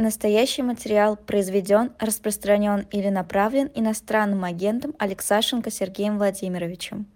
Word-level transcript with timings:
Настоящий 0.00 0.62
материал 0.62 1.16
произведен, 1.16 1.90
распространен 1.98 2.86
или 2.92 3.08
направлен 3.08 3.68
иностранным 3.74 4.44
агентом 4.44 4.94
Алексашенко 4.96 5.72
Сергеем 5.72 6.18
Владимировичем. 6.18 7.06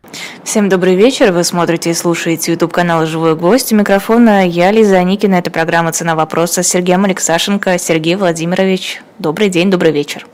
Всем 0.43 0.69
добрый 0.69 0.97
вечер. 0.97 1.31
Вы 1.31 1.45
смотрите 1.45 1.91
и 1.91 1.95
слушаете 1.95 2.51
YouTube 2.51 2.73
канал 2.73 3.07
«Живой 3.07 3.37
гость». 3.37 3.73
У 3.73 3.77
микрофона 3.77 4.49
я, 4.49 4.73
Лиза 4.73 4.97
Аникина. 4.97 5.37
Это 5.37 5.53
программа 5.53 5.93
«Цена 5.93 6.17
вопроса» 6.17 6.65
с 6.65 6.67
Сергеем 6.67 7.05
Алексашенко. 7.05 7.79
Сергей 7.79 8.17
Владимирович, 8.17 9.01
добрый 9.21 9.49
день, 9.49 9.71
добрый 9.71 9.93
вечер. 9.93 10.27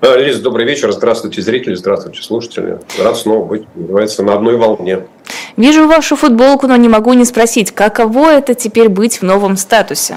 Лиза, 0.00 0.40
добрый 0.40 0.64
вечер. 0.64 0.90
Здравствуйте, 0.90 1.42
зрители, 1.42 1.74
здравствуйте, 1.74 2.22
слушатели. 2.22 2.78
Рад 2.98 3.18
снова 3.18 3.44
быть, 3.44 3.66
называется, 3.74 4.22
на 4.22 4.32
одной 4.32 4.56
волне. 4.56 5.00
Вижу 5.58 5.86
вашу 5.86 6.16
футболку, 6.16 6.66
но 6.66 6.76
не 6.76 6.88
могу 6.88 7.12
не 7.12 7.26
спросить, 7.26 7.72
каково 7.72 8.30
это 8.30 8.54
теперь 8.54 8.88
быть 8.88 9.20
в 9.20 9.22
новом 9.22 9.58
статусе? 9.58 10.16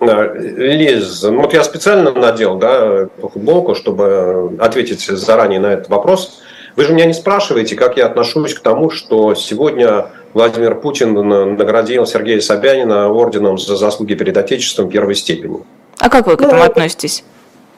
Лиз, 0.00 1.22
ну 1.22 1.40
вот 1.40 1.54
я 1.54 1.64
специально 1.64 2.12
надел 2.12 2.56
да, 2.56 3.08
футболку, 3.20 3.74
чтобы 3.74 4.56
ответить 4.58 5.00
заранее 5.00 5.58
на 5.58 5.72
этот 5.72 5.88
вопрос. 5.88 6.42
Вы 6.76 6.84
же 6.84 6.92
меня 6.92 7.06
не 7.06 7.14
спрашиваете, 7.14 7.74
как 7.74 7.96
я 7.96 8.06
отношусь 8.06 8.52
к 8.52 8.60
тому, 8.60 8.90
что 8.90 9.34
сегодня 9.34 10.08
Владимир 10.34 10.74
Путин 10.74 11.14
наградил 11.56 12.04
Сергея 12.04 12.40
Собянина 12.40 13.08
орденом 13.08 13.56
за 13.56 13.76
заслуги 13.76 14.14
перед 14.14 14.36
Отечеством 14.36 14.90
первой 14.90 15.14
степени. 15.14 15.60
А 15.98 16.10
как 16.10 16.26
вы 16.26 16.36
к 16.36 16.42
этому 16.42 16.60
ну, 16.60 16.66
относитесь? 16.66 17.24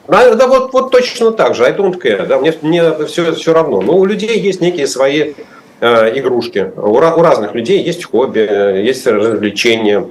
Да, 0.09 0.35
да 0.35 0.49
вот, 0.49 0.73
вот 0.73 0.91
точно 0.91 1.31
так 1.31 1.55
же. 1.55 1.65
I 1.65 1.73
don't 1.73 2.01
care. 2.03 2.27
Да, 2.27 2.39
мне, 2.39 2.53
мне 2.63 2.83
все, 3.07 3.33
все 3.35 3.53
равно. 3.53 3.81
Но 3.81 3.97
у 3.97 4.05
людей 4.05 4.41
есть 4.41 4.61
некие 4.61 4.89
свои 4.89 5.35
э, 5.81 6.19
игрушки. 6.19 6.73
У, 6.77 6.97
у 6.97 6.99
разных 6.99 7.55
людей 7.55 7.81
есть 7.81 8.05
хобби, 8.07 8.41
есть 8.83 9.07
развлечения 9.07 10.09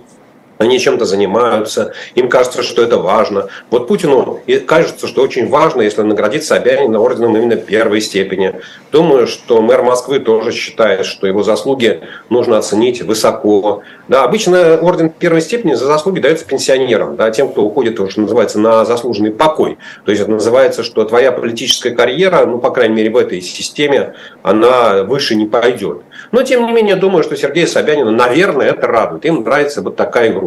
они 0.57 0.79
чем-то 0.79 1.05
занимаются, 1.05 1.93
им 2.16 2.29
кажется, 2.29 2.63
что 2.63 2.81
это 2.81 2.98
важно. 2.98 3.48
Вот 3.70 3.88
Путину 3.88 4.39
кажется, 4.65 5.07
что 5.07 5.21
очень 5.21 5.49
важно, 5.49 5.82
если 5.82 6.01
наградить 6.01 6.43
Собянина 6.43 6.99
орденом 6.99 7.35
именно 7.37 7.55
первой 7.55 8.01
степени. 8.01 8.55
Думаю, 8.91 9.27
что 9.27 9.62
мэр 9.62 9.84
Москвы 9.84 10.20
тоже 10.20 10.51
считает, 10.51 11.05
что 11.05 11.27
его 11.27 11.43
заслуги 11.43 12.01
нужно 12.29 12.57
оценить 12.57 13.01
высоко. 13.01 13.84
Да, 14.07 14.23
обычно 14.23 14.77
орден 14.82 15.09
первой 15.09 15.41
степени 15.41 15.73
за 15.73 15.85
заслуги 15.85 16.20
дается 16.20 16.45
пенсионерам, 16.45 17.15
да, 17.15 17.29
тем, 17.29 17.49
кто 17.49 17.63
уходит, 17.63 17.99
что 18.10 18.21
называется, 18.21 18.60
на 18.60 18.85
заслуженный 18.85 19.32
покой. 19.32 19.77
То 20.05 20.12
есть 20.12 20.23
это 20.23 20.32
называется, 20.32 20.84
что 20.84 21.04
твоя 21.04 21.32
политическая 21.32 21.91
карьера, 21.91 22.45
ну, 22.45 22.60
по 22.60 22.71
крайней 22.71 22.95
мере, 22.95 23.10
в 23.10 23.17
этой 23.17 23.41
системе, 23.41 24.13
она 24.43 25.04
выше 25.04 25.35
не 25.35 25.45
пойдет. 25.45 26.01
Но, 26.32 26.43
тем 26.43 26.65
не 26.65 26.71
менее, 26.71 26.95
думаю, 26.95 27.23
что 27.23 27.35
Сергея 27.35 27.67
Собянина, 27.67 28.12
наверное, 28.12 28.67
это 28.67 28.87
радует. 28.87 29.26
Им 29.26 29.43
нравится 29.43 29.82
вот 29.82 29.95
такая 29.95 30.32
игрушка. 30.32 30.46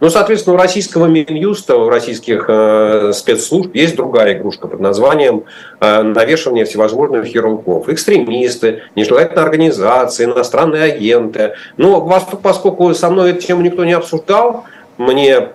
Ну, 0.00 0.10
соответственно, 0.10 0.54
у 0.54 0.58
российского 0.58 1.06
Минюста, 1.06 1.76
у 1.76 1.88
российских 1.88 2.46
э, 2.48 3.12
спецслужб 3.14 3.74
есть 3.74 3.96
другая 3.96 4.34
игрушка 4.34 4.68
под 4.68 4.80
названием 4.80 5.44
э, 5.80 6.02
навешивание 6.02 6.64
всевозможных 6.64 7.34
ярлыков. 7.34 7.88
Экстремисты, 7.88 8.82
нежелательные 8.94 9.44
организации, 9.44 10.24
иностранные 10.24 10.82
агенты. 10.84 11.54
Ну, 11.76 12.08
поскольку 12.42 12.92
со 12.94 13.10
мной 13.10 13.30
эту 13.30 13.42
тему 13.42 13.62
никто 13.62 13.84
не 13.84 13.92
обсуждал, 13.92 14.64
мне 14.98 15.50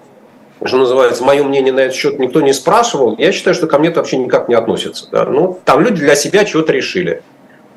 что 0.64 0.78
называется, 0.78 1.24
мое 1.24 1.44
мнение 1.44 1.74
на 1.74 1.80
этот 1.80 1.96
счет 1.96 2.20
никто 2.20 2.40
не 2.42 2.54
спрашивал, 2.54 3.16
я 3.18 3.32
считаю, 3.32 3.56
что 3.56 3.66
ко 3.66 3.80
мне 3.80 3.90
это 3.90 4.00
вообще 4.00 4.18
никак 4.18 4.48
не 4.48 4.54
относится. 4.54 5.08
Да? 5.12 5.26
Ну, 5.26 5.60
там 5.66 5.82
люди 5.82 6.02
для 6.02 6.16
себя 6.16 6.46
чего-то 6.46 6.72
решили. 6.72 7.24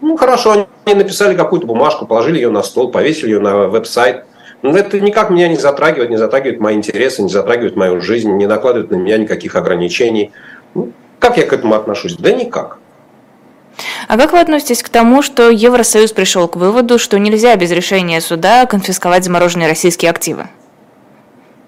Ну, 0.03 0.19
хорошо, 0.19 0.67
они 0.85 0.95
написали 0.95 1.35
какую-то 1.35 1.67
бумажку, 1.67 2.07
положили 2.07 2.37
ее 2.37 2.51
на 2.51 2.63
стол, 2.63 2.91
повесили 2.91 3.31
ее 3.31 3.41
на 3.41 3.69
веб-сайт. 3.69 4.25
Но 4.65 4.79
это 4.79 4.99
никак 4.99 5.29
меня 5.29 5.47
не 5.47 5.57
затрагивает, 5.57 6.09
не 6.09 6.17
затрагивает 6.17 6.59
мои 6.59 6.75
интересы, 6.75 7.21
не 7.21 7.29
затрагивает 7.29 7.77
мою 7.77 8.01
жизнь, 8.01 8.33
не 8.33 8.47
накладывает 8.47 8.91
на 8.91 8.95
меня 8.95 9.19
никаких 9.19 9.57
ограничений. 9.57 10.33
Ну, 10.75 10.91
как 11.19 11.37
я 11.37 11.45
к 11.45 11.53
этому 11.53 11.75
отношусь? 11.75 12.17
Да 12.17 12.33
никак. 12.33 12.79
А 14.09 14.17
как 14.17 14.33
вы 14.33 14.41
относитесь 14.41 14.83
к 14.83 14.89
тому, 14.89 15.21
что 15.21 15.51
Евросоюз 15.51 16.13
пришел 16.13 16.49
к 16.49 16.57
выводу, 16.57 16.99
что 16.99 17.19
нельзя 17.19 17.55
без 17.57 17.73
решения 17.73 18.23
суда 18.23 18.65
конфисковать 18.65 19.25
замороженные 19.25 19.69
российские 19.69 20.11
активы? 20.11 20.47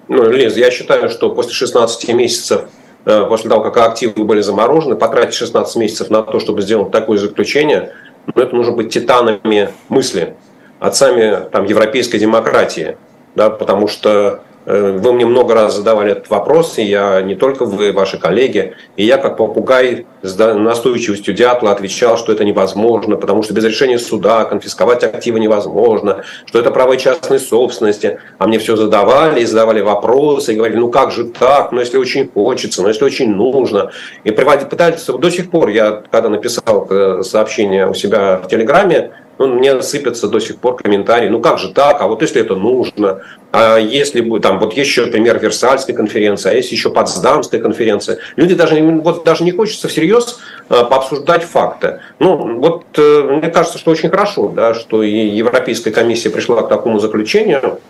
Ну, 0.09 0.31
Лиз, 0.31 0.57
я 0.57 0.71
считаю, 0.71 1.11
что 1.11 1.29
после 1.29 1.53
16 1.53 2.09
месяцев 2.15 2.63
э, 3.05 3.27
после 3.29 3.51
того, 3.51 3.63
как 3.63 3.77
активы 3.77 4.25
были 4.25 4.41
заморожены, 4.41 4.97
потратить 4.97 5.35
16 5.35 5.77
месяцев 5.77 6.09
на 6.09 6.23
то, 6.23 6.41
чтобы 6.41 6.63
сделать 6.63 6.93
такое 6.93 7.19
заключение– 7.19 7.93
но 8.35 8.43
это 8.43 8.55
нужно 8.55 8.73
быть 8.73 8.93
титанами 8.93 9.71
мысли, 9.89 10.35
отцами 10.79 11.49
там, 11.51 11.65
европейской 11.65 12.19
демократии, 12.19 12.97
да, 13.35 13.51
потому 13.51 13.89
что 13.89 14.41
э, 14.65 14.99
вы 14.99 15.13
мне 15.13 15.27
много 15.27 15.55
раз 15.55 15.77
задавали 15.77 16.13
этот 16.13 16.29
вопрос, 16.31 16.79
и 16.79 16.83
я 16.83 17.23
не 17.23 17.35
только 17.35 17.65
вы, 17.65 17.93
ваши 17.93 18.19
коллеги, 18.19 18.75
и 18.97 19.05
я 19.05 19.19
как 19.19 19.37
попугай 19.37 20.07
с 20.23 20.37
настойчивостью 20.37 21.35
дятла 21.35 21.73
отвечал, 21.73 22.17
что 22.17 22.33
это 22.33 22.45
невозможно, 22.45 23.17
потому 23.17 23.43
что 23.43 23.55
без 23.55 23.65
решения 23.65 23.99
суда 23.99 24.45
конфисковать 24.45 25.05
активы 25.05 25.41
невозможно, 25.41 26.25
что 26.47 26.59
это 26.59 26.71
право 26.71 26.97
частной 26.97 27.39
собственности. 27.39 28.19
А 28.39 28.47
мне 28.47 28.59
все 28.59 28.77
задавали, 28.77 29.41
и 29.41 29.45
задавали 29.45 29.81
вопросы, 29.81 30.53
и 30.53 30.57
говорили, 30.57 30.79
ну 30.79 30.91
как 30.91 31.11
же 31.11 31.25
так, 31.25 31.73
ну 31.73 31.81
если 31.81 31.99
очень 31.99 32.29
хочется, 32.29 32.83
ну 32.83 32.89
если 32.89 33.05
очень 33.05 33.35
нужно. 33.35 33.93
И 34.25 34.31
пытались 34.31 35.07
до 35.07 35.31
сих 35.31 35.51
пор, 35.51 35.69
я 35.69 36.03
когда 36.11 36.29
написал 36.29 36.87
э, 36.91 37.23
сообщение 37.23 37.89
у 37.89 37.95
себя 37.95 38.39
в 38.43 38.49
Телеграме, 38.49 39.13
ну, 39.39 39.47
мне 39.49 39.83
сыпятся 39.83 40.29
до 40.29 40.41
сих 40.41 40.59
пор 40.59 40.77
комментарии, 40.77 41.29
ну 41.29 41.41
как 41.41 41.59
же 41.59 41.73
так, 41.73 42.01
а 42.01 42.07
вот 42.07 42.23
если 42.23 42.41
это 42.41 42.57
нужно, 42.57 43.23
а 43.53 43.77
если 43.77 44.21
бы, 44.21 44.41
там, 44.41 44.59
вот 44.59 44.75
есть 44.75 44.91
еще 44.91 45.07
пример 45.07 45.39
Версальской 45.39 45.95
конференции, 45.95 46.51
а 46.51 46.55
есть 46.55 46.73
еще 46.73 46.91
Потсдамская 46.91 47.61
конференция. 47.61 48.19
Люди 48.37 48.55
даже, 48.55 48.81
вот 48.83 49.25
даже 49.25 49.45
не 49.45 49.53
хочется 49.53 49.89
всерьез 49.89 50.39
а, 50.69 50.85
пообсуждать 50.85 51.45
факты. 51.45 52.01
Ну, 52.19 52.59
вот 52.61 52.85
э, 52.97 53.23
мне 53.23 53.51
кажется, 53.51 53.79
что 53.79 53.91
очень 53.91 54.11
хорошо, 54.11 54.49
да, 54.49 54.75
что 54.75 55.03
и 55.03 55.11
Европейская 55.11 55.91
комиссия 55.91 56.31
пришла 56.31 56.63
к 56.63 56.69
такому 56.69 56.99
заключению, 56.99 57.81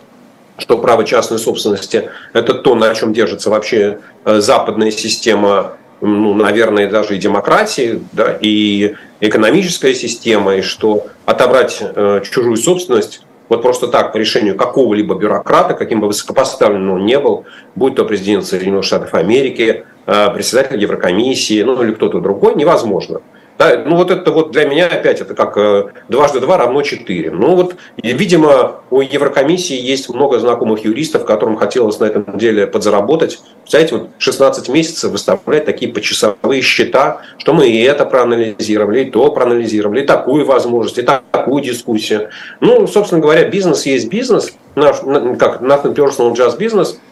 что 0.57 0.77
право 0.77 1.03
частной 1.03 1.39
собственности– 1.39 2.09
это 2.33 2.53
то, 2.53 2.75
на 2.75 2.93
чем 2.95 3.13
держится 3.13 3.49
вообще 3.49 3.99
э, 4.25 4.39
западная 4.39 4.91
система 4.91 5.77
ну, 6.01 6.33
наверное, 6.33 6.89
даже 6.89 7.15
и 7.15 7.19
демократии, 7.19 8.01
да, 8.11 8.37
и 8.39 8.95
экономическая 9.19 9.93
система, 9.93 10.55
и 10.55 10.61
что 10.61 11.07
отобрать 11.25 11.79
э, 11.81 12.21
чужую 12.29 12.57
собственность 12.57 13.23
вот 13.49 13.61
просто 13.61 13.87
так 13.87 14.11
по 14.11 14.17
решению 14.17 14.55
какого-либо 14.55 15.15
бюрократа, 15.15 15.73
каким 15.73 16.01
бы 16.01 16.07
высокопоставленным 16.07 16.95
он 16.95 17.05
не 17.05 17.19
был, 17.19 17.45
будь 17.75 17.95
то 17.95 18.05
президент 18.05 18.45
Соединенных 18.45 18.83
Штатов 18.83 19.13
Америки, 19.13 19.85
э, 20.05 20.29
председатель 20.33 20.81
Еврокомиссии, 20.81 21.63
ну 21.63 21.81
или 21.81 21.93
кто-то 21.93 22.19
другой, 22.19 22.55
невозможно. 22.55 23.21
Да, 23.57 23.83
ну 23.85 23.95
вот 23.95 24.11
это 24.11 24.31
вот 24.31 24.51
для 24.51 24.65
меня 24.65 24.87
опять 24.87 25.19
это 25.19 25.33
как 25.33 25.57
э, 25.57 25.87
дважды 26.09 26.39
два 26.39 26.57
равно 26.57 26.83
четыре. 26.83 27.31
Ну 27.31 27.55
вот, 27.55 27.75
видимо, 27.97 28.81
у 28.91 29.01
Еврокомиссии 29.01 29.75
есть 29.79 30.09
много 30.09 30.39
знакомых 30.39 30.85
юристов, 30.85 31.25
которым 31.25 31.57
хотелось 31.57 31.99
на 31.99 32.05
этом 32.05 32.37
деле 32.37 32.67
подзаработать. 32.67 33.39
Знаете, 33.67 33.95
вот 33.95 34.09
16 34.19 34.69
месяцев 34.69 35.11
выставлять 35.11 35.65
такие 35.65 35.91
почасовые 35.91 36.61
счета, 36.61 37.21
что 37.39 37.53
мы 37.53 37.67
и 37.67 37.81
это 37.81 38.05
проанализировали, 38.05 39.05
и 39.05 39.09
то 39.09 39.31
проанализировали, 39.31 40.03
и 40.03 40.05
такую 40.05 40.45
возможность, 40.45 40.99
и 40.99 41.01
такую 41.01 41.63
дискуссию. 41.63 42.29
Ну, 42.59 42.85
собственно 42.85 43.21
говоря, 43.21 43.49
бизнес 43.49 43.87
есть 43.87 44.07
бизнес, 44.07 44.53
наш, 44.75 44.97
как 45.39 45.61
nothing 45.61 45.95
personal, 45.95 46.33
just 46.33 46.59
business– 46.59 46.97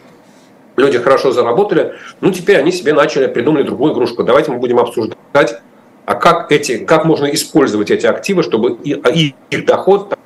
люди 0.76 0.98
хорошо 0.98 1.32
заработали, 1.32 1.94
ну 2.20 2.30
теперь 2.30 2.58
они 2.58 2.70
себе 2.70 2.92
начали, 2.92 3.26
придумали 3.26 3.62
другую 3.62 3.94
игрушку. 3.94 4.22
Давайте 4.24 4.52
мы 4.52 4.58
будем 4.58 4.78
обсуждать 4.78 5.62
а 6.06 6.14
как, 6.14 6.50
эти, 6.52 6.78
как 6.78 7.04
можно 7.04 7.26
использовать 7.26 7.90
эти 7.90 8.06
активы, 8.06 8.44
чтобы 8.44 8.78
а, 9.02 9.10
их 9.10 9.66
доход, 9.66 10.16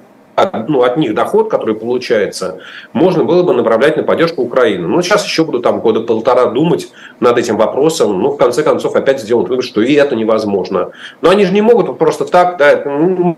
ну, 0.68 0.82
от 0.82 0.96
них 0.98 1.14
доход, 1.14 1.50
который 1.50 1.74
получается, 1.74 2.58
можно 2.92 3.24
было 3.24 3.42
бы 3.42 3.54
направлять 3.54 3.96
на 3.96 4.02
поддержку 4.02 4.42
Украины. 4.42 4.86
Ну, 4.86 5.00
сейчас 5.02 5.24
еще 5.24 5.44
буду 5.44 5.60
там 5.60 5.80
года 5.80 6.00
полтора 6.00 6.46
думать 6.46 6.90
над 7.18 7.38
этим 7.38 7.56
вопросом, 7.56 8.20
ну, 8.20 8.30
в 8.32 8.36
конце 8.36 8.62
концов, 8.62 8.94
опять 8.94 9.20
сделать 9.20 9.48
вывод, 9.48 9.64
что 9.64 9.80
и 9.80 9.94
это 9.94 10.14
невозможно. 10.16 10.92
Но 11.22 11.30
они 11.30 11.46
же 11.46 11.52
не 11.52 11.62
могут 11.62 11.98
просто 11.98 12.26
так, 12.26 12.58
да, 12.58 12.82
ну, 12.84 13.36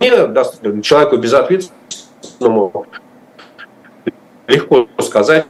мне, 0.00 0.82
человеку 0.82 1.18
безответственному, 1.18 2.86
легко 4.46 4.88
сказать, 5.00 5.44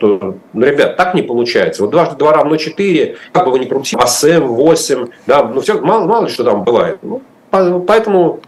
что, 0.00 0.36
ну, 0.54 0.66
ребят, 0.66 0.96
так 0.96 1.14
не 1.14 1.20
получается. 1.20 1.82
Вот 1.82 1.90
дважды 1.90 2.16
два 2.16 2.32
равно 2.32 2.56
четыре, 2.56 3.16
как 3.32 3.44
бы 3.44 3.52
вы 3.52 3.58
ни 3.58 3.66
крутили, 3.66 4.00
а 4.00 4.06
7, 4.06 4.44
8, 4.44 5.08
да, 5.26 5.44
ну 5.44 5.60
все, 5.60 5.78
мало, 5.78 6.06
мало 6.06 6.24
ли 6.24 6.32
что 6.32 6.42
там 6.42 6.64
бывает. 6.64 6.98
Ну, 7.02 7.20
поэтому, 7.50 8.40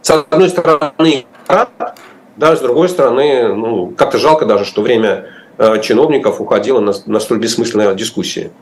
с 0.00 0.10
одной 0.10 0.48
стороны, 0.48 1.26
да, 1.48 2.56
с 2.56 2.60
другой 2.60 2.88
стороны, 2.88 3.52
ну, 3.52 3.92
как-то 3.96 4.18
жалко 4.18 4.46
даже, 4.46 4.64
что 4.64 4.82
время 4.82 5.26
э, 5.58 5.80
чиновников 5.82 6.40
уходило 6.40 6.78
на, 6.78 6.92
на 7.06 7.18
столь 7.18 7.38
бессмысленные 7.38 7.92
дискуссии. 7.96 8.52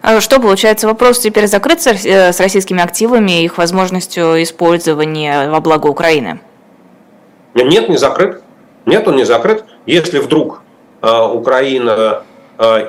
А 0.00 0.20
что 0.22 0.40
получается, 0.40 0.86
вопрос 0.86 1.18
теперь 1.18 1.46
закрыт 1.46 1.82
с 1.82 1.86
э, 1.86 2.30
российскими 2.38 2.82
активами 2.82 3.42
и 3.42 3.44
их 3.44 3.58
возможностью 3.58 4.42
использования 4.42 5.50
во 5.50 5.60
благо 5.60 5.88
Украины? 5.88 6.40
Нет, 7.54 7.90
не 7.90 7.98
закрыт. 7.98 8.42
Нет, 8.86 9.06
он 9.06 9.16
не 9.16 9.24
закрыт. 9.24 9.64
Если 9.86 10.18
вдруг 10.18 10.63
Украина 11.04 12.22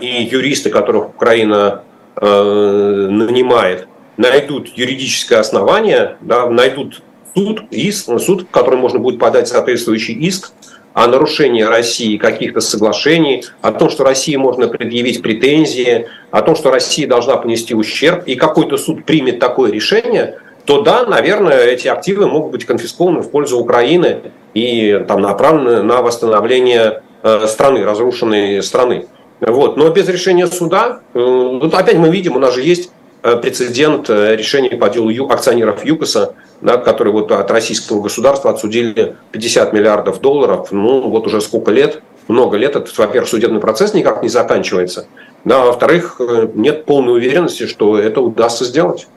и 0.02 0.30
юристы, 0.32 0.70
которых 0.70 1.10
Украина 1.10 1.82
нанимает, 2.22 3.88
найдут 4.18 4.70
юридическое 4.70 5.40
основание, 5.40 6.18
да, 6.22 6.50
найдут 6.50 7.02
суд, 7.36 7.64
иск, 7.72 8.06
суд, 8.20 8.44
в 8.44 8.50
который 8.50 8.78
можно 8.78 9.00
будет 9.00 9.20
подать 9.20 9.48
соответствующий 9.48 10.14
иск 10.14 10.54
о 10.94 11.08
нарушении 11.08 11.62
России 11.62 12.16
каких-то 12.16 12.62
соглашений, 12.62 13.44
о 13.62 13.74
том, 13.74 13.90
что 13.90 14.06
России 14.06 14.38
можно 14.38 14.70
предъявить 14.70 15.22
претензии, 15.22 16.08
о 16.32 16.42
том, 16.42 16.56
что 16.56 16.72
Россия 16.72 17.06
должна 17.06 17.36
понести 17.36 17.76
ущерб, 17.76 18.24
и 18.26 18.36
какой-то 18.36 18.78
суд 18.78 19.04
примет 19.04 19.40
такое 19.40 19.72
решение, 19.72 20.40
то 20.64 20.82
да, 20.82 21.06
наверное, 21.06 21.66
эти 21.66 21.90
активы 21.90 22.28
могут 22.28 22.54
быть 22.54 22.66
конфискованы 22.66 23.20
в 23.20 23.30
пользу 23.30 23.60
Украины 23.60 24.22
и 24.54 25.04
там, 25.06 25.22
направлены 25.22 25.84
на 25.84 26.02
восстановление 26.02 26.80
э, 26.82 27.02
страны, 27.48 27.83
разрушенной 27.83 28.62
страны. 28.63 29.07
Вот. 29.42 29.77
Но 29.77 29.89
без 29.89 30.07
решения 30.07 30.48
суда, 30.48 31.00
э, 31.13 31.60
тут 31.62 31.74
опять 31.74 31.98
мы 31.98 32.10
видим, 32.10 32.36
у 32.36 32.39
нас 32.39 32.54
же 32.54 32.62
есть 32.62 32.89
Э, 33.25 33.38
прецедент 33.38 34.07
э, 34.07 34.36
решения 34.36 34.77
по 34.77 34.88
делу 34.88 35.10
акционеров 35.31 35.83
ЮКОСа, 35.83 36.36
да, 36.62 36.77
которые 36.77 37.12
вот 37.12 37.31
от 37.31 37.50
российского 37.50 38.00
государства 38.00 38.51
отсудили 38.51 39.16
50 39.31 39.74
миллиардов 39.74 40.22
долларов, 40.22 40.68
ну 40.69 41.10
вот 41.10 41.25
уже 41.25 41.42
сколько 41.42 41.72
лет, 41.72 42.04
много 42.27 42.56
лет, 42.56 42.75
этот, 42.75 42.95
во-первых, 42.95 43.28
судебный 43.28 43.60
процесс 43.60 43.95
никак 43.95 44.21
не 44.21 44.30
заканчивается, 44.30 45.07
да, 45.44 45.63
а 45.63 45.66
во-вторых, 45.66 46.18
э, 46.19 46.50
нет 46.54 46.86
полной 46.86 47.13
уверенности, 47.13 47.66
что 47.66 47.98
это 47.98 48.21
удастся 48.21 48.63
сделать. 48.63 49.07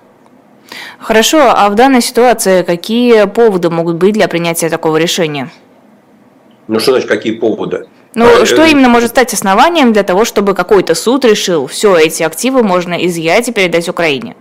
Хорошо, 0.99 1.52
а 1.54 1.69
в 1.69 1.75
данной 1.75 2.00
ситуации 2.00 2.62
какие 2.62 3.26
поводы 3.26 3.69
могут 3.69 3.96
быть 3.96 4.14
для 4.14 4.26
принятия 4.26 4.70
такого 4.70 4.96
решения? 4.96 5.50
Ну 6.66 6.81
что 6.81 6.93
значит, 6.93 7.11
какие 7.11 7.34
поводы? 7.34 7.88
Ну, 8.14 8.26
а, 8.43 8.46
что 8.46 8.64
э... 8.64 8.70
именно 8.70 8.88
может 8.88 9.10
стать 9.10 9.32
основанием 9.34 9.93
для 9.93 10.02
того, 10.02 10.25
чтобы 10.25 10.55
какой-то 10.55 10.94
суд 10.94 11.25
решил, 11.25 11.66
все, 11.66 11.96
эти 11.96 12.22
активы 12.22 12.62
можно 12.62 12.94
изъять 13.06 13.49
и 13.49 13.52
передать 13.52 13.88
Украине? 13.88 14.34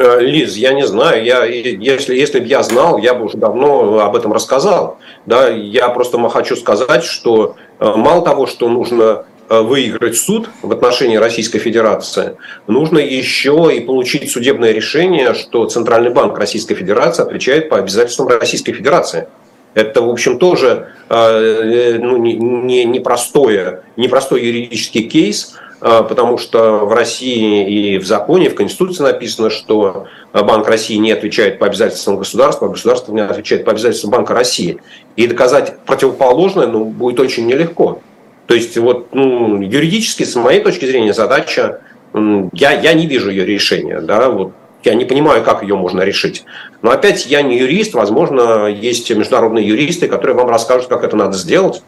Э, 0.00 0.18
Лиз, 0.18 0.56
я 0.56 0.72
не 0.72 0.86
знаю, 0.86 1.22
я, 1.24 1.44
если, 1.44 2.14
если 2.14 2.40
бы 2.40 2.46
я 2.46 2.62
знал, 2.62 2.96
я 2.96 3.12
бы 3.12 3.26
уже 3.26 3.36
давно 3.36 4.00
об 4.00 4.16
этом 4.16 4.32
рассказал. 4.32 4.98
Да, 5.26 5.48
я 5.48 5.90
просто 5.90 6.18
хочу 6.30 6.56
сказать, 6.56 7.04
что 7.04 7.56
э, 7.78 7.92
мало 7.96 8.24
того, 8.24 8.46
что 8.46 8.70
нужно 8.70 9.26
э, 9.50 9.60
выиграть 9.60 10.16
суд 10.16 10.48
в 10.62 10.72
отношении 10.72 11.16
Российской 11.16 11.58
Федерации, 11.58 12.36
нужно 12.66 12.96
еще 12.96 13.70
и 13.76 13.80
получить 13.80 14.30
судебное 14.30 14.72
решение, 14.72 15.34
что 15.34 15.66
Центральный 15.66 16.10
банк 16.10 16.38
Российской 16.38 16.76
Федерации 16.76 17.22
отвечает 17.22 17.68
по 17.68 17.76
обязательствам 17.76 18.28
Российской 18.28 18.72
Федерации. 18.72 19.28
Это, 19.74 20.02
в 20.02 20.10
общем, 20.10 20.38
тоже 20.38 20.88
э, 21.08 21.98
ну, 22.00 22.16
не, 22.16 22.34
не, 22.34 22.84
не, 22.84 23.00
простое, 23.00 23.82
не 23.96 24.08
простой 24.08 24.44
юридический 24.44 25.04
кейс, 25.04 25.54
э, 25.80 26.02
потому 26.08 26.38
что 26.38 26.86
в 26.86 26.92
России 26.92 27.94
и 27.94 27.98
в 27.98 28.04
законе, 28.04 28.50
в 28.50 28.54
Конституции 28.54 29.04
написано, 29.04 29.50
что 29.50 30.06
Банк 30.32 30.66
России 30.68 30.96
не 30.96 31.12
отвечает 31.12 31.58
по 31.58 31.66
обязательствам 31.66 32.16
государства, 32.16 32.66
а 32.66 32.70
государство 32.70 33.12
не 33.12 33.20
отвечает 33.20 33.64
по 33.64 33.70
обязательствам 33.70 34.10
Банка 34.10 34.34
России. 34.34 34.80
И 35.16 35.26
доказать 35.26 35.78
противоположное 35.86 36.66
ну, 36.66 36.84
будет 36.84 37.20
очень 37.20 37.46
нелегко. 37.46 38.02
То 38.46 38.54
есть 38.54 38.76
вот, 38.76 39.08
ну, 39.12 39.62
юридически, 39.62 40.24
с 40.24 40.34
моей 40.34 40.60
точки 40.60 40.84
зрения, 40.84 41.14
задача, 41.14 41.82
я, 42.12 42.72
я 42.72 42.92
не 42.94 43.06
вижу 43.06 43.30
ее 43.30 43.44
решения. 43.44 44.00
Да, 44.00 44.28
вот 44.28 44.52
я 44.84 44.94
не 44.94 45.04
понимаю, 45.04 45.42
как 45.42 45.62
ее 45.62 45.76
можно 45.76 46.02
решить. 46.02 46.44
Но 46.82 46.90
опять 46.90 47.26
я 47.26 47.42
не 47.42 47.58
юрист, 47.58 47.94
возможно, 47.94 48.66
есть 48.66 49.10
международные 49.10 49.66
юристы, 49.66 50.08
которые 50.08 50.36
вам 50.36 50.48
расскажут, 50.48 50.88
как 50.88 51.04
это 51.04 51.16
надо 51.16 51.36
сделать. 51.36 51.82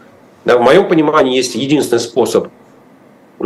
Да, 0.45 0.59
в 0.59 0.61
моем 0.61 0.89
понимании 0.89 1.37
есть 1.37 1.55
единственный 1.55 2.01
способ 2.01 2.49
э, 3.41 3.45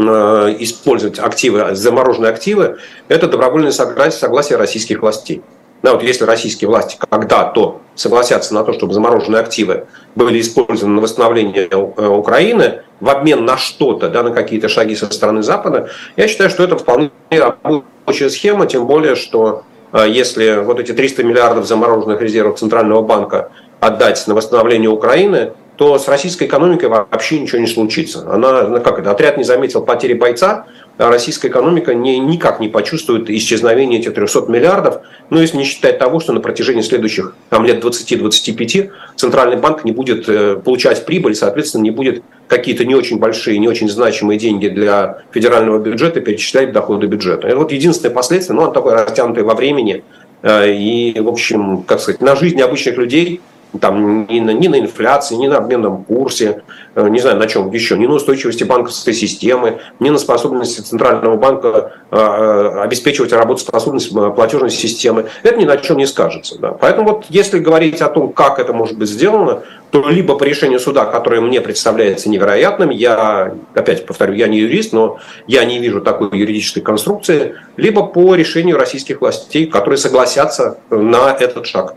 использовать 0.59 1.19
активы, 1.19 1.75
замороженные 1.75 2.31
активы, 2.31 2.79
это 3.09 3.29
добровольное 3.29 3.71
согласие, 3.71 4.19
согласие 4.19 4.59
российских 4.59 5.03
властей. 5.03 5.43
Да, 5.83 5.93
вот 5.93 6.03
если 6.03 6.25
российские 6.25 6.69
власти 6.69 6.97
когда-то 7.09 7.81
согласятся 7.95 8.55
на 8.55 8.65
то, 8.65 8.73
чтобы 8.73 8.95
замороженные 8.95 9.41
активы 9.41 9.87
были 10.15 10.41
использованы 10.41 10.97
на 10.97 11.03
восстановление 11.03 11.69
э, 11.71 12.07
Украины 12.07 12.83
в 13.01 13.09
обмен 13.09 13.45
на 13.45 13.57
что-то, 13.57 14.09
да, 14.09 14.23
на 14.23 14.31
какие-то 14.31 14.69
шаги 14.69 14.95
со 14.95 15.11
стороны 15.13 15.43
Запада, 15.43 15.91
я 16.17 16.29
считаю, 16.29 16.51
что 16.51 16.65
это 16.65 16.77
вполне 16.77 17.11
рабочая 17.31 18.31
схема, 18.31 18.67
тем 18.67 18.87
более, 18.87 19.17
что 19.17 19.65
э, 19.93 20.07
если 20.09 20.63
вот 20.63 20.81
эти 20.81 20.93
300 20.93 21.25
миллиардов 21.25 21.67
замороженных 21.67 22.21
резервов 22.21 22.59
Центрального 22.59 23.03
банка 23.03 23.51
отдать 23.81 24.27
на 24.27 24.35
восстановление 24.35 24.91
Украины, 24.91 25.53
то 25.77 25.99
с 25.99 26.09
российской 26.09 26.45
экономикой 26.45 26.89
вообще 26.89 27.39
ничего 27.39 27.59
не 27.61 27.67
случится. 27.67 28.27
Она, 28.31 28.63
ну, 28.63 28.81
как 28.81 28.99
это, 28.99 29.11
отряд 29.11 29.37
не 29.37 29.45
заметил 29.45 29.85
потери 29.85 30.15
бойца, 30.15 30.67
российская 30.99 31.49
экономика 31.49 31.95
не, 31.95 32.19
никак 32.19 32.61
не 32.61 32.69
почувствует 32.69 33.29
исчезновение 33.31 34.01
этих 34.01 34.15
300 34.15 34.47
миллиардов, 34.49 35.01
ну, 35.31 35.41
если 35.41 35.57
не 35.59 35.65
считать 35.65 35.99
того, 35.99 36.21
что 36.21 36.33
на 36.33 36.41
протяжении 36.41 36.83
следующих 36.83 37.35
там, 37.51 37.65
лет 37.65 37.85
20-25 37.85 38.91
Центральный 39.17 39.57
банк 39.57 39.85
не 39.85 39.93
будет 39.93 40.29
э, 40.29 40.57
получать 40.57 41.05
прибыль, 41.05 41.35
соответственно, 41.35 41.83
не 41.83 41.91
будет 41.91 42.23
какие-то 42.49 42.85
не 42.85 42.95
очень 42.95 43.19
большие, 43.19 43.59
не 43.59 43.69
очень 43.69 43.89
значимые 43.89 44.39
деньги 44.39 44.69
для 44.69 45.23
федерального 45.33 45.79
бюджета 45.79 46.21
перечислять 46.21 46.71
в 46.71 46.73
доходы 46.73 47.07
бюджета. 47.07 47.49
Это 47.49 47.57
вот 47.59 47.73
единственное 47.73 48.15
последствие, 48.15 48.57
ну, 48.57 48.63
оно 48.63 48.73
такое 48.73 48.95
растянутое 48.95 49.45
во 49.45 49.55
времени, 49.55 50.03
э, 50.43 50.73
и, 50.73 51.19
в 51.19 51.29
общем, 51.29 51.83
как 51.83 52.01
сказать, 52.01 52.21
на 52.21 52.37
жизнь 52.37 52.61
обычных 52.61 52.97
людей– 52.97 53.41
там, 53.79 54.27
ни, 54.27 54.41
на, 54.41 54.51
ни 54.51 54.69
на 54.69 54.79
инфляции, 54.79 55.35
ни 55.35 55.47
на 55.47 55.59
обменном 55.59 56.05
курсе, 56.05 56.63
э, 56.95 57.09
не 57.09 57.21
знаю 57.21 57.39
на 57.39 57.47
чем 57.47 57.71
еще, 57.71 57.97
ни 57.97 58.07
на 58.07 58.15
устойчивости 58.15 58.65
банковской 58.65 59.15
системы, 59.15 59.79
ни 60.01 60.11
на 60.11 60.19
способности 60.19 60.81
Центрального 60.81 61.37
банка 61.37 61.93
э, 62.11 62.17
э, 62.17 62.81
обеспечивать 62.83 63.33
работоспособность 63.33 64.11
платежной 64.11 64.71
системы. 64.71 65.27
Это 65.43 65.59
ни 65.59 65.65
на 65.65 65.77
чем 65.77 65.97
не 65.99 66.07
скажется. 66.07 66.59
Да. 66.59 66.73
Поэтому 66.73 67.09
вот 67.09 67.27
если 67.29 67.59
говорить 67.59 68.01
о 68.01 68.09
том, 68.09 68.33
как 68.33 68.59
это 68.59 68.73
может 68.73 68.99
быть 68.99 69.09
сделано, 69.09 69.63
то 69.91 70.09
либо 70.09 70.37
по 70.37 70.45
решению 70.45 70.81
суда, 70.81 71.05
которое 71.05 71.41
мне 71.41 71.61
представляется 71.61 72.29
невероятным, 72.29 72.91
я, 72.91 73.55
опять 73.75 74.05
повторю, 74.07 74.35
я 74.35 74.49
не 74.49 74.59
юрист, 74.59 74.93
но 74.93 75.19
я 75.47 75.65
не 75.65 75.79
вижу 75.79 76.01
такой 76.01 76.29
юридической 76.37 76.81
конструкции, 76.81 77.55
либо 77.77 78.05
по 78.05 78.35
решению 78.35 78.79
российских 78.79 79.21
властей, 79.21 79.67
которые 79.67 79.99
согласятся 79.99 80.79
на 80.91 81.33
этот 81.39 81.67
шаг. 81.67 81.95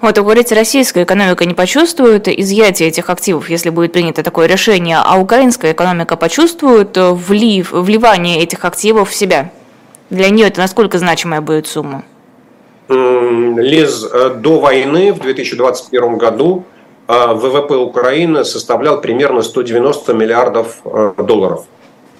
Вот, 0.00 0.16
вы 0.18 0.24
говорите, 0.24 0.54
российская 0.54 1.04
экономика 1.04 1.44
не 1.44 1.54
почувствует 1.54 2.28
изъятие 2.28 2.88
этих 2.88 3.10
активов, 3.10 3.50
если 3.50 3.70
будет 3.70 3.92
принято 3.92 4.22
такое 4.22 4.46
решение, 4.46 4.98
а 5.02 5.18
украинская 5.18 5.72
экономика 5.72 6.16
почувствует 6.16 6.96
влив, 6.96 7.72
вливание 7.72 8.42
этих 8.42 8.64
активов 8.64 9.10
в 9.10 9.14
себя? 9.14 9.50
Для 10.10 10.30
нее 10.30 10.48
это 10.48 10.60
насколько 10.60 10.98
значимая 10.98 11.40
будет 11.40 11.66
сумма? 11.66 12.04
Лиз, 12.88 14.08
э, 14.10 14.30
до 14.30 14.60
войны 14.60 15.12
в 15.12 15.20
2021 15.20 16.16
году 16.16 16.64
э, 17.06 17.34
ВВП 17.34 17.76
Украины 17.76 18.44
составлял 18.44 19.00
примерно 19.00 19.42
190 19.42 20.14
миллиардов 20.14 20.78
э, 20.84 21.12
долларов. 21.18 21.66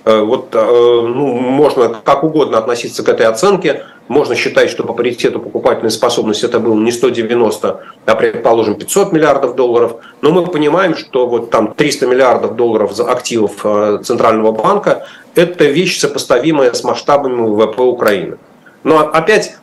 Вот 0.08 0.54
ну, 0.54 1.34
можно 1.34 2.00
как 2.02 2.24
угодно 2.24 2.58
относиться 2.58 3.02
к 3.02 3.08
этой 3.08 3.26
оценке– 3.26 3.84
можно 4.08 4.34
считать, 4.34 4.70
что 4.70 4.84
по 4.84 4.94
паритету 4.94 5.38
покупательной 5.38 5.90
способности 5.90 6.46
это 6.46 6.58
было 6.58 6.74
не 6.74 6.90
190, 6.90 7.80
а, 8.06 8.14
предположим, 8.14 8.74
500 8.74 9.12
миллиардов 9.12 9.54
долларов. 9.54 9.96
Но 10.22 10.30
мы 10.30 10.46
понимаем, 10.46 10.96
что 10.96 11.26
вот 11.26 11.50
там 11.50 11.74
300 11.74 12.06
миллиардов 12.06 12.56
долларов 12.56 12.92
за 12.94 13.04
активов 13.04 13.52
э, 13.64 14.00
Центрального 14.02 14.52
банка– 14.52 15.06
это 15.34 15.64
вещь, 15.66 15.98
сопоставимая 15.98 16.72
с 16.72 16.82
масштабами 16.84 17.42
ВВП 17.42 17.82
Украины. 17.82 18.38
Но 18.82 18.98
опять, 18.98 19.56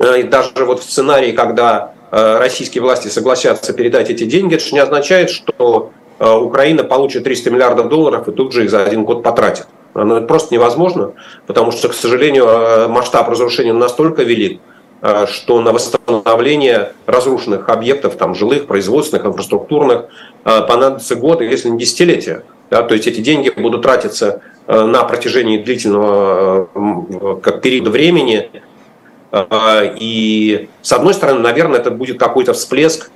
э, 0.00 0.24
даже 0.24 0.64
вот 0.64 0.80
в 0.80 0.82
сценарии, 0.82 1.30
когда 1.30 1.92
э, 2.10 2.38
российские 2.38 2.82
власти 2.82 3.08
согласятся 3.08 3.72
передать 3.72 4.10
эти 4.10 4.24
деньги, 4.24 4.56
это 4.56 4.64
же 4.64 4.72
не 4.72 4.80
означает, 4.80 5.30
что 5.30 5.92
Украина 6.22 6.84
получит 6.84 7.24
300 7.24 7.50
миллиардов 7.50 7.88
долларов 7.88 8.28
и 8.28 8.32
тут 8.32 8.52
же 8.52 8.64
их 8.64 8.70
за 8.70 8.84
один 8.84 9.04
год 9.04 9.22
потратит. 9.22 9.66
Оно 9.94 10.20
просто 10.22 10.54
невозможно, 10.54 11.12
потому 11.46 11.70
что, 11.70 11.88
к 11.88 11.94
сожалению, 11.94 12.46
э, 12.46 12.88
масштаб 12.88 13.28
разрушения 13.28 13.72
настолько 13.72 14.22
велик, 14.22 14.60
э, 15.02 15.26
что 15.26 15.60
на 15.60 15.72
восстановление 15.72 16.92
разрушенных 17.06 17.68
объектов, 17.68 18.16
там, 18.16 18.34
жилых, 18.34 18.66
производственных, 18.66 19.26
инфраструктурных, 19.26 20.06
э, 20.44 20.62
понадобится 20.62 21.14
годы, 21.16 21.44
если 21.44 21.68
не 21.68 21.78
десятилетия. 21.78 22.44
Да, 22.70 22.82
то 22.82 22.94
есть 22.94 23.06
эти 23.06 23.20
деньги 23.20 23.50
будут 23.50 23.82
тратиться 23.82 24.40
на 24.66 25.02
протяжении 25.04 25.58
длительного 25.58 26.68
как 27.42 27.60
периода 27.60 27.90
времени. 27.90 28.48
И, 30.00 30.68
с 30.80 30.92
одной 30.92 31.12
стороны, 31.12 31.40
наверное, 31.40 31.80
это 31.80 31.90
будет 31.90 32.18
какой-то 32.18 32.54
всплеск 32.54 33.10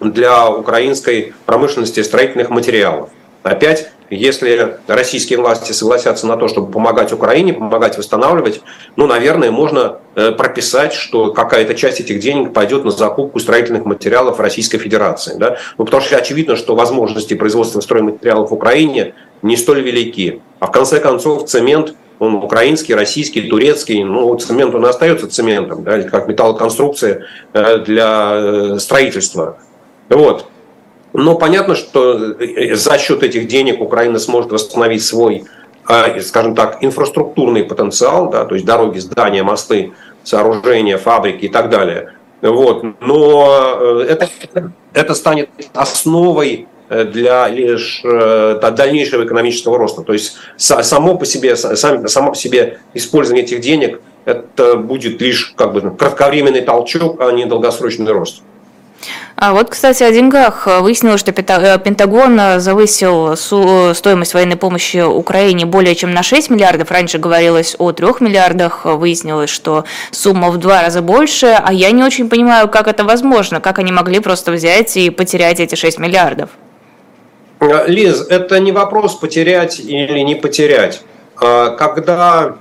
для 0.00 0.50
украинской 0.50 1.34
промышленности 1.46 2.02
строительных 2.02 2.50
материалов. 2.50 3.10
Опять 3.42 3.90
если 4.10 4.78
российские 4.86 5.38
власти 5.38 5.72
согласятся 5.72 6.26
на 6.26 6.36
то, 6.36 6.48
чтобы 6.48 6.72
помогать 6.72 7.12
Украине, 7.12 7.52
помогать 7.52 7.98
восстанавливать, 7.98 8.62
ну, 8.96 9.06
наверное, 9.06 9.50
можно 9.50 9.98
э, 10.14 10.32
прописать, 10.32 10.94
что 10.94 11.32
какая-то 11.32 11.74
часть 11.74 12.00
этих 12.00 12.18
денег 12.18 12.54
пойдет 12.54 12.84
на 12.84 12.90
закупку 12.90 13.38
строительных 13.38 13.84
материалов 13.84 14.40
Российской 14.40 14.78
Федерации. 14.78 15.36
Да? 15.38 15.58
Ну, 15.76 15.84
потому 15.84 16.02
что 16.02 16.16
очевидно, 16.16 16.56
что 16.56 16.74
возможности 16.74 17.34
производства 17.34 17.80
стройматериалов 17.80 18.50
в 18.50 18.54
Украине 18.54 19.14
не 19.42 19.56
столь 19.56 19.82
велики. 19.82 20.40
А 20.58 20.66
в 20.66 20.72
конце 20.72 21.00
концов 21.00 21.46
цемент 21.46 21.94
он 22.18 22.36
украинский, 22.36 22.94
российский, 22.94 23.42
турецкий, 23.42 24.02
ну, 24.02 24.34
цемент 24.36 24.74
он 24.74 24.86
остается 24.86 25.28
цементом, 25.28 25.84
да, 25.84 26.02
как 26.02 26.28
металлоконструкция 26.28 27.26
э, 27.52 27.78
для 27.78 28.30
э, 28.32 28.78
строительства. 28.78 29.58
Вот. 30.08 30.46
Но 31.12 31.36
понятно, 31.36 31.74
что 31.74 32.34
э, 32.38 32.74
за 32.74 32.98
счет 32.98 33.22
этих 33.22 33.48
денег 33.48 33.80
Украина 33.80 34.18
сможет 34.18 34.52
восстановить 34.52 35.04
свой, 35.04 35.44
скажем 36.20 36.54
так, 36.54 36.78
инфраструктурный 36.82 37.64
потенциал, 37.64 38.28
да, 38.28 38.44
то 38.44 38.54
есть 38.54 38.66
дороги, 38.66 38.98
здания, 38.98 39.42
мосты, 39.42 39.92
сооружения, 40.22 40.98
фабрики 40.98 41.46
и 41.46 41.48
так 41.48 41.70
далее. 41.70 42.12
Вот. 42.42 42.84
Но 43.00 44.00
это, 44.06 44.28
это 44.92 45.14
станет 45.14 45.48
основой 45.74 46.68
Э, 46.90 47.04
для 47.04 47.48
лишь 47.48 48.00
э, 48.02 48.58
дальнейшего 48.60 49.24
экономического 49.24 49.76
роста. 49.76 50.02
То 50.02 50.14
есть 50.14 50.36
само 50.56 51.16
по 51.16 51.26
себе, 51.26 51.54
само 51.56 52.30
по 52.30 52.36
себе 52.36 52.78
использование 52.94 53.44
этих 53.44 53.60
денег 53.60 54.00
это 54.24 54.76
будет 54.76 55.20
лишь 55.20 55.52
как 55.54 55.74
бы 55.74 55.90
кратковременный 55.90 56.62
толчок, 56.62 57.20
а 57.20 57.30
не 57.32 57.44
долгосрочный 57.44 58.10
рост. 58.12 58.42
А 59.40 59.52
вот, 59.52 59.70
кстати, 59.70 60.02
о 60.02 60.10
деньгах. 60.10 60.66
Выяснилось, 60.80 61.20
что 61.20 61.30
э, 61.30 61.78
Пентагон 61.78 62.40
завысил 62.58 63.36
стоимость 63.36 64.34
военной 64.34 64.56
помощи 64.56 65.00
Украине 65.00 65.64
более 65.64 65.94
чем 65.94 66.12
на 66.12 66.24
6 66.24 66.50
миллиардов. 66.50 66.90
Раньше 66.90 67.18
говорилось 67.18 67.76
о 67.78 67.92
3 67.92 68.06
миллиардах. 68.18 68.84
Выяснилось, 68.84 69.48
что 69.48 69.84
сумма 70.10 70.50
в 70.50 70.56
два 70.56 70.82
раза 70.82 71.02
больше. 71.02 71.56
А 71.56 71.72
я 71.72 71.92
не 71.92 72.02
очень 72.02 72.28
понимаю, 72.28 72.68
как 72.68 72.88
это 72.88 73.04
возможно. 73.04 73.60
Как 73.60 73.78
они 73.78 73.92
могли 73.92 74.18
просто 74.18 74.50
взять 74.50 74.96
и 74.96 75.08
потерять 75.08 75.60
эти 75.60 75.76
6 75.76 76.00
миллиардов? 76.00 76.50
Э, 77.60 77.84
Лиз, 77.86 78.26
это 78.28 78.58
не 78.58 78.72
вопрос 78.72 79.14
потерять 79.14 79.78
или 79.78 80.18
не 80.18 80.34
потерять. 80.34 81.02
Когда 81.36 82.56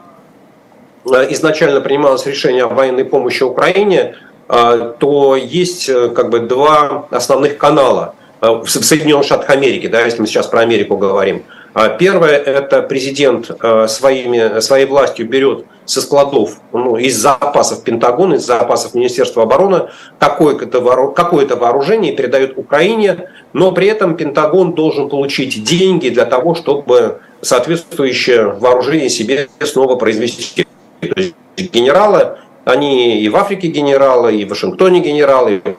э, 1.06 1.28
изначально 1.32 1.82
принималось 1.82 2.28
решение 2.28 2.66
о 2.66 2.68
военной 2.68 3.06
помощи 3.06 3.42
Украине, 3.42 4.14
э, 4.14 4.27
то 4.48 5.36
есть 5.36 5.88
как 5.88 6.30
бы 6.30 6.40
два 6.40 7.08
основных 7.12 7.58
канала 7.58 8.16
в 8.40 8.68
Соединенных 8.68 9.26
Штатах 9.26 9.50
Америки, 9.50 9.88
да, 9.88 10.02
если 10.06 10.22
мы 10.22 10.28
сейчас 10.28 10.48
про 10.48 10.62
Америку 10.62 10.98
говорим– 10.98 11.44
а 11.80 11.90
первое– 11.90 12.38
это 12.46 12.82
президент 12.82 13.52
э, 13.52 13.88
своими, 13.88 14.62
своей 14.62 14.88
властью 14.88 15.30
берет 15.30 15.66
со 15.86 16.02
складов, 16.02 16.60
ну, 16.74 16.98
из 16.98 17.16
запасов 17.16 17.84
Пентагона, 17.84 18.34
из 18.34 18.48
запасов 18.48 18.96
Министерства 18.96 19.44
обороны 19.44 19.90
какое-то 20.18 21.12
какое 21.12 21.46
вооружение 21.46 22.14
передает 22.14 22.58
Украине, 22.58 23.30
но 23.54 23.74
при 23.74 23.86
этом 23.86 24.18
Пентагон 24.18 24.74
должен 24.74 25.08
получить 25.08 25.64
деньги 25.64 26.10
для 26.10 26.26
того, 26.26 26.56
чтобы 26.56 27.20
соответствующее 27.42 28.48
вооружение 28.48 29.12
себе 29.12 29.48
снова 29.62 29.98
произвести. 29.98 30.66
То 31.00 31.14
есть 31.16 31.36
генералы, 31.58 32.38
они 32.68 33.22
и 33.22 33.30
в 33.30 33.36
Африке 33.36 33.68
генералы, 33.68 34.36
и 34.36 34.46
в 34.46 34.50
Вашингтоне 34.50 35.00
генералы, 35.00 35.62
и 35.64 35.70
в 35.70 35.76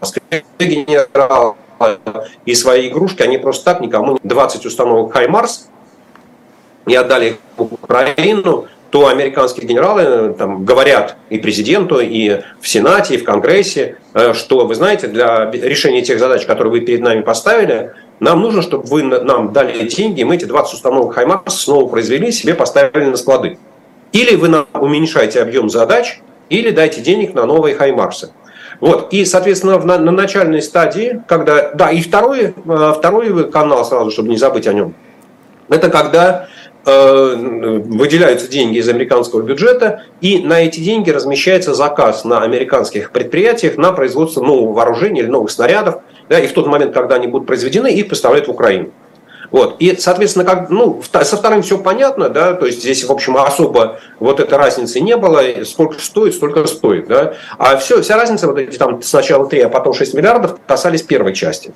Москве 0.00 0.44
генералы, 0.58 1.54
и 2.44 2.54
свои 2.54 2.88
игрушки, 2.88 3.22
они 3.22 3.38
просто 3.38 3.64
так 3.64 3.80
никому 3.80 4.12
не... 4.12 4.18
20 4.22 4.66
установок 4.66 5.12
«Хаймарс» 5.12 5.68
и 6.86 6.94
отдали 6.94 7.30
их 7.30 7.36
в 7.56 7.62
Украину, 7.62 8.66
то 8.90 9.08
американские 9.08 9.66
генералы 9.66 10.02
э, 10.02 10.34
там, 10.38 10.64
говорят 10.64 11.16
и 11.28 11.38
президенту, 11.38 12.00
и 12.00 12.40
в 12.60 12.68
Сенате, 12.68 13.16
и 13.16 13.18
в 13.18 13.24
Конгрессе, 13.24 13.98
э, 14.14 14.32
что, 14.32 14.66
вы 14.66 14.74
знаете, 14.74 15.08
для 15.08 15.50
решения 15.50 16.02
тех 16.02 16.18
задач, 16.18 16.46
которые 16.46 16.70
вы 16.70 16.80
перед 16.80 17.00
нами 17.00 17.20
поставили, 17.20 17.92
нам 18.20 18.40
нужно, 18.40 18.62
чтобы 18.62 18.84
вы 18.86 19.02
нам 19.02 19.52
дали 19.52 19.86
деньги, 19.88 20.22
и 20.22 20.24
мы 20.24 20.36
эти 20.36 20.46
20 20.46 20.74
установок 20.74 21.14
«Хаймарс» 21.14 21.54
снова 21.54 21.86
произвели, 21.88 22.32
себе 22.32 22.54
поставили 22.54 23.04
на 23.04 23.16
склады. 23.16 23.58
Или 24.12 24.36
вы 24.36 24.48
нам 24.48 24.66
уменьшаете 24.72 25.42
объем 25.42 25.68
задач, 25.68 26.20
или 26.50 26.70
дайте 26.70 27.00
денег 27.00 27.34
на 27.34 27.46
новые 27.46 27.74
«Хаймарсы». 27.74 28.30
Вот. 28.80 29.12
И, 29.12 29.24
соответственно, 29.24 29.78
на, 29.78 29.98
на 29.98 30.12
начальной 30.12 30.62
стадии, 30.62 31.22
когда... 31.26 31.72
Да, 31.74 31.90
и 31.90 32.00
второй, 32.00 32.54
э, 32.54 32.92
второй 32.96 33.50
канал, 33.50 33.84
сразу, 33.84 34.10
чтобы 34.10 34.28
не 34.28 34.36
забыть 34.36 34.66
о 34.66 34.72
нем, 34.72 34.94
это 35.68 35.90
когда 35.90 36.48
э, 36.86 37.34
выделяются 37.34 38.48
деньги 38.48 38.78
из 38.78 38.88
американского 38.88 39.42
бюджета, 39.42 40.04
и 40.20 40.38
на 40.38 40.60
эти 40.60 40.80
деньги 40.80 41.10
размещается 41.10 41.74
заказ 41.74 42.24
на 42.24 42.42
американских 42.42 43.10
предприятиях 43.10 43.76
на 43.76 43.92
производство 43.92 44.42
нового 44.42 44.72
вооружения 44.72 45.22
или 45.22 45.28
новых 45.28 45.50
снарядов, 45.50 46.02
да, 46.28 46.38
и 46.38 46.46
в 46.46 46.52
тот 46.52 46.66
момент, 46.66 46.94
когда 46.94 47.16
они 47.16 47.26
будут 47.26 47.46
произведены, 47.46 47.88
их 47.88 48.08
поставляют 48.08 48.46
в 48.46 48.50
Украину. 48.52 48.90
Вот. 49.50 49.76
И, 49.78 49.96
соответственно, 49.96 50.44
как, 50.44 50.68
ну, 50.68 51.02
со 51.02 51.36
вторым 51.36 51.62
все 51.62 51.78
понятно, 51.78 52.28
да, 52.28 52.52
то 52.52 52.66
есть 52.66 52.80
здесь, 52.80 53.04
в 53.04 53.10
общем, 53.10 53.36
особо 53.36 54.00
вот 54.20 54.40
этой 54.40 54.58
разницы 54.58 55.00
не 55.00 55.16
было, 55.16 55.42
сколько 55.64 55.98
стоит, 56.00 56.34
столько 56.34 56.66
стоит, 56.66 57.08
да. 57.08 57.34
А 57.56 57.76
все, 57.76 58.02
вся 58.02 58.16
разница, 58.16 58.46
вот 58.46 58.58
эти 58.58 58.76
там 58.76 59.02
сначала 59.02 59.48
3, 59.48 59.60
а 59.62 59.68
потом 59.68 59.94
6 59.94 60.14
миллиардов, 60.14 60.58
касались 60.66 61.02
первой 61.02 61.34
части. 61.34 61.72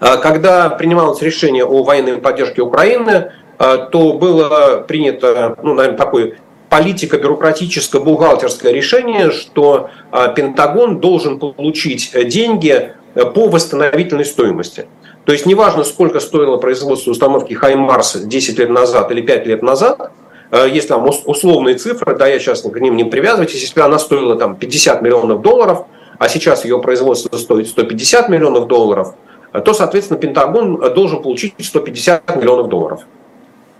А 0.00 0.16
когда 0.16 0.70
принималось 0.70 1.20
решение 1.20 1.64
о 1.64 1.82
военной 1.82 2.16
поддержке 2.16 2.62
Украины, 2.62 3.32
а, 3.58 3.76
то 3.76 4.14
было 4.14 4.84
принято, 4.86 5.56
ну, 5.62 5.74
наверное, 5.74 5.98
такое 5.98 6.38
политико-бюрократическое 6.70 8.00
бухгалтерское 8.00 8.72
решение, 8.72 9.30
что 9.30 9.90
а, 10.10 10.28
Пентагон 10.28 10.98
должен 10.98 11.38
получить 11.38 12.12
деньги 12.28 12.94
по 13.14 13.48
восстановительной 13.48 14.24
стоимости. 14.24 14.86
То 15.24 15.32
есть 15.32 15.46
неважно, 15.46 15.84
сколько 15.84 16.20
стоило 16.20 16.58
производство 16.58 17.10
установки 17.10 17.54
Хаймарс 17.54 18.16
10 18.16 18.58
лет 18.58 18.70
назад 18.70 19.10
или 19.10 19.22
5 19.22 19.46
лет 19.46 19.62
назад, 19.62 20.12
э, 20.50 20.68
есть 20.70 20.88
там 20.88 21.08
условные 21.08 21.76
цифры, 21.76 22.14
да, 22.16 22.26
я 22.26 22.38
сейчас 22.38 22.62
к 22.62 22.80
ним 22.80 22.96
не 22.96 23.04
привязывайтесь, 23.04 23.62
если 23.62 23.80
она 23.80 23.98
стоила 23.98 24.36
там 24.36 24.56
50 24.56 25.00
миллионов 25.00 25.40
долларов, 25.40 25.86
а 26.18 26.28
сейчас 26.28 26.64
ее 26.64 26.80
производство 26.80 27.36
стоит 27.36 27.68
150 27.68 28.28
миллионов 28.28 28.66
долларов, 28.66 29.14
э, 29.52 29.60
то, 29.60 29.72
соответственно, 29.72 30.20
Пентагон 30.20 30.78
должен 30.94 31.22
получить 31.22 31.54
150 31.58 32.36
миллионов 32.36 32.68
долларов. 32.68 33.00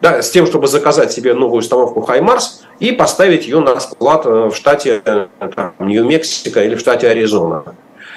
Да, 0.00 0.22
с 0.22 0.30
тем, 0.30 0.46
чтобы 0.46 0.66
заказать 0.66 1.12
себе 1.12 1.34
новую 1.34 1.60
установку 1.60 2.02
Хаймарс 2.02 2.64
и 2.78 2.92
поставить 2.92 3.46
ее 3.46 3.60
на 3.60 3.80
склад 3.80 4.26
э, 4.26 4.48
в 4.48 4.54
штате 4.54 5.02
Нью-Мексико 5.78 6.64
или 6.64 6.74
в 6.74 6.80
штате 6.80 7.08
Аризона. 7.08 7.64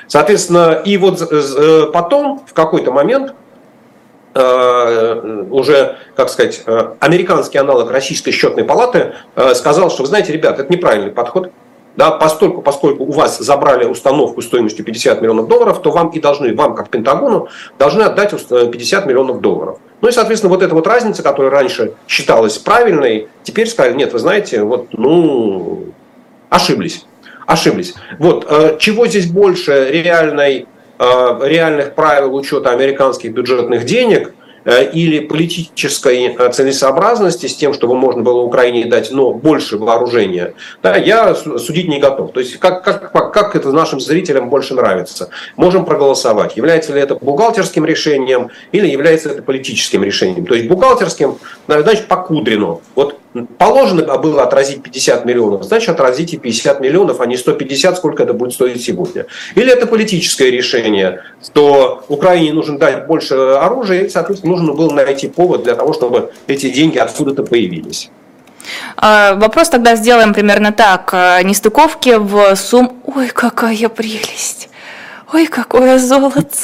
Соответственно, 0.08 0.82
и 0.86 0.98
вот 0.98 1.22
э, 1.22 1.88
потом, 1.92 2.42
в 2.48 2.54
какой-то 2.54 2.92
момент, 2.92 3.34
э, 4.34 5.44
уже, 5.52 5.98
как 6.16 6.30
сказать, 6.30 6.64
э, 6.66 6.94
американский 7.00 7.58
аналог 7.58 7.92
Российской 7.92 8.32
счетной 8.32 8.64
палаты 8.64 9.16
сказал, 9.54 9.92
что, 9.92 10.04
вы 10.04 10.08
знаете, 10.08 10.32
ребят, 10.32 10.60
это 10.60 10.72
неправильный 10.72 11.12
подход. 11.12 11.52
Да, 11.98 12.12
поскольку, 12.12 12.62
поскольку 12.62 13.06
у 13.06 13.12
вас 13.12 13.40
забрали 13.40 13.86
установку 13.86 14.44
стоимостью 14.44 14.86
50 14.86 15.20
миллионов 15.20 15.48
долларов, 15.48 15.82
то 15.82 15.90
вам 15.90 16.10
и 16.10 16.20
должны, 16.20 16.56
вам 16.56 16.76
как 16.76 16.90
Пентагону, 16.90 17.48
должны 17.80 18.04
отдать 18.04 18.30
50 18.30 19.08
миллионов 19.08 19.42
долларов. 19.42 19.80
Ну 20.02 20.08
и, 20.08 20.12
соответственно, 20.12 20.54
вот 20.54 20.62
эта 20.62 20.76
вот 20.76 20.86
разница, 20.86 21.24
которая 21.24 21.52
раньше 21.52 21.94
считалась 22.08 22.60
правильной, 22.60 23.30
теперь 23.42 23.68
сказали, 23.68 23.96
нет, 23.96 24.14
вы 24.14 24.20
знаете, 24.20 24.62
вот, 24.62 24.90
ну, 24.92 25.86
ошиблись 26.50 27.08
ошиблись. 27.48 27.96
Вот, 28.20 28.46
э, 28.48 28.78
чего 28.80 29.08
здесь 29.08 29.26
больше 29.26 29.90
реальной, 29.90 30.68
э, 31.00 31.40
реальных 31.44 31.96
правил 31.96 32.36
учета 32.36 32.70
американских 32.72 33.32
бюджетных 33.32 33.86
денег 33.86 34.34
э, 34.66 34.92
или 34.92 35.20
политической 35.20 36.38
целесообразности 36.52 37.48
с 37.48 37.56
тем, 37.56 37.74
чтобы 37.74 37.96
можно 37.96 38.22
было 38.22 38.42
Украине 38.42 38.86
дать 38.86 39.12
но 39.12 39.32
больше 39.32 39.78
вооружения, 39.78 40.56
да, 40.84 40.98
я 40.98 41.34
судить 41.36 41.88
не 41.88 42.00
готов. 42.00 42.34
То 42.34 42.42
есть 42.42 42.58
как, 42.58 42.84
как, 42.84 43.32
как 43.32 43.56
это 43.56 43.72
нашим 43.72 44.02
зрителям 44.02 44.50
больше 44.50 44.74
нравится. 44.74 45.30
Можем 45.56 45.86
проголосовать. 45.86 46.58
Является 46.58 46.94
ли 46.94 47.00
это 47.00 47.16
бухгалтерским 47.16 47.86
решением 47.86 48.50
или 48.74 48.88
является 48.88 49.30
это 49.30 49.42
политическим 49.42 50.04
решением. 50.04 50.46
То 50.46 50.56
есть 50.56 50.68
бухгалтерским, 50.68 51.38
значит, 51.66 52.08
по 52.08 52.18
Кудрину. 52.18 52.82
Вот 52.94 53.16
Положено 53.58 54.18
было 54.18 54.44
отразить 54.44 54.82
50 54.82 55.26
миллионов, 55.26 55.64
значит 55.64 55.90
отразите 55.90 56.38
50 56.38 56.80
миллионов, 56.80 57.22
а 57.22 57.26
не 57.26 57.38
150, 57.38 57.98
сколько 57.98 58.24
это 58.24 58.34
будет 58.34 58.54
стоить 58.54 58.84
сегодня. 58.84 59.26
Или 59.56 59.72
это 59.72 59.86
политическое 59.86 60.50
решение, 60.50 61.22
что 61.44 62.04
Украине 62.08 62.54
нужно 62.54 62.80
дать 62.80 63.06
больше 63.06 63.36
оружия, 63.36 64.06
и, 64.06 64.10
соответственно, 64.10 64.56
нужно 64.56 64.74
было 64.74 64.92
найти 64.92 65.28
повод 65.28 65.64
для 65.64 65.76
того, 65.76 65.94
чтобы 65.94 66.32
эти 66.48 66.70
деньги 66.70 66.98
откуда-то 66.98 67.44
появились. 67.44 68.10
А, 68.96 69.36
вопрос 69.36 69.70
тогда 69.70 69.96
сделаем 69.96 70.34
примерно 70.34 70.72
так. 70.72 71.10
А, 71.14 71.42
нестыковки 71.44 72.16
в 72.18 72.56
сумм... 72.56 73.02
Ой, 73.06 73.30
какая 73.30 73.90
прелесть! 73.90 74.70
Ой, 75.34 75.48
какое 75.48 76.00
золото! 76.00 76.58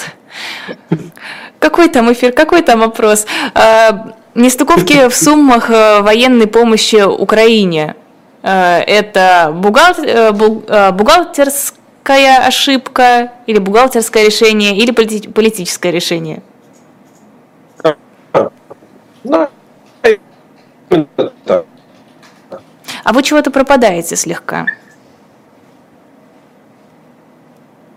Какой 1.59 1.87
там 1.87 2.11
эфир, 2.11 2.33
какой 2.33 2.61
там 2.61 2.83
опрос? 2.83 3.25
Нестыковки 4.35 5.09
в 5.09 5.15
суммах 5.15 5.69
э, 5.69 6.01
военной 6.01 6.47
помощи 6.47 7.03
Украине. 7.03 7.95
Э, 8.41 8.79
это 8.79 9.53
э, 9.53 10.31
бухгалтерская 10.91 12.47
ошибка 12.47 13.33
или 13.45 13.59
бухгалтерское 13.59 14.25
решение 14.25 14.75
или 14.75 14.91
политическое 14.91 15.91
решение? 15.91 16.41
А 23.03 23.11
вы 23.11 23.21
чего-то 23.21 23.51
пропадаете 23.51 24.15
слегка. 24.15 24.65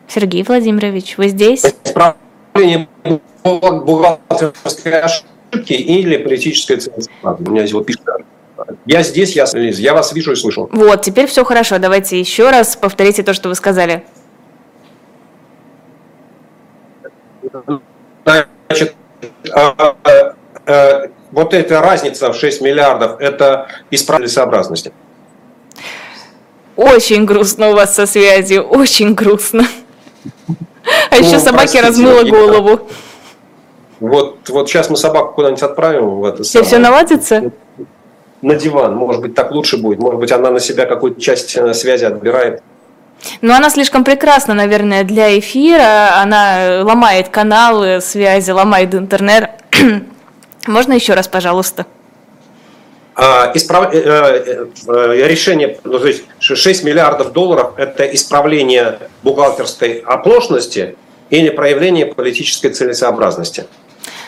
Сергей 0.07 0.43
Владимирович, 0.43 1.17
вы 1.17 1.29
здесь? 1.29 1.65
Исправление 1.85 2.89
бухгалтерской 3.43 4.93
ошибки 5.53 5.73
или 5.73 6.17
политической 6.17 6.77
целесообразности. 6.77 7.49
У 7.49 7.53
меня 7.53 7.67
вот 7.73 7.87
пишет 7.87 8.03
я 8.87 9.03
здесь, 9.03 9.37
я, 9.37 9.45
Лиз, 9.53 9.79
я 9.79 9.95
вас 9.95 10.13
вижу 10.13 10.33
и 10.33 10.35
слышу. 10.35 10.69
Вот, 10.73 11.03
теперь 11.03 11.27
все 11.27 11.45
хорошо. 11.45 11.79
Давайте 11.79 12.19
еще 12.19 12.51
раз 12.51 12.77
повторите 12.77 13.23
то, 13.23 13.35
что 13.35 13.49
вы 13.49 13.55
сказали. 13.55 14.05
Значит, 18.25 18.95
а, 19.53 19.75
а, 19.79 20.35
а, 20.67 21.03
вот 21.31 21.55
эта 21.55 21.81
разница 21.81 22.33
в 22.33 22.37
6 22.37 22.61
миллиардов, 22.63 23.21
это 23.21 23.69
исправление 23.91 24.33
сообразности. 24.33 24.93
Очень 26.77 27.25
грустно 27.25 27.71
у 27.71 27.75
вас 27.75 27.95
со 27.95 28.07
связью, 28.07 28.63
очень 28.63 29.15
грустно. 29.15 29.67
А 31.11 31.17
еще 31.17 31.39
собаке 31.39 31.81
размыла 31.81 32.23
голову. 32.23 32.89
Вот, 34.01 34.49
вот 34.49 34.69
сейчас 34.69 34.91
мы 34.91 34.97
собаку 34.97 35.35
куда-нибудь 35.35 35.63
отправим 35.63 36.21
в 36.21 36.25
это. 36.25 36.43
Все, 36.43 36.63
все 36.63 36.79
наладится? 36.79 37.51
На 38.43 38.55
диван. 38.55 38.95
Может 38.95 39.23
быть, 39.23 39.35
так 39.35 39.51
лучше 39.51 39.79
будет. 39.79 39.99
Может 39.99 40.21
быть, 40.21 40.33
она 40.33 40.51
на 40.51 40.61
себя 40.61 40.87
какую-то 40.87 41.21
часть 41.21 41.57
э, 41.57 41.73
связи 41.75 42.05
отбирает. 42.05 42.63
Но 43.41 43.55
она 43.55 43.71
слишком 43.71 44.05
прекрасна, 44.05 44.55
наверное, 44.55 45.05
для 45.05 45.39
эфира. 45.39 46.21
Она 46.21 46.83
ломает 46.83 47.31
каналы 47.31 48.01
связи, 48.01 48.51
ломает 48.51 48.95
интернет. 48.95 49.51
Можно 50.67 50.93
еще 50.93 51.15
раз, 51.15 51.29
пожалуйста? 51.29 51.87
А, 53.15 53.51
исправ... 53.55 53.95
Э, 53.95 54.69
э, 54.89 55.27
решение, 55.27 55.79
ну, 55.85 55.99
то 55.99 56.07
есть 56.07 56.25
6 56.39 56.85
миллиардов 56.85 57.33
долларов– 57.33 57.73
это 57.79 58.05
исправление 58.05 58.99
бухгалтерской 59.23 60.01
оплошности 60.01 60.97
или 61.31 61.49
проявление 61.49 62.07
политической 62.07 62.69
целесообразности. 62.69 63.67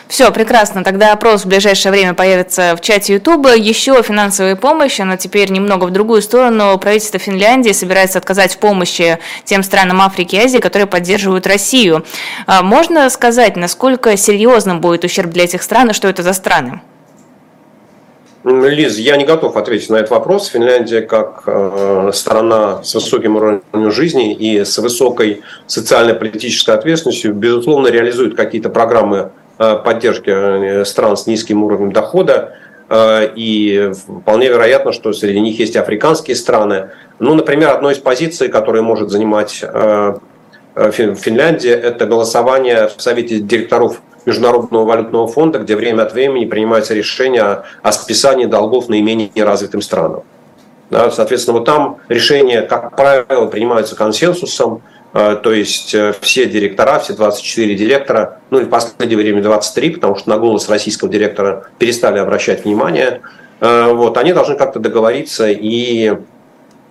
Все, 0.09 0.31
прекрасно. 0.31 0.83
Тогда 0.83 1.13
опрос 1.13 1.45
в 1.45 1.47
ближайшее 1.47 1.91
время 1.91 2.15
появится 2.15 2.75
в 2.75 2.81
чате 2.81 3.13
Ютуба. 3.13 3.55
Еще 3.55 4.01
финансовая 4.01 4.55
помощь, 4.55 4.97
но 4.97 5.17
теперь 5.17 5.51
немного 5.51 5.85
в 5.85 5.91
другую 5.91 6.23
сторону. 6.23 6.75
Правительство 6.79 7.19
Финляндии 7.19 7.71
собирается 7.73 8.17
отказать 8.17 8.55
в 8.55 8.57
помощи 8.57 9.19
тем 9.45 9.61
странам 9.61 10.01
Африки 10.01 10.35
и 10.35 10.39
Азии, 10.39 10.57
которые 10.57 10.87
поддерживают 10.87 11.45
Россию. 11.45 12.03
А 12.47 12.63
можно 12.63 13.07
сказать, 13.11 13.55
насколько 13.55 14.17
серьезным 14.17 14.81
будет 14.81 15.03
ущерб 15.03 15.29
для 15.29 15.43
этих 15.43 15.61
стран 15.61 15.91
и 15.91 15.93
что 15.93 16.07
это 16.07 16.23
за 16.23 16.33
страны? 16.33 16.81
Лиз, 18.43 18.97
я 18.97 19.15
не 19.15 19.25
готов 19.25 19.57
ответить 19.57 19.91
на 19.91 19.97
этот 19.97 20.09
вопрос. 20.09 20.47
Финляндия 20.47 21.01
как 21.01 21.43
э, 21.45 22.09
страна 22.15 22.81
с 22.83 22.95
высоким 22.95 23.35
уровнем 23.35 23.91
жизни 23.91 24.33
и 24.33 24.65
с 24.65 24.75
высокой 24.79 25.43
социально-политической 25.67 26.71
ответственностью, 26.71 27.35
безусловно, 27.35 27.89
реализует 27.89 28.35
какие-то 28.35 28.69
программы 28.69 29.29
поддержки 29.59 30.29
э, 30.29 30.85
стран 30.85 31.17
с 31.17 31.27
низким 31.27 31.63
уровнем 31.63 31.91
дохода. 31.91 32.53
Э, 32.89 33.29
и 33.35 33.91
вполне 33.93 34.47
вероятно, 34.47 34.93
что 34.93 35.11
среди 35.11 35.39
них 35.41 35.59
есть 35.59 35.75
африканские 35.75 36.35
страны. 36.35 36.91
Ну, 37.19 37.33
например, 37.35 37.69
одной 37.69 37.93
из 37.93 37.97
позиций, 37.99 38.47
которую 38.47 38.83
может 38.83 39.09
занимать 39.09 39.59
э, 39.61 40.13
э 40.75 40.91
Финляндия, 40.91 41.73
это 41.73 42.05
голосование 42.05 42.87
в 42.87 43.01
Совете 43.01 43.39
директоров 43.39 44.01
Международного 44.25 44.85
валютного 44.85 45.27
фонда, 45.27 45.59
где 45.59 45.75
время 45.75 46.03
от 46.03 46.13
времени 46.13 46.45
принимаются 46.45 46.93
решения 46.93 47.63
о 47.81 47.91
списании 47.91 48.45
долгов 48.45 48.87
наименее 48.87 49.43
развитым 49.43 49.81
странам. 49.81 50.23
Соответственно, 50.89 51.57
вот 51.57 51.65
там 51.65 51.97
решения, 52.09 52.61
как 52.61 52.95
правило, 52.95 53.45
принимаются 53.45 53.95
консенсусом, 53.95 54.75
э, 54.77 54.98
то 55.11 55.51
есть 55.51 55.95
э, 55.95 56.13
все 56.21 56.45
директора, 56.45 56.99
все 56.99 57.13
24 57.13 57.75
директора, 57.75 58.39
ну 58.51 58.59
и 58.59 58.63
в 58.65 58.69
последнее 58.69 59.17
время 59.17 59.41
23, 59.41 59.91
потому 59.91 60.15
что 60.15 60.29
на 60.29 60.37
голос 60.37 60.69
российского 60.69 61.09
директора 61.09 61.67
перестали 61.79 62.19
обращать 62.19 62.63
внимание, 62.63 63.21
э, 63.59 63.91
вот, 63.91 64.17
они 64.17 64.33
должны 64.33 64.55
как-то 64.55 64.79
договориться 64.79 65.49
и 65.49 66.13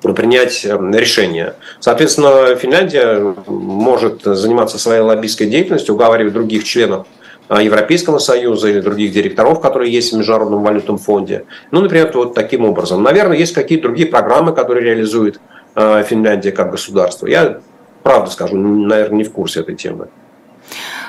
принять 0.02 0.64
решение. 0.64 1.54
Соответственно, 1.80 2.54
Финляндия 2.56 3.34
может 3.46 4.22
заниматься 4.22 4.78
своей 4.78 5.00
лоббистской 5.00 5.48
деятельностью, 5.48 5.94
уговаривать 5.94 6.32
других 6.32 6.62
членов 6.62 7.06
Европейского 7.50 8.18
Союза 8.18 8.68
или 8.68 8.80
других 8.80 9.12
директоров, 9.12 9.60
которые 9.60 9.92
есть 9.92 10.12
в 10.12 10.16
Международном 10.16 10.62
валютном 10.62 10.98
фонде. 10.98 11.46
Ну, 11.72 11.80
например, 11.80 12.12
вот 12.14 12.34
таким 12.34 12.64
образом. 12.64 13.02
Наверное, 13.02 13.36
есть 13.36 13.54
какие-то 13.54 13.88
другие 13.88 14.08
программы, 14.08 14.52
которые 14.52 14.84
реализует 14.84 15.40
Финляндия 15.74 16.52
как 16.52 16.70
государство. 16.70 17.26
Я, 17.26 17.60
правда 18.08 18.30
скажу, 18.30 18.56
наверное, 18.56 19.18
не 19.18 19.24
в 19.24 19.32
курсе 19.32 19.60
этой 19.60 19.74
темы. 19.74 20.08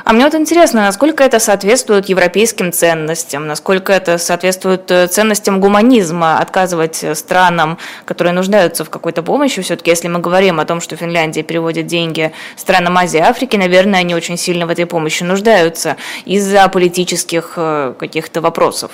А 0.04 0.12
мне 0.12 0.26
вот 0.26 0.36
интересно, 0.36 0.82
насколько 0.82 1.24
это 1.24 1.40
соответствует 1.40 2.10
европейским 2.10 2.74
ценностям, 2.74 3.48
насколько 3.48 3.94
это 3.94 4.18
соответствует 4.18 4.92
э, 4.92 5.08
ценностям 5.08 5.62
гуманизма, 5.62 6.40
отказывать 6.40 7.06
странам, 7.14 7.78
которые 8.04 8.34
нуждаются 8.34 8.84
в 8.84 8.90
какой-то 8.90 9.24
помощи. 9.24 9.62
Все-таки, 9.62 9.92
если 9.92 10.10
мы 10.10 10.20
говорим 10.20 10.60
о 10.60 10.66
том, 10.66 10.82
что 10.82 10.98
Финляндия 10.98 11.42
переводит 11.42 11.88
деньги 11.88 12.34
странам 12.58 12.98
Азии 12.98 13.20
и 13.20 13.22
Африки, 13.22 13.56
наверное, 13.56 14.02
они 14.02 14.14
очень 14.14 14.36
сильно 14.36 14.66
в 14.66 14.70
этой 14.70 14.86
помощи 14.86 15.24
нуждаются 15.24 15.96
из-за 16.26 16.68
политических 16.68 17.54
э, 17.56 17.94
каких-то 17.98 18.42
вопросов. 18.42 18.92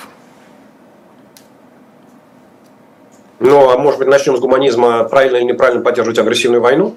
Ну, 3.40 3.68
а 3.68 3.76
может 3.78 3.98
быть, 3.98 4.08
начнем 4.08 4.36
с 4.36 4.40
гуманизма, 4.40 5.02
правильно 5.04 5.38
или 5.38 5.44
неправильно 5.44 5.82
поддерживать 5.82 6.20
агрессивную 6.20 6.62
войну? 6.62 6.94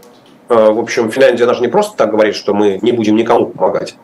Э, 0.50 0.72
в 0.72 0.80
общем, 0.80 1.12
Финляндия 1.12 1.46
даже 1.46 1.62
не 1.62 1.68
просто 1.68 1.96
так 1.96 2.12
говорит, 2.12 2.36
что 2.36 2.54
мы 2.54 2.80
не 2.82 2.92
будем 2.92 3.16
никому 3.16 3.48
помогать. 3.48 3.96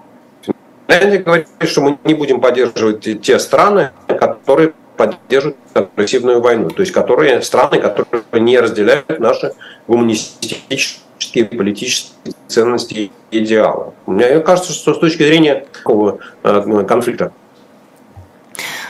Финляндия 0.88 1.18
говорит, 1.18 1.48
что 1.64 1.82
мы 1.82 1.98
не 2.04 2.14
будем 2.14 2.40
поддерживать 2.40 3.22
те 3.22 3.40
страны, 3.40 3.90
которые 4.08 4.74
поддерживают 4.96 5.58
агрессивную 5.74 6.42
войну, 6.42 6.70
то 6.70 6.82
есть 6.82 6.92
которые 6.92 7.42
страны, 7.42 7.80
которые 7.80 8.24
не 8.34 8.60
разделяют 8.60 9.20
наши 9.20 9.54
гуманистические 9.88 11.46
политические 11.46 12.34
ценности 12.48 13.12
и 13.32 13.40
идеалы. 13.40 13.94
Мне 14.06 14.40
кажется, 14.40 14.72
что 14.72 14.94
с 14.94 15.00
точки 15.00 15.24
зрения 15.24 15.66
такого 15.74 16.20
э, 16.44 16.86
конфликта 16.88 17.34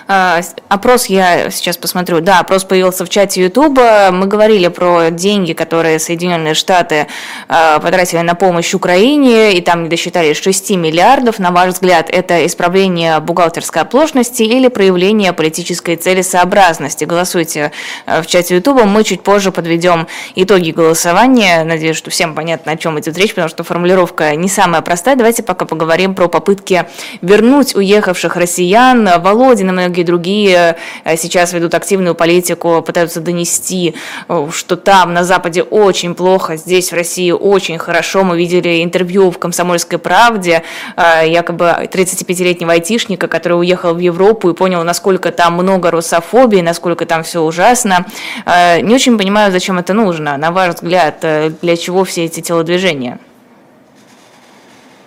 опрос 0.08 1.08
я 1.08 1.50
сейчас 1.50 1.78
посмотрю. 1.78 2.22
Да, 2.22 2.40
опрос 2.40 2.64
появился 2.64 3.06
в 3.06 3.10
чате 3.10 3.44
Ютуба. 3.44 4.10
Мы 4.12 4.28
говорили 4.28 4.68
про 4.68 5.10
деньги, 5.10 5.54
которые 5.54 5.98
Соединенные 5.98 6.54
Штаты 6.54 7.08
а, 7.48 7.80
потратили 7.80 8.20
на 8.20 8.36
помощь 8.36 8.74
Украине, 8.74 9.54
и 9.58 9.62
там 9.62 9.84
не 9.84 9.90
досчитали 9.90 10.34
6 10.34 10.72
миллиардов. 10.72 11.40
На 11.40 11.52
ваш 11.52 11.74
взгляд, 11.74 12.10
это 12.12 12.46
исправление 12.46 13.20
бухгалтерской 13.20 13.82
оплошности 13.82 14.44
или 14.44 14.68
проявление 14.68 15.34
политической 15.34 15.96
целесообразности? 15.96 17.06
Голосуйте 17.06 17.72
а, 18.06 18.22
в 18.22 18.28
чате 18.28 18.56
Ютуба. 18.56 18.84
Мы 18.84 19.04
чуть 19.04 19.24
позже 19.24 19.52
подведем 19.52 20.08
итоги 20.36 20.70
голосования. 20.70 21.64
Надеюсь, 21.64 21.98
что 21.98 22.12
всем 22.12 22.36
понятно, 22.36 22.74
о 22.74 22.78
чем 22.78 23.00
идет 23.00 23.18
речь, 23.18 23.32
потому 23.32 23.50
что 23.50 23.64
формулировка 23.64 24.36
не 24.36 24.50
самая 24.50 24.84
простая. 24.84 25.16
Давайте 25.16 25.42
пока 25.42 25.66
поговорим 25.66 26.14
про 26.14 26.28
попытки 26.28 26.86
вернуть 27.22 27.76
уехавших 27.76 28.36
россиян. 28.36 29.10
Володин 29.20 29.80
и 29.80 29.95
многие 29.96 30.04
другие 30.04 30.76
э, 31.06 31.16
сейчас 31.16 31.54
ведут 31.54 31.74
активную 31.74 32.16
политику, 32.16 32.82
пытаются 32.82 33.22
донести, 33.22 33.96
э, 34.28 34.48
что 34.52 34.76
там 34.76 35.14
на 35.14 35.24
Западе 35.24 35.64
очень 35.64 36.16
плохо, 36.16 36.58
здесь 36.58 36.92
в 36.92 36.96
России 36.96 37.32
очень 37.32 37.78
хорошо. 37.78 38.26
Мы 38.26 38.38
видели 38.38 38.84
интервью 38.84 39.32
в 39.32 39.38
«Комсомольской 39.38 39.98
правде» 39.98 40.64
э, 40.98 41.30
якобы 41.30 41.88
35-летнего 41.90 42.74
айтишника, 42.74 43.30
который 43.30 43.54
уехал 43.54 43.94
в 43.94 44.00
Европу 44.00 44.50
и 44.50 44.54
понял, 44.54 44.84
насколько 44.84 45.32
там 45.32 45.54
много 45.54 45.92
русофобии, 45.92 46.60
насколько 46.62 47.06
там 47.06 47.24
все 47.24 47.40
ужасно. 47.42 48.06
Не 48.46 48.94
очень 48.96 49.18
понимаю, 49.18 49.52
зачем 49.52 49.80
это 49.80 49.94
нужно. 49.94 50.38
На 50.38 50.52
ваш 50.52 50.76
взгляд, 50.76 51.26
для 51.62 51.78
чего 51.78 52.04
все 52.04 52.26
эти 52.26 52.42
телодвижения? 52.42 53.20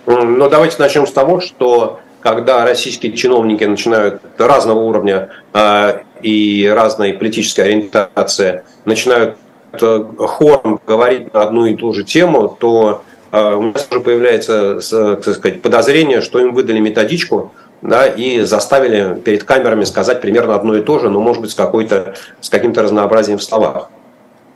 Ну, 0.05 0.49
давайте 0.49 0.77
начнем 0.79 1.05
с 1.05 1.11
того, 1.11 1.39
что 1.41 1.99
когда 2.21 2.65
российские 2.65 3.13
чиновники 3.13 3.63
начинают 3.63 4.21
разного 4.37 4.79
уровня 4.79 5.29
э, 5.53 5.99
и 6.21 6.71
разной 6.73 7.13
политической 7.13 7.61
ориентации 7.61 8.63
начинают 8.85 9.37
э, 9.73 10.03
хором 10.17 10.79
говорить 10.85 11.33
на 11.33 11.43
одну 11.43 11.65
и 11.65 11.75
ту 11.75 11.93
же 11.93 12.03
тему, 12.03 12.57
то 12.59 13.03
а, 13.31 13.55
у 13.55 13.61
нас 13.61 13.87
уже 13.89 13.99
появляется 13.99 14.79
так 15.15 15.35
сказать, 15.35 15.61
подозрение, 15.61 16.21
что 16.21 16.39
им 16.39 16.53
выдали 16.53 16.79
методичку, 16.79 17.53
да, 17.81 18.07
и 18.07 18.41
заставили 18.41 19.19
перед 19.19 19.43
камерами 19.43 19.83
сказать 19.83 20.21
примерно 20.21 20.55
одно 20.55 20.75
и 20.75 20.81
то 20.81 20.99
же, 20.99 21.09
но, 21.09 21.19
может 21.19 21.41
быть, 21.41 21.51
с, 21.51 21.55
какой-то, 21.55 22.15
с 22.41 22.49
каким-то 22.49 22.81
разнообразием 22.81 23.37
в 23.37 23.43
словах. 23.43 23.89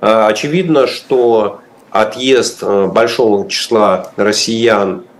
А, 0.02 0.28
очевидно, 0.28 0.88
что 0.88 1.62
отъезд 1.92 2.64
э, 2.64 2.88
большого 2.88 3.48
числа 3.48 4.12
россиян, 4.16 5.04
э, 5.04 5.13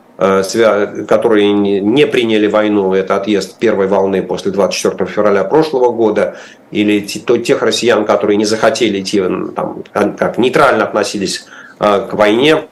которые 1.08 1.52
не 1.52 2.08
приняли 2.08 2.48
войну, 2.48 2.94
это 2.94 3.18
отъезд 3.18 3.58
первой 3.58 3.88
волны 3.88 4.24
после 4.24 4.52
24 4.52 5.10
февраля 5.10 5.44
прошлого 5.44 5.92
года, 5.92 6.38
или 6.72 7.02
тех 7.02 7.62
россиян, 7.62 8.06
которые 8.06 8.38
не 8.38 8.46
захотели 8.46 9.02
идти, 9.02 9.22
там, 9.56 9.84
как 9.94 10.38
нейтрально 10.38 10.86
относились 10.86 11.46
э, 11.80 12.08
к 12.10 12.14
войне, 12.14 12.64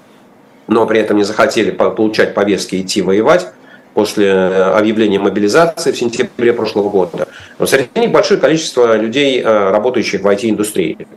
но 0.68 0.86
при 0.86 1.00
этом 1.02 1.18
не 1.18 1.24
захотели 1.24 1.72
получать 1.72 2.34
повестки 2.34 2.82
идти 2.82 3.02
воевать, 3.02 3.52
после 3.94 4.28
э, 4.28 4.64
объявления 4.72 5.20
мобилизации 5.20 5.92
в 5.92 5.98
сентябре 5.98 6.54
прошлого 6.54 6.90
года. 6.90 7.28
Но 7.60 7.66
среди 7.66 7.90
них 8.00 8.12
большое 8.12 8.40
количество 8.40 8.96
людей, 8.96 9.42
э, 9.42 9.72
работающих 9.72 10.22
в 10.22 10.28
IT-индустрии. 10.28 11.08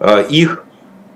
Э, 0.00 0.24
их, 0.28 0.64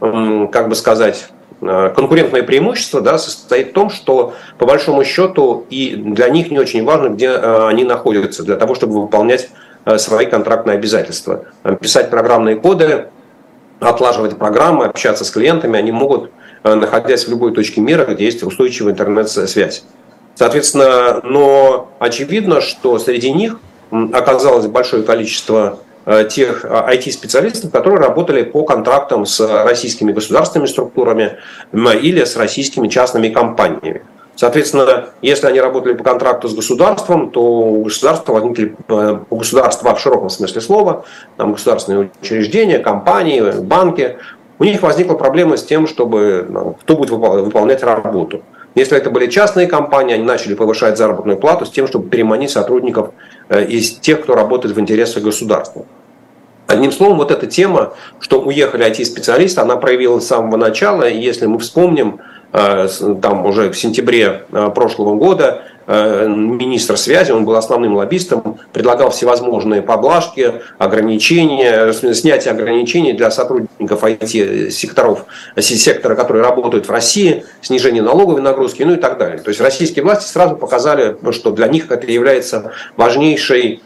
как 0.01 0.69
бы 0.69 0.75
сказать, 0.75 1.29
конкурентное 1.63 2.43
преимущество 2.43 3.01
да, 3.01 3.19
состоит 3.19 3.71
в 3.71 3.73
том, 3.73 3.91
что 3.91 4.35
по 4.59 4.67
большому 4.67 5.05
счету 5.05 5.65
и 5.71 5.95
для 5.95 6.29
них 6.29 6.51
не 6.51 6.59
очень 6.59 6.85
важно, 6.85 7.09
где 7.09 7.31
они 7.31 7.85
находятся, 7.85 8.43
для 8.43 8.57
того, 8.57 8.75
чтобы 8.75 9.01
выполнять 9.01 9.49
свои 9.97 10.27
контрактные 10.27 10.75
обязательства. 10.75 11.45
Писать 11.81 12.11
программные 12.11 12.57
коды, 12.57 13.07
отлаживать 13.81 14.37
программы, 14.37 14.87
общаться 14.87 15.25
с 15.25 15.31
клиентами, 15.31 15.79
они 15.79 15.93
могут, 15.93 16.31
находясь 16.65 17.27
в 17.27 17.31
любой 17.31 17.53
точке 17.53 17.81
мира, 17.81 18.05
где 18.05 18.25
есть 18.25 18.43
устойчивая 18.43 18.93
интернет-связь. 18.93 19.85
Соответственно, 20.35 21.21
но 21.23 21.91
очевидно, 21.99 22.61
что 22.61 22.99
среди 22.99 23.33
них 23.33 23.59
оказалось 23.91 24.67
большое 24.67 25.03
количество 25.03 25.79
э, 25.91 25.92
тех 26.31 26.65
IT-специалистов, 26.65 27.71
которые 27.71 28.01
работали 28.01 28.43
по 28.43 28.65
контрактам 28.65 29.25
с 29.25 29.41
российскими 29.65 30.13
государственными 30.13 30.69
структурами 30.69 31.39
или 31.73 32.25
с 32.25 32.37
российскими 32.37 32.89
частными 32.89 33.29
компаниями. 33.29 34.03
Соответственно, 34.35 35.11
если 35.21 35.47
они 35.47 35.61
работали 35.61 35.93
по 35.93 36.05
контракту 36.05 36.49
с 36.49 36.55
государством, 36.55 37.31
то 37.31 37.43
у 37.43 37.85
государства 37.85 38.33
возникли, 38.33 38.75
э, 38.89 39.19
у 39.29 39.37
государства 39.37 39.95
в 39.95 40.01
широком 40.01 40.31
смысле 40.31 40.61
слова, 40.61 41.05
там 41.37 41.53
государственные 41.53 42.11
учреждения, 42.21 42.79
компании, 42.79 43.43
банки, 43.61 44.17
у 44.59 44.65
них 44.65 44.81
возникла 44.83 45.15
проблема 45.15 45.57
с 45.57 45.65
тем, 45.65 45.87
чтобы 45.87 46.47
ну, 46.49 46.77
кто 46.81 46.97
будет 46.97 47.11
выполнять 47.11 47.83
работу. 47.83 48.43
Если 48.75 48.97
это 48.97 49.11
были 49.11 49.27
частные 49.27 49.67
компании, 49.67 50.15
они 50.15 50.25
начали 50.25 50.55
повышать 50.55 50.97
заработную 50.97 51.37
плату 51.39 51.67
с 51.67 51.71
тем, 51.71 51.87
чтобы 51.87 52.09
переманить 52.09 52.51
сотрудников 52.51 53.11
э, 53.49 53.65
из 53.67 53.93
тех, 53.97 54.23
кто 54.23 54.35
работает 54.35 54.75
в 54.75 54.81
интересах 54.81 55.23
государства. 55.23 55.85
Одним 56.67 56.91
словом, 56.93 57.19
вот 57.19 57.31
эта 57.31 57.47
тема, 57.47 57.93
что 58.21 58.41
уехали 58.41 58.87
IT-специалисты, 58.87 59.61
она 59.61 59.77
проявилась 59.77 60.25
с 60.25 60.29
самого 60.29 60.57
начала. 60.57 61.09
И 61.09 61.21
если 61.21 61.47
мы 61.47 61.59
вспомним, 61.59 62.21
Э, 62.53 62.87
там 63.23 63.47
уже 63.47 63.71
в 63.71 63.79
сентябре 63.79 64.45
э, 64.53 64.71
прошлого 64.75 65.15
года 65.15 65.63
э, 65.87 66.27
министр 66.29 66.97
связи, 66.97 67.33
он 67.33 67.45
был 67.45 67.57
основным 67.57 67.97
лоббистом, 67.97 68.59
предлагал 68.73 69.11
всевозможные 69.11 69.83
поблажки, 69.83 70.55
ограничения, 70.79 71.93
снятие 71.93 72.53
ограничений 72.53 73.13
для 73.13 73.31
сотрудников 73.31 74.03
IT-секторов, 74.03 75.27
сектора, 75.59 76.15
которые 76.15 76.43
работают 76.43 76.89
в 76.89 76.91
России, 76.91 77.45
снижение 77.61 78.03
налоговой 78.03 78.43
нагрузки, 78.43 78.83
ну 78.83 78.95
и 78.95 78.99
так 78.99 79.19
далее. 79.19 79.39
То 79.39 79.49
есть 79.49 79.61
российские 79.61 80.05
власти 80.05 80.31
сразу 80.31 80.57
показали, 80.57 81.17
что 81.33 81.51
для 81.51 81.69
них 81.69 81.91
это 81.91 82.11
является 82.11 82.73
важнейшей 82.97 83.83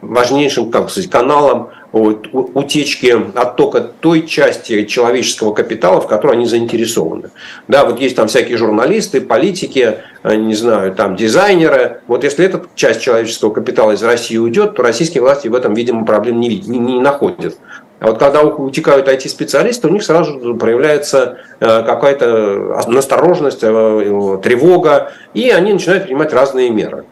важнейшим 0.00 0.70
как 0.70 0.88
сказать, 0.88 1.10
каналом 1.10 1.68
утечки, 1.92 3.16
оттока 3.34 3.80
той 3.80 4.26
части 4.26 4.84
человеческого 4.84 5.54
капитала, 5.54 6.00
в 6.00 6.06
которой 6.06 6.32
они 6.32 6.46
заинтересованы. 6.46 7.30
Да, 7.68 7.84
вот 7.84 8.00
есть 8.00 8.16
там 8.16 8.28
всякие 8.28 8.56
журналисты, 8.58 9.20
политики, 9.20 9.98
э, 10.22 10.34
не 10.36 10.54
знаю, 10.54 10.94
там 10.94 11.16
дизайнеры. 11.16 12.00
Вот 12.06 12.24
если 12.24 12.44
эта 12.44 12.62
часть 12.74 13.00
человеческого 13.00 13.52
капитала 13.52 13.92
из 13.92 14.02
России 14.02 14.36
уйдет, 14.36 14.74
то 14.74 14.82
российские 14.82 15.22
власти 15.22 15.48
в 15.48 15.54
этом, 15.54 15.74
видимо, 15.74 16.04
проблем 16.04 16.40
не, 16.40 16.48
не, 16.48 16.78
не 16.78 17.00
находят. 17.00 17.56
А 17.98 18.08
вот 18.08 18.18
когда 18.18 18.42
утекают 18.42 19.08
IT-специалисты, 19.08 19.88
у 19.88 19.90
них 19.90 20.02
сразу 20.02 20.54
проявляется 20.56 21.38
э, 21.60 21.82
какая-то 21.82 22.84
настороженность, 22.88 23.60
э, 23.62 24.38
тревога, 24.42 25.12
и 25.32 25.48
они 25.48 25.72
начинают 25.72 26.04
принимать 26.04 26.32
разные 26.34 26.68
меры. 26.68 27.06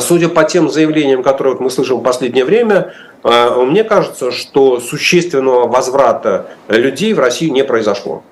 Судя 0.00 0.28
по 0.28 0.44
тем 0.44 0.70
заявлениям, 0.70 1.22
которые 1.22 1.56
мы 1.58 1.68
слышим 1.68 1.98
в 1.98 2.02
последнее 2.02 2.44
время, 2.44 2.94
а, 3.22 3.62
мне 3.64 3.84
кажется, 3.84 4.32
что 4.32 4.80
существенного 4.80 5.66
возврата 5.66 6.46
людей 6.68 7.12
в 7.12 7.18
Россию 7.18 7.52
не 7.52 7.64
произошло. 7.64 8.22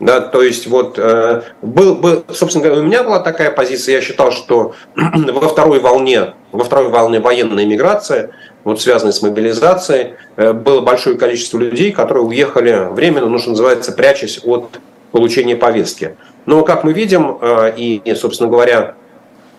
Да, 0.00 0.20
то 0.20 0.42
есть 0.42 0.68
вот 0.68 0.96
э, 0.96 1.42
был, 1.60 1.96
был, 1.96 2.24
собственно 2.32 2.64
говоря, 2.64 2.82
у 2.82 2.84
меня 2.84 3.02
была 3.02 3.18
такая 3.18 3.50
позиция, 3.50 3.96
я 3.96 4.00
считал, 4.00 4.30
что 4.30 4.74
во 4.94 5.48
второй 5.48 5.80
волне, 5.80 6.34
во 6.52 6.62
второй 6.62 6.88
волне 6.88 7.18
военной 7.18 7.66
миграции, 7.66 8.30
вот 8.62 8.80
связанной 8.80 9.12
с 9.12 9.22
мобилизацией, 9.22 10.14
э, 10.36 10.52
было 10.52 10.82
большое 10.82 11.18
количество 11.18 11.58
людей, 11.58 11.90
которые 11.90 12.22
уехали 12.22 12.86
временно, 12.92 13.26
ну 13.26 13.38
что 13.38 13.50
называется, 13.50 13.90
прячась 13.90 14.40
от 14.44 14.78
получения 15.10 15.56
повестки. 15.56 16.16
Но 16.46 16.62
как 16.62 16.84
мы 16.84 16.92
видим, 16.92 17.36
э, 17.40 17.72
и, 17.76 18.14
собственно 18.14 18.48
говоря, 18.48 18.94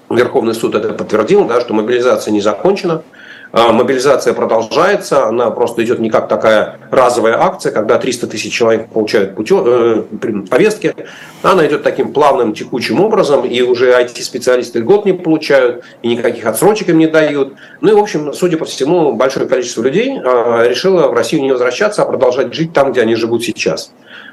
Верховный 0.09 0.53
суд 0.53 0.75
это 0.75 0.93
подтвердил, 0.93 1.45
да, 1.45 1.61
что 1.61 1.73
мобилизация 1.73 2.31
не 2.31 2.41
закончена, 2.41 3.03
а, 3.51 3.71
мобилизация 3.71 4.33
продолжается, 4.33 5.25
она 5.25 5.49
просто 5.49 5.83
идет 5.83 5.97
не 5.99 6.11
как 6.11 6.27
такая 6.27 6.77
разовая 6.91 7.41
акция, 7.41 7.71
когда 7.71 7.97
300 7.97 8.27
тысяч 8.27 8.53
человек 8.53 8.89
получают 8.89 9.33
э, 9.39 10.03
повестки. 10.49 10.93
Она 11.41 11.65
идет 11.65 11.81
таким 11.81 12.13
плавным, 12.13 12.53
текучим 12.53 13.01
образом, 13.01 13.45
и 13.45 13.61
уже 13.61 13.91
IT-специалисты 13.91 14.83
год 14.83 15.05
не 15.05 15.13
получают, 15.13 15.83
и 16.03 16.09
никаких 16.09 16.45
отсрочек 16.45 16.89
им 16.89 16.99
не 16.99 17.07
дают. 17.07 17.55
Ну 17.81 17.89
и, 17.89 17.93
в 17.93 17.97
общем, 17.97 18.33
судя 18.33 18.57
по 18.57 18.65
всему, 18.65 19.13
большое 19.13 19.47
количество 19.47 19.81
людей 19.81 20.15
э, 20.15 20.69
решило 20.69 21.07
в 21.07 21.13
Россию 21.13 21.41
не 21.41 21.51
возвращаться, 21.51 22.03
а 22.03 22.05
продолжать 22.05 22.53
жить 22.53 22.73
там, 22.73 22.91
где 22.91 23.01
они 23.01 23.15
живут 23.15 23.43
сейчас. 23.43 23.91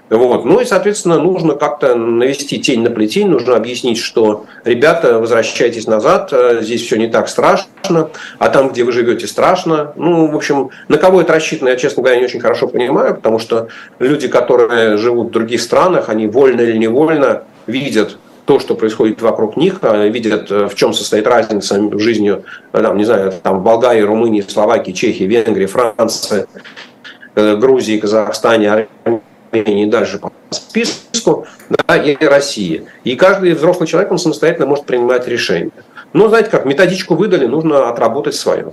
Вот. 0.09 0.45
Ну 0.45 0.61
и, 0.61 0.65
соответственно, 0.65 1.19
нужно 1.19 1.55
как-то 1.55 1.97
навести 1.97 2.61
тень 2.61 2.83
на 2.83 2.91
плетень, 2.91 3.29
нужно 3.29 3.57
объяснить, 3.57 3.99
что, 3.99 4.47
ребята, 4.65 5.19
возвращайтесь 5.19 5.89
назад, 5.89 6.29
э, 6.33 6.61
здесь 6.63 6.83
все 6.83 6.97
не 6.97 7.09
так 7.09 7.29
страшно, 7.29 8.11
а 8.39 8.49
там, 8.49 8.69
где 8.69 8.85
вы 8.85 8.93
живете, 8.93 9.27
страшно. 9.27 9.93
Ну, 9.97 10.29
в 10.31 10.37
общем, 10.37 10.71
на 10.89 10.97
кого 10.97 11.23
это 11.23 11.33
рассчитано, 11.33 11.71
я, 11.71 11.77
честно 11.77 12.03
говоря, 12.03 12.21
не 12.21 12.25
очень 12.25 12.39
хорошо 12.39 12.69
понимаю, 12.69 13.17
потому 13.17 13.41
что 13.41 13.67
люди, 13.99 14.29
которые 14.29 14.97
живут 14.97 15.29
в 15.29 15.31
других 15.33 15.61
странах, 15.61 16.09
они 16.09 16.29
вольно 16.29 16.61
или 16.61 16.77
невольно 16.77 17.43
видят 17.67 18.19
то, 18.45 18.61
что 18.61 18.77
происходит 18.77 19.21
вокруг 19.23 19.57
них, 19.57 19.81
а 19.83 20.07
видят, 20.07 20.53
э, 20.53 20.69
в 20.69 20.77
чем 20.77 20.95
состоит 20.95 21.27
разница 21.27 21.81
в 21.81 21.99
жизни, 21.99 22.33
э, 22.73 22.81
там, 22.81 22.97
не 22.97 23.05
знаю, 23.05 23.33
там, 23.43 23.59
в 23.59 23.65
Болгарии, 23.65 24.03
Румынии, 24.03 24.45
Словакии, 24.47 24.93
Чехии, 24.93 25.25
Венгрии, 25.25 25.67
Франции, 25.67 26.47
Грузии, 27.35 27.99
Казахстане, 27.99 28.89
и 29.63 29.87
дальше 29.87 30.19
по 30.19 30.33
списку, 30.51 31.47
да, 31.69 31.97
и 31.97 32.17
России. 32.25 32.87
И 33.05 33.17
каждый 33.17 33.55
взрослый 33.55 33.87
человек, 33.87 34.11
он 34.13 34.19
самостоятельно 34.19 34.67
может 34.67 34.87
принимать 34.87 35.27
решения. 35.27 35.71
Но, 36.13 36.29
знаете 36.29 36.51
как, 36.51 36.65
методичку 36.65 37.15
выдали, 37.15 37.47
нужно 37.47 37.89
отработать 37.89 38.35
свое. 38.35 38.73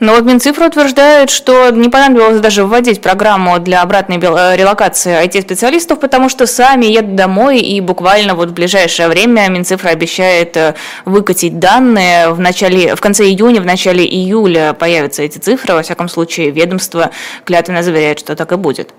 Но 0.00 0.14
вот 0.14 0.24
Минцифра 0.24 0.66
утверждает, 0.66 1.30
что 1.30 1.70
не 1.70 1.88
понадобилось 1.88 2.40
даже 2.40 2.64
вводить 2.64 3.00
программу 3.00 3.58
для 3.58 3.82
обратной 3.82 4.18
э, 4.18 4.56
релокации 4.56 5.24
IT-специалистов, 5.24 6.00
потому 6.00 6.28
что 6.28 6.46
сами 6.46 6.86
едут 6.86 7.14
домой, 7.14 7.60
и 7.60 7.80
буквально 7.80 8.34
вот 8.34 8.50
в 8.50 8.52
ближайшее 8.52 9.08
время 9.08 9.48
Минцифра 9.48 9.90
обещает 9.90 10.56
э, 10.56 10.74
выкатить 11.04 11.58
данные. 11.58 12.30
В, 12.30 12.40
начале, 12.40 12.94
в 12.94 13.00
конце 13.00 13.24
июня, 13.24 13.60
в 13.60 13.66
начале 13.66 14.04
июля 14.04 14.74
появятся 14.78 15.22
эти 15.22 15.38
цифры. 15.38 15.74
Во 15.74 15.82
всяком 15.82 16.08
случае, 16.08 16.50
ведомство 16.50 17.10
клятвенно 17.44 17.82
заверяет, 17.82 18.18
что 18.18 18.36
так 18.36 18.52
и 18.52 18.56
будет. 18.56 18.92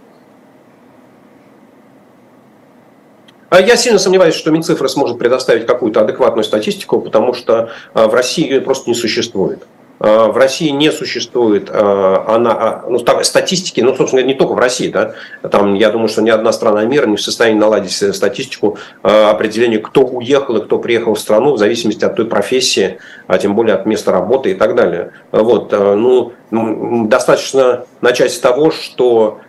А 3.28 3.35
я 3.52 3.78
сильно 3.78 4.00
сомневаюсь, 4.00 4.36
что 4.36 4.52
Минцифра 4.52 4.88
сможет 4.88 5.18
предоставить 5.18 5.66
какую-то 5.66 6.02
адекватную 6.02 6.44
статистику, 6.44 7.00
потому 7.00 7.34
что 7.34 7.70
а, 7.94 8.08
в 8.08 8.14
России 8.14 8.44
ее 8.44 8.62
просто 8.62 8.90
не 8.90 8.96
существует. 8.96 9.66
А, 10.00 10.28
в 10.28 10.38
России 10.38 10.70
не 10.70 10.92
существует 10.92 11.70
она, 11.70 12.84
ну, 12.90 13.00
статистики, 13.00 13.82
ну, 13.82 13.96
собственно 13.96 14.22
не 14.22 14.34
только 14.34 14.54
в 14.54 14.58
России, 14.58 14.90
да, 14.90 15.14
там, 15.50 15.76
я 15.76 15.92
думаю, 15.92 16.10
что 16.10 16.22
ни 16.22 16.30
одна 16.30 16.52
страна 16.52 16.84
мира 16.86 17.06
не 17.06 17.18
в 17.18 17.22
состоянии 17.22 17.60
наладить 17.60 17.92
статистику 17.92 18.78
определения, 19.04 19.78
кто 19.78 20.02
уехал 20.02 20.58
и 20.58 20.64
кто 20.64 20.80
приехал 20.80 21.14
в 21.14 21.20
страну, 21.20 21.54
в 21.54 21.58
зависимости 21.58 22.04
от 22.04 22.16
той 22.16 22.26
профессии, 22.26 22.98
а 23.28 23.38
тем 23.38 23.56
более 23.56 23.76
от 23.76 23.86
места 23.86 24.12
работы 24.12 24.52
и 24.52 24.56
так 24.56 24.76
далее. 24.76 25.12
Вот, 25.32 25.72
ну, 25.72 26.34
достаточно 27.08 27.86
начать 28.02 28.34
с 28.34 28.40
того, 28.40 28.72
что 28.72 29.40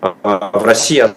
в 0.00 0.64
России 0.64 1.10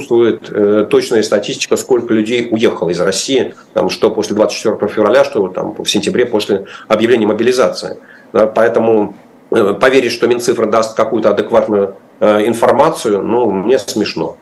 отсутствует 0.00 0.50
э, 0.50 0.86
точная 0.88 1.22
статистика, 1.22 1.76
сколько 1.76 2.14
людей 2.14 2.48
уехало 2.50 2.90
из 2.90 3.00
России, 3.00 3.54
там, 3.74 3.90
что 3.90 4.10
после 4.10 4.34
24 4.36 4.90
февраля, 4.92 5.24
что 5.24 5.48
там, 5.48 5.74
в 5.74 5.88
сентябре 5.88 6.26
после 6.26 6.66
объявления 6.88 7.26
мобилизации. 7.26 7.98
Да, 8.32 8.46
поэтому 8.46 9.14
э, 9.50 9.74
поверить, 9.80 10.12
что 10.12 10.26
Минцифра 10.26 10.66
даст 10.66 10.96
какую-то 10.96 11.30
адекватную 11.30 11.96
э, 12.20 12.46
информацию, 12.46 13.22
ну, 13.22 13.50
мне 13.50 13.78
смешно. 13.78 14.36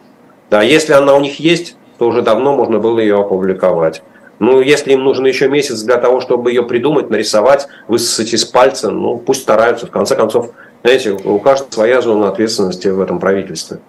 Да, 0.51 0.63
если 0.63 0.93
она 0.93 1.15
у 1.15 1.21
них 1.21 1.41
есть, 1.41 1.77
то 1.99 2.07
уже 2.09 2.23
давно 2.23 2.55
можно 2.55 2.79
было 2.79 3.01
ее 3.01 3.21
опубликовать. 3.21 4.03
Ну, 4.39 4.61
если 4.61 4.93
им 4.93 5.03
нужен 5.03 5.27
еще 5.27 5.49
месяц 5.49 5.83
для 5.83 5.97
того, 5.97 6.21
чтобы 6.21 6.53
ее 6.53 6.63
придумать, 6.63 7.11
нарисовать, 7.11 7.67
высосать 7.89 8.33
из 8.33 8.45
пальца, 8.45 8.91
ну, 8.91 9.19
пусть 9.19 9.43
стараются. 9.43 9.87
В 9.87 9.91
конце 9.91 10.15
концов, 10.15 10.51
знаете, 10.83 11.11
у 11.11 11.41
каждого 11.41 11.73
своя 11.73 12.01
зона 12.01 12.29
ответственности 12.29 12.87
в 12.87 13.01
этом 13.01 13.19
правительстве. 13.19 13.81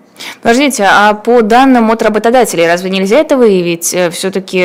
Подождите, 0.41 0.88
а 0.89 1.13
по 1.13 1.41
данным 1.41 1.91
от 1.91 2.01
работодателей, 2.01 2.67
разве 2.67 2.89
нельзя 2.89 3.19
это 3.19 3.38
выявить? 3.38 3.93
Э, 3.93 4.10
Все-таки, 4.10 4.60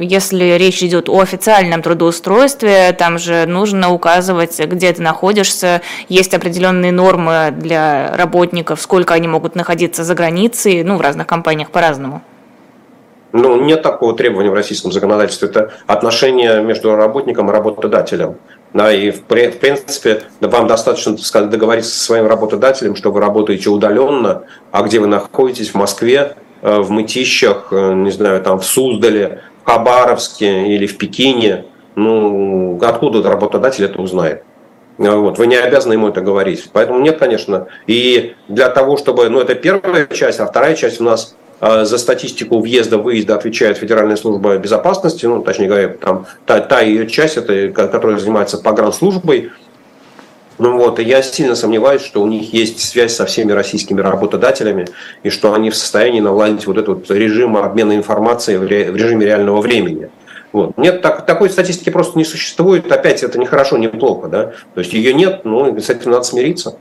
если 0.00 0.56
речь 0.58 0.82
идет 0.82 1.08
о 1.08 1.20
официальном 1.20 1.82
трудоустройстве, 1.82 2.92
там 2.92 3.18
же 3.18 3.46
нужно 3.46 3.92
указывать, 3.92 4.58
где 4.58 4.92
ты 4.92 5.02
находишься, 5.02 5.82
есть 6.08 6.34
определенные 6.34 6.92
нормы 6.92 7.52
для 7.52 8.16
работников, 8.16 8.80
сколько 8.80 9.14
они 9.14 9.28
могут 9.28 9.54
находиться 9.54 10.04
за 10.04 10.14
границей, 10.14 10.82
ну, 10.84 10.96
в 10.96 11.00
разных 11.00 11.26
компаниях 11.26 11.70
по-разному. 11.70 12.22
Ну, 13.32 13.60
нет 13.60 13.82
такого 13.82 14.16
требования 14.16 14.50
в 14.50 14.54
российском 14.54 14.90
законодательстве. 14.90 15.48
Это 15.48 15.72
отношения 15.86 16.60
между 16.62 16.96
работником 16.96 17.50
и 17.50 17.52
работодателем. 17.52 18.36
Да, 18.74 18.92
и 18.92 19.10
в, 19.10 19.20
в 19.20 19.22
принципе 19.22 20.22
вам 20.40 20.66
достаточно 20.66 21.16
договориться 21.46 21.90
со 21.90 22.04
своим 22.04 22.26
работодателем, 22.26 22.96
что 22.96 23.10
вы 23.10 23.20
работаете 23.20 23.70
удаленно, 23.70 24.42
а 24.72 24.82
где 24.82 25.00
вы 25.00 25.06
находитесь 25.06 25.70
в 25.70 25.74
Москве, 25.74 26.36
э, 26.60 26.78
в 26.78 26.90
Мытищах, 26.90 27.68
э, 27.70 27.94
не 27.94 28.10
знаю, 28.10 28.42
там 28.42 28.60
в 28.60 28.64
Суздале, 28.64 29.42
в 29.62 29.70
Хабаровске 29.70 30.74
или 30.74 30.86
в 30.86 30.98
Пекине. 30.98 31.64
Ну, 31.94 32.78
откуда 32.82 33.28
работодатель 33.28 33.84
это 33.84 34.00
узнает? 34.00 34.44
Вот, 34.98 35.38
вы 35.38 35.46
не 35.46 35.56
обязаны 35.56 35.94
ему 35.94 36.08
это 36.08 36.20
говорить. 36.20 36.68
Поэтому 36.72 36.98
нет, 37.00 37.18
конечно. 37.18 37.68
И 37.86 38.34
для 38.48 38.68
того, 38.68 38.96
чтобы... 38.96 39.28
Ну, 39.28 39.40
это 39.40 39.54
первая 39.54 40.06
часть, 40.06 40.40
а 40.40 40.46
вторая 40.46 40.74
часть 40.74 41.00
у 41.00 41.04
нас 41.04 41.36
за 41.60 41.98
статистику 41.98 42.60
въезда-выезда 42.60 43.34
отвечает 43.34 43.78
Федеральная 43.78 44.16
служба 44.16 44.56
безопасности, 44.58 45.26
ну, 45.26 45.42
точнее 45.42 45.66
говоря, 45.66 45.88
там 45.88 46.26
та, 46.46 46.60
та 46.60 46.80
ее 46.80 47.08
часть, 47.08 47.36
это, 47.36 47.68
которая 47.72 48.18
занимается 48.18 48.58
погранслужбой. 48.58 49.50
Ну 50.58 50.76
вот, 50.76 50.98
и 50.98 51.04
я 51.04 51.22
сильно 51.22 51.54
сомневаюсь, 51.54 52.02
что 52.02 52.20
у 52.20 52.26
них 52.26 52.52
есть 52.52 52.80
связь 52.80 53.14
со 53.14 53.26
всеми 53.26 53.52
российскими 53.52 54.00
работодателями, 54.00 54.86
и 55.22 55.30
что 55.30 55.52
они 55.54 55.70
в 55.70 55.76
состоянии 55.76 56.20
наладить 56.20 56.66
вот 56.66 56.78
этот 56.78 57.08
режим 57.10 57.56
обмена 57.56 57.94
информацией 57.94 58.58
в, 58.58 58.64
ре, 58.64 58.90
в 58.90 58.96
режиме 58.96 59.26
реального 59.26 59.60
времени. 59.60 60.10
Вот. 60.52 60.76
Нет, 60.76 61.02
так, 61.02 61.26
такой 61.26 61.50
статистики 61.50 61.90
просто 61.90 62.18
не 62.18 62.24
существует. 62.24 62.90
Опять, 62.90 63.22
это 63.22 63.38
не 63.38 63.46
хорошо, 63.46 63.78
не 63.78 63.88
плохо. 63.88 64.28
Да? 64.28 64.52
То 64.74 64.80
есть 64.80 64.92
ее 64.92 65.12
нет, 65.12 65.44
но 65.44 65.78
с 65.78 65.90
этим 65.90 66.10
надо 66.10 66.24
смириться. 66.24 66.76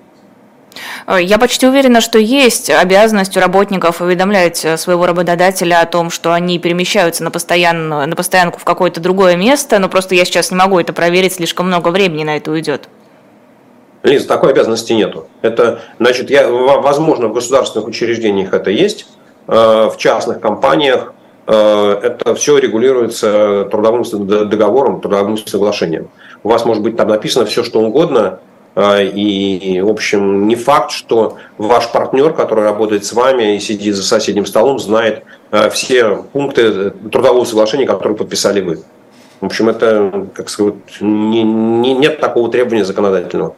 Э, 1.07 1.17
я 1.21 1.37
почти 1.37 1.67
уверена, 1.67 2.01
что 2.01 2.19
есть 2.19 2.69
обязанность 2.69 3.35
у 3.37 3.39
работников 3.39 4.01
уведомлять 4.01 4.63
э, 4.65 4.77
своего 4.77 5.05
работодателя 5.05 5.81
о 5.81 5.85
том, 5.85 6.09
что 6.09 6.33
они 6.33 6.59
перемещаются 6.59 7.23
на, 7.23 7.31
постоянную, 7.31 8.07
на 8.07 8.15
постоянку 8.15 8.59
в 8.59 8.63
какое-то 8.63 8.99
другое 8.99 9.35
место, 9.35 9.79
но 9.79 9.89
просто 9.89 10.15
я 10.15 10.25
сейчас 10.25 10.51
не 10.51 10.57
могу 10.57 10.79
это 10.79 10.93
проверить, 10.93 11.33
слишком 11.33 11.67
много 11.67 11.89
времени 11.89 12.23
на 12.23 12.37
это 12.37 12.51
уйдет. 12.51 12.89
Лиза, 14.03 14.27
такой 14.27 14.51
обязанности 14.51 14.93
нету. 14.93 15.27
Это, 15.41 15.81
значит, 15.99 16.29
я, 16.29 16.47
возможно, 16.49 17.27
в 17.27 17.33
государственных 17.33 17.87
учреждениях 17.87 18.53
это 18.53 18.69
есть, 18.71 19.07
э, 19.47 19.53
в 19.53 19.95
частных 19.97 20.39
компаниях 20.39 21.13
это 21.49 22.35
все 22.35 22.57
регулируется 22.57 23.69
трудовым 23.71 24.03
договором, 24.49 24.99
трудовым 24.99 25.37
соглашением. 25.37 26.09
У 26.43 26.49
вас 26.49 26.65
может 26.65 26.83
быть 26.83 26.97
там 26.97 27.07
написано 27.07 27.45
все, 27.45 27.63
что 27.63 27.79
угодно, 27.79 28.41
и, 28.79 29.81
в 29.81 29.89
общем, 29.89 30.47
не 30.47 30.55
факт, 30.55 30.91
что 30.91 31.37
ваш 31.57 31.91
партнер, 31.91 32.33
который 32.33 32.63
работает 32.63 33.05
с 33.05 33.13
вами 33.13 33.55
и 33.55 33.59
сидит 33.59 33.95
за 33.95 34.03
соседним 34.03 34.45
столом, 34.45 34.77
знает 34.77 35.23
а, 35.49 35.71
все 35.71 36.25
пункты 36.31 36.91
трудового 36.91 37.43
соглашения, 37.43 37.87
которые 37.87 38.15
подписали 38.15 38.61
вы. 38.61 38.79
В 39.41 39.45
общем, 39.47 39.69
это, 39.69 40.27
как 40.33 40.49
сказать, 40.49 40.75
не, 41.01 41.41
не, 41.41 41.93
нет 41.93 42.19
такого 42.19 42.51
требования 42.51 42.85
законодательного. 42.85 43.55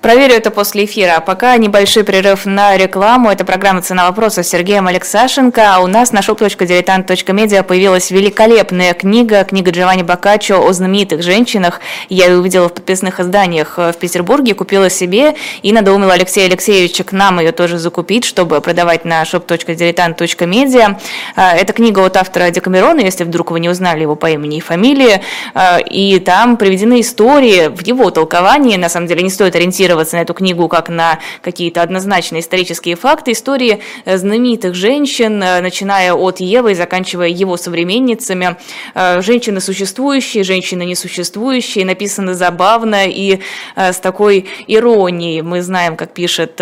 Проверю 0.00 0.34
это 0.34 0.52
после 0.52 0.84
эфира. 0.84 1.16
А 1.16 1.20
пока 1.20 1.56
небольшой 1.56 2.04
перерыв 2.04 2.46
на 2.46 2.76
рекламу. 2.76 3.32
Это 3.32 3.44
программа 3.44 3.82
«Цена 3.82 4.06
вопроса» 4.06 4.44
с 4.44 4.48
Сергеем 4.48 4.86
Алексашенко. 4.86 5.74
А 5.74 5.80
у 5.80 5.88
нас 5.88 6.12
на 6.12 6.20
shop.diletant.media 6.20 7.64
появилась 7.64 8.12
великолепная 8.12 8.94
книга, 8.94 9.42
книга 9.42 9.72
Джованни 9.72 10.02
Боккаччо 10.02 10.64
о 10.64 10.72
знаменитых 10.72 11.22
женщинах. 11.22 11.80
Я 12.08 12.26
ее 12.26 12.38
увидела 12.38 12.68
в 12.68 12.74
подписных 12.74 13.18
изданиях 13.18 13.76
в 13.76 13.92
Петербурге, 13.94 14.54
купила 14.54 14.88
себе 14.88 15.34
и 15.62 15.72
надоумила 15.72 16.12
Алексея 16.12 16.46
Алексеевича 16.46 17.02
к 17.02 17.10
нам 17.10 17.40
ее 17.40 17.50
тоже 17.50 17.78
закупить, 17.78 18.24
чтобы 18.24 18.60
продавать 18.60 19.04
на 19.04 19.24
shop.diletant.media. 19.24 20.96
А, 21.34 21.56
это 21.56 21.72
книга 21.72 22.06
от 22.06 22.16
автора 22.16 22.50
Декамерона, 22.50 23.00
если 23.00 23.24
вдруг 23.24 23.50
вы 23.50 23.58
не 23.58 23.68
узнали 23.68 24.02
его 24.02 24.14
по 24.14 24.30
имени 24.30 24.58
и 24.58 24.60
фамилии. 24.60 25.22
А, 25.54 25.78
и 25.78 26.20
там 26.20 26.56
приведены 26.56 27.00
истории 27.00 27.66
в 27.66 27.84
его 27.84 28.12
толковании. 28.12 28.76
На 28.76 28.88
самом 28.88 29.08
деле 29.08 29.24
не 29.24 29.30
стоит 29.30 29.56
ориентироваться 29.56 29.87
ориентироваться 29.88 30.16
на 30.16 30.22
эту 30.22 30.34
книгу 30.34 30.68
как 30.68 30.88
на 30.88 31.18
какие-то 31.42 31.82
однозначные 31.82 32.40
исторические 32.40 32.96
факты, 32.96 33.32
истории 33.32 33.80
э, 34.04 34.18
знаменитых 34.18 34.74
женщин, 34.74 35.42
э, 35.42 35.60
начиная 35.60 36.14
от 36.14 36.40
Евы 36.40 36.72
и 36.72 36.74
заканчивая 36.74 37.28
его 37.28 37.56
современницами. 37.56 38.56
Э, 38.94 39.20
женщины 39.22 39.60
существующие, 39.60 40.44
женщины 40.44 40.84
несуществующие, 40.84 41.84
написаны 41.84 42.34
забавно 42.34 43.06
и 43.06 43.40
с 43.76 43.98
такой 44.00 44.46
иронией. 44.66 45.42
Мы 45.42 45.62
знаем, 45.62 45.96
как 45.96 46.12
пишет 46.12 46.60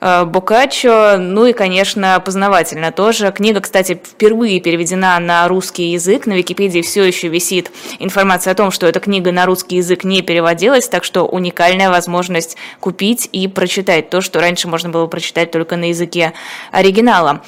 Бокаччо, 0.00 1.16
ну 1.18 1.46
и, 1.46 1.52
конечно, 1.52 2.20
познавательно 2.24 2.92
тоже. 2.92 3.32
Книга, 3.32 3.60
кстати, 3.60 4.00
впервые 4.04 4.60
переведена 4.60 5.18
на 5.18 5.48
русский 5.48 5.92
язык. 5.92 6.26
На 6.26 6.34
Википедии 6.34 6.80
все 6.82 7.04
еще 7.04 7.28
висит 7.28 7.70
информация 7.98 8.52
о 8.52 8.54
том, 8.54 8.70
что 8.70 8.86
эта 8.86 9.00
книга 9.00 9.32
на 9.32 9.46
русский 9.46 9.76
язык 9.76 10.04
не 10.04 10.22
переводилась, 10.22 10.88
так 10.88 11.04
что 11.04 11.26
уникальная 11.26 11.90
возможность 11.90 12.57
купить 12.80 13.28
и 13.32 13.48
прочитать 13.48 14.10
то, 14.10 14.20
что 14.20 14.40
раньше 14.40 14.68
можно 14.68 14.90
было 14.90 15.06
прочитать 15.06 15.50
только 15.50 15.76
на 15.76 15.88
языке 15.88 16.32
оригинала. 16.72 17.42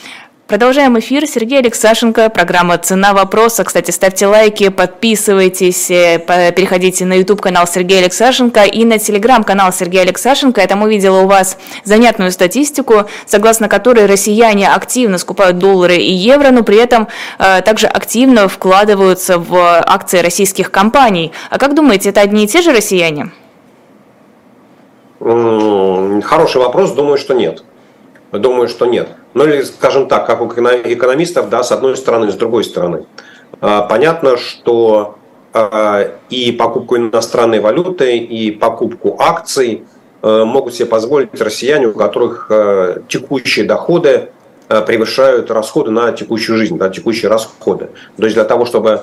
Продолжаем 0.50 0.98
эфир. 0.98 1.28
Сергей 1.28 1.60
Алексашенко, 1.60 2.28
программа 2.28 2.76
«Цена 2.76 3.12
вопроса». 3.12 3.62
Кстати, 3.62 3.92
ставьте 3.92 4.26
лайки, 4.26 4.68
подписывайтесь, 4.68 5.88
э, 5.92 6.18
переходите 6.18 7.04
на 7.04 7.12
YouTube-канал 7.18 7.68
Сергея 7.68 8.00
Алексашенко 8.00 8.64
и 8.64 8.84
на 8.84 8.98
телеграм-канал 8.98 9.72
Сергея 9.72 10.02
Алексашенко. 10.02 10.60
Я 10.60 10.66
там 10.66 10.82
увидела 10.82 11.20
у 11.20 11.28
вас 11.28 11.56
занятную 11.84 12.32
статистику, 12.32 13.04
согласно 13.26 13.68
которой 13.68 14.06
россияне 14.06 14.68
активно 14.68 15.18
скупают 15.18 15.58
доллары 15.58 15.98
и 15.98 16.12
евро, 16.12 16.50
но 16.50 16.64
при 16.64 16.78
этом 16.78 17.06
э, 17.38 17.62
также 17.62 17.86
активно 17.86 18.48
вкладываются 18.48 19.38
в 19.38 19.56
акции 19.56 20.18
российских 20.18 20.72
компаний. 20.72 21.30
А 21.50 21.58
как 21.58 21.76
думаете, 21.76 22.08
это 22.08 22.22
одни 22.22 22.46
и 22.46 22.48
те 22.48 22.60
же 22.60 22.72
россияне? 22.72 23.30
Хороший 25.20 26.62
вопрос, 26.62 26.92
думаю, 26.92 27.18
что 27.18 27.34
нет. 27.34 27.62
Думаю, 28.32 28.68
что 28.68 28.86
нет. 28.86 29.08
Ну 29.34 29.44
или, 29.44 29.62
скажем 29.62 30.08
так, 30.08 30.26
как 30.26 30.40
у 30.40 30.46
экономистов, 30.46 31.50
да, 31.50 31.62
с 31.62 31.72
одной 31.72 31.96
стороны, 31.96 32.30
с 32.30 32.34
другой 32.34 32.64
стороны. 32.64 33.04
А, 33.60 33.82
понятно, 33.82 34.38
что 34.38 35.16
а, 35.52 36.12
и 36.30 36.52
покупку 36.52 36.96
иностранной 36.96 37.60
валюты, 37.60 38.16
и 38.16 38.50
покупку 38.50 39.16
акций 39.18 39.84
э, 40.22 40.44
могут 40.44 40.74
себе 40.74 40.86
позволить 40.86 41.40
россияне, 41.40 41.88
у 41.88 41.92
которых 41.92 42.46
э, 42.50 43.02
текущие 43.08 43.66
доходы 43.66 44.30
э, 44.68 44.80
превышают 44.82 45.50
расходы 45.50 45.90
на 45.90 46.12
текущую 46.12 46.56
жизнь, 46.56 46.78
на 46.78 46.88
текущие 46.88 47.28
расходы. 47.28 47.90
То 48.16 48.24
есть 48.24 48.34
для 48.34 48.44
того, 48.44 48.64
чтобы 48.64 49.02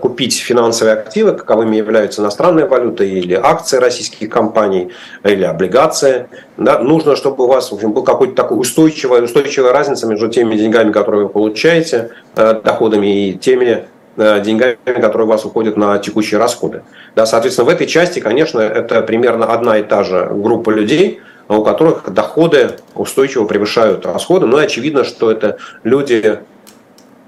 купить 0.00 0.38
финансовые 0.38 0.94
активы, 0.94 1.32
каковыми 1.32 1.76
являются 1.76 2.22
иностранная 2.22 2.66
валюта 2.66 3.04
или 3.04 3.34
акции 3.34 3.76
российских 3.76 4.30
компаний, 4.30 4.90
или 5.22 5.44
облигации. 5.44 6.28
Да, 6.56 6.78
нужно, 6.78 7.14
чтобы 7.14 7.44
у 7.44 7.46
вас 7.46 7.70
в 7.70 7.74
общем, 7.74 7.92
был 7.92 8.02
какой-то 8.02 8.34
такой 8.34 8.58
устойчивая, 8.58 9.22
устойчивая 9.22 9.72
разница 9.72 10.06
между 10.06 10.28
теми 10.28 10.56
деньгами, 10.56 10.92
которые 10.92 11.24
вы 11.24 11.28
получаете, 11.28 12.10
э, 12.36 12.60
доходами, 12.64 13.28
и 13.28 13.34
теми 13.34 13.84
э, 14.16 14.40
деньгами, 14.40 14.76
которые 14.84 15.26
у 15.26 15.30
вас 15.30 15.44
уходят 15.44 15.76
на 15.76 15.98
текущие 15.98 16.40
расходы. 16.40 16.82
Да, 17.14 17.26
соответственно, 17.26 17.66
в 17.66 17.70
этой 17.70 17.86
части, 17.86 18.20
конечно, 18.20 18.60
это 18.60 19.02
примерно 19.02 19.52
одна 19.52 19.78
и 19.78 19.82
та 19.82 20.04
же 20.04 20.30
группа 20.32 20.70
людей, 20.70 21.20
у 21.48 21.62
которых 21.62 22.10
доходы 22.12 22.76
устойчиво 22.94 23.44
превышают 23.44 24.06
расходы. 24.06 24.46
Но 24.46 24.56
очевидно, 24.58 25.04
что 25.04 25.30
это 25.30 25.58
люди 25.82 26.38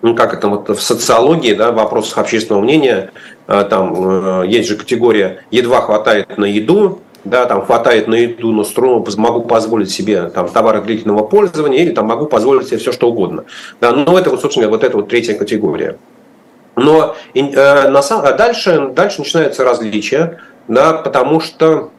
ну, 0.03 0.17
как 0.17 0.35
это 0.35 0.49
вот 0.49 0.69
в 0.69 0.83
социологии, 0.83 1.55
да, 1.55 1.71
в 1.71 1.77
вопросах 1.77 2.19
общественного 2.19 2.63
мнения, 2.63 3.13
э, 3.47 3.65
там 3.71 4.43
э, 4.43 4.49
есть 4.49 4.69
же 4.69 4.77
категория 4.77 5.45
«едва 5.51 5.81
хватает 5.81 6.37
на 6.37 6.45
еду», 6.45 7.01
да, 7.25 7.47
там 7.47 7.65
хватает 7.65 8.09
на 8.09 8.17
еду, 8.17 8.51
на 8.53 8.65
струну, 8.65 9.07
могу 9.17 9.43
позволить 9.43 9.91
себе 9.91 10.29
там 10.31 10.49
товары 10.49 10.83
длительного 10.83 11.25
пользования 11.25 11.79
или 11.79 11.93
там 11.93 12.07
могу 12.07 12.27
позволить 12.27 12.67
себе 12.67 12.79
все 12.79 12.91
что 12.91 13.09
угодно. 13.09 13.45
Да, 13.81 13.93
но 13.93 14.19
это 14.19 14.31
вот, 14.31 14.41
собственно, 14.41 14.69
вот 14.69 14.83
эта 14.83 14.97
вот 14.97 15.09
третья 15.09 15.35
категория. 15.35 15.99
Но 16.75 17.15
э, 17.35 17.89
на, 17.89 18.33
дальше, 18.33 18.91
дальше 18.95 19.21
начинаются 19.21 19.63
различия, 19.63 20.39
да, 20.67 20.95
потому 20.95 21.39
что 21.39 21.91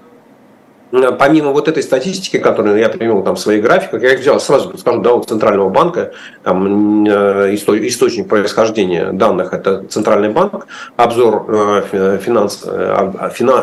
помимо 1.18 1.52
вот 1.52 1.68
этой 1.68 1.82
статистики, 1.82 2.38
которую 2.38 2.78
я 2.78 2.88
привел 2.90 3.24
там 3.24 3.36
в 3.36 3.40
своих 3.40 3.64
графиках, 3.64 4.04
я 4.04 4.16
взял 4.16 4.40
сразу, 4.40 4.78
скажу, 4.78 5.02
да, 5.02 5.14
у 5.14 5.24
Центрального 5.24 5.70
банка, 5.70 6.12
там, 6.44 7.06
э, 7.06 7.56
источник 7.56 8.28
происхождения 8.28 9.12
данных– 9.12 9.50
это 9.54 9.84
Центральный 9.86 10.30
банк, 10.30 10.68
обзор, 10.96 11.46
э, 11.50 12.20
финанс, 12.24 12.64
э, 12.66 12.94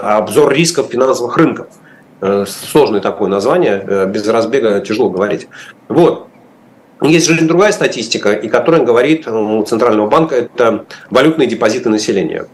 обзор 0.03 0.53
рисков 0.53 0.89
финансовых 0.91 1.37
рынков. 1.37 1.67
Сложное 2.47 3.01
такое 3.01 3.31
название, 3.31 4.07
без 4.07 4.29
разбега 4.29 4.81
тяжело 4.81 5.09
говорить. 5.09 5.49
Вот. 5.89 6.27
Есть 7.01 7.27
же 7.27 7.47
другая 7.47 7.73
статистика, 7.73 8.33
и 8.33 8.47
которая 8.49 8.83
говорит 8.83 9.27
у 9.27 9.63
Центрального 9.63 10.07
банка, 10.07 10.35
это 10.35 10.85
валютные 11.09 11.49
депозиты 11.49 11.89
населения. 11.89 12.45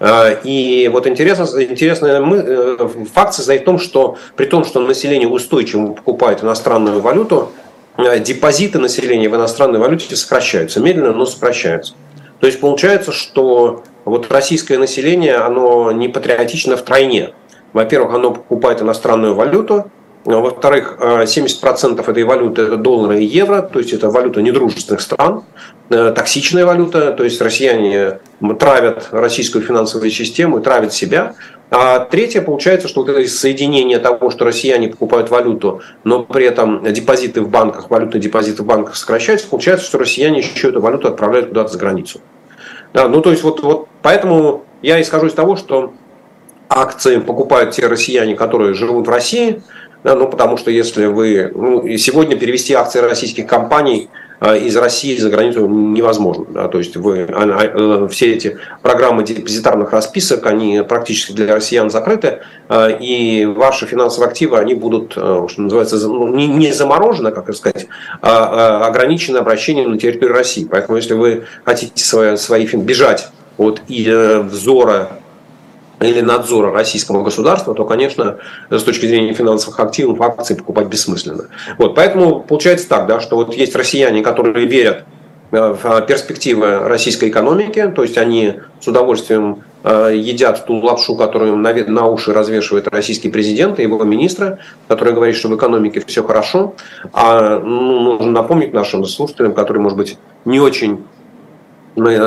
Э, 0.00 0.40
и 0.44 0.88
вот 0.92 1.06
интересно, 1.06 1.46
интересный 1.62 2.10
э, 2.12 2.88
факт 3.12 3.34
состоит 3.34 3.62
в 3.62 3.64
том, 3.64 3.78
что 3.78 4.16
при 4.36 4.46
том, 4.46 4.64
что 4.64 4.80
население 4.80 5.28
устойчиво 5.28 5.92
покупает 5.92 6.42
иностранную 6.42 7.00
валюту, 7.00 7.50
э, 7.96 8.20
депозиты 8.20 8.78
населения 8.78 9.28
в 9.28 9.34
иностранной 9.34 9.78
валюте 9.78 10.14
сокращаются, 10.14 10.80
медленно, 10.80 11.12
но 11.12 11.26
сокращаются. 11.26 11.94
То 12.40 12.46
есть 12.46 12.60
получается, 12.60 13.12
что 13.12 13.82
вот 14.04 14.30
российское 14.30 14.78
население, 14.78 15.36
оно 15.36 15.90
не 15.90 16.08
патриотично 16.08 16.76
в 16.76 16.82
тройне. 16.82 17.30
Во-первых, 17.72 18.14
оно 18.14 18.30
покупает 18.30 18.80
иностранную 18.80 19.34
валюту, 19.34 19.90
во-вторых, 20.28 20.98
70% 21.00 22.10
этой 22.10 22.24
валюты– 22.24 22.62
это 22.64 22.76
доллары 22.76 23.20
и 23.20 23.24
евро, 23.24 23.62
то 23.62 23.78
есть 23.78 23.92
это 23.92 24.10
валюта 24.10 24.42
недружественных 24.42 25.00
стран, 25.00 25.44
токсичная 25.88 26.66
валюта, 26.66 27.12
то 27.12 27.24
есть 27.24 27.40
россияне 27.40 28.18
травят 28.58 29.08
российскую 29.10 29.64
финансовую 29.64 30.10
систему 30.10 30.60
травят 30.60 30.92
себя. 30.92 31.34
А 31.70 32.00
третье, 32.00 32.42
получается, 32.42 32.88
что 32.88 33.02
вот 33.02 33.10
это 33.10 33.28
соединение 33.28 33.98
того, 33.98 34.30
что 34.30 34.44
россияне 34.44 34.88
покупают 34.88 35.30
валюту, 35.30 35.80
но 36.04 36.22
при 36.22 36.46
этом 36.46 36.82
депозиты 36.92 37.40
в 37.40 37.48
банках, 37.48 37.90
валютные 37.90 38.20
депозиты 38.20 38.62
в 38.62 38.66
банках 38.66 38.96
сокращаются, 38.96 39.48
получается, 39.48 39.86
что 39.86 39.98
россияне 39.98 40.38
еще 40.38 40.68
эту 40.68 40.80
валюту 40.80 41.08
отправляют 41.08 41.48
куда-то 41.48 41.72
за 41.72 41.78
границу. 41.78 42.20
Да, 42.92 43.08
ну, 43.08 43.20
то 43.20 43.30
есть 43.30 43.42
вот, 43.42 43.62
вот 43.62 43.88
поэтому 44.02 44.64
я 44.82 45.00
исхожу 45.00 45.26
из 45.26 45.34
того, 45.34 45.56
что 45.56 45.92
акции 46.70 47.18
покупают 47.18 47.72
те 47.72 47.86
россияне, 47.86 48.34
которые 48.34 48.74
живут 48.74 49.06
в 49.06 49.10
России, 49.10 49.62
да, 50.04 50.14
ну, 50.14 50.28
потому 50.28 50.56
что 50.56 50.70
если 50.70 51.06
вы... 51.06 51.50
Ну, 51.54 51.96
сегодня 51.96 52.36
перевести 52.36 52.74
акции 52.74 53.00
российских 53.00 53.46
компаний 53.46 54.08
а, 54.40 54.56
из 54.56 54.76
России 54.76 55.16
за 55.16 55.30
границу 55.30 55.66
невозможно. 55.66 56.46
Да, 56.48 56.68
то 56.68 56.78
есть 56.78 56.96
вы, 56.96 57.26
э, 57.28 58.08
все 58.10 58.34
эти 58.34 58.58
программы 58.82 59.24
депозитарных 59.24 59.92
расписок, 59.92 60.46
они 60.46 60.82
практически 60.88 61.32
для 61.32 61.52
россиян 61.54 61.90
закрыты, 61.90 62.40
а, 62.68 62.88
и 62.88 63.46
ваши 63.46 63.86
финансовые 63.86 64.28
активы, 64.28 64.58
они 64.58 64.74
будут, 64.74 65.14
э, 65.16 65.46
что 65.48 65.62
называется, 65.62 65.96
ну, 66.06 66.28
не 66.28 66.72
заморожены, 66.72 67.32
как 67.32 67.52
сказать, 67.54 67.88
а 68.22 68.86
ограничены 68.86 69.38
обращением 69.38 69.90
на 69.90 69.98
территорию 69.98 70.36
России. 70.36 70.68
Поэтому 70.70 70.96
если 70.96 71.14
вы 71.14 71.44
хотите 71.64 72.04
свои, 72.04 72.36
свои 72.36 72.66
бежать 72.66 73.28
от 73.56 73.82
э, 73.88 74.40
взора 74.40 75.17
или 76.00 76.20
надзора 76.20 76.72
российского 76.72 77.22
государства, 77.22 77.74
то, 77.74 77.84
конечно, 77.84 78.38
с 78.70 78.82
точки 78.82 79.06
зрения 79.06 79.32
финансовых 79.32 79.78
активов 79.80 80.20
акции 80.20 80.54
покупать 80.54 80.86
бессмысленно. 80.86 81.46
Вот, 81.76 81.94
поэтому 81.94 82.40
получается 82.40 82.88
так, 82.88 83.06
да, 83.06 83.20
что 83.20 83.36
вот 83.36 83.54
есть 83.54 83.74
россияне, 83.74 84.22
которые 84.22 84.66
верят 84.66 85.04
э, 85.50 85.76
в 85.82 86.00
перспективы 86.02 86.78
российской 86.80 87.28
экономики, 87.28 87.92
то 87.94 88.02
есть 88.02 88.16
они 88.16 88.54
с 88.80 88.86
удовольствием 88.86 89.64
э, 89.82 90.12
едят 90.14 90.64
ту 90.66 90.76
лапшу, 90.76 91.16
которую 91.16 91.56
на, 91.56 91.74
на 91.74 92.06
уши 92.06 92.32
развешивает 92.32 92.86
российский 92.88 93.28
президент 93.28 93.80
и 93.80 93.82
его 93.82 94.02
министры, 94.04 94.58
которые 94.86 95.14
говорят, 95.14 95.34
что 95.34 95.48
в 95.48 95.56
экономике 95.56 96.02
все 96.06 96.22
хорошо. 96.22 96.74
А 97.12 97.58
ну, 97.58 98.12
нужно 98.12 98.30
напомнить 98.30 98.72
нашим 98.72 99.04
слушателям, 99.04 99.52
которые, 99.52 99.82
может 99.82 99.98
быть, 99.98 100.16
не 100.44 100.60
очень 100.60 101.04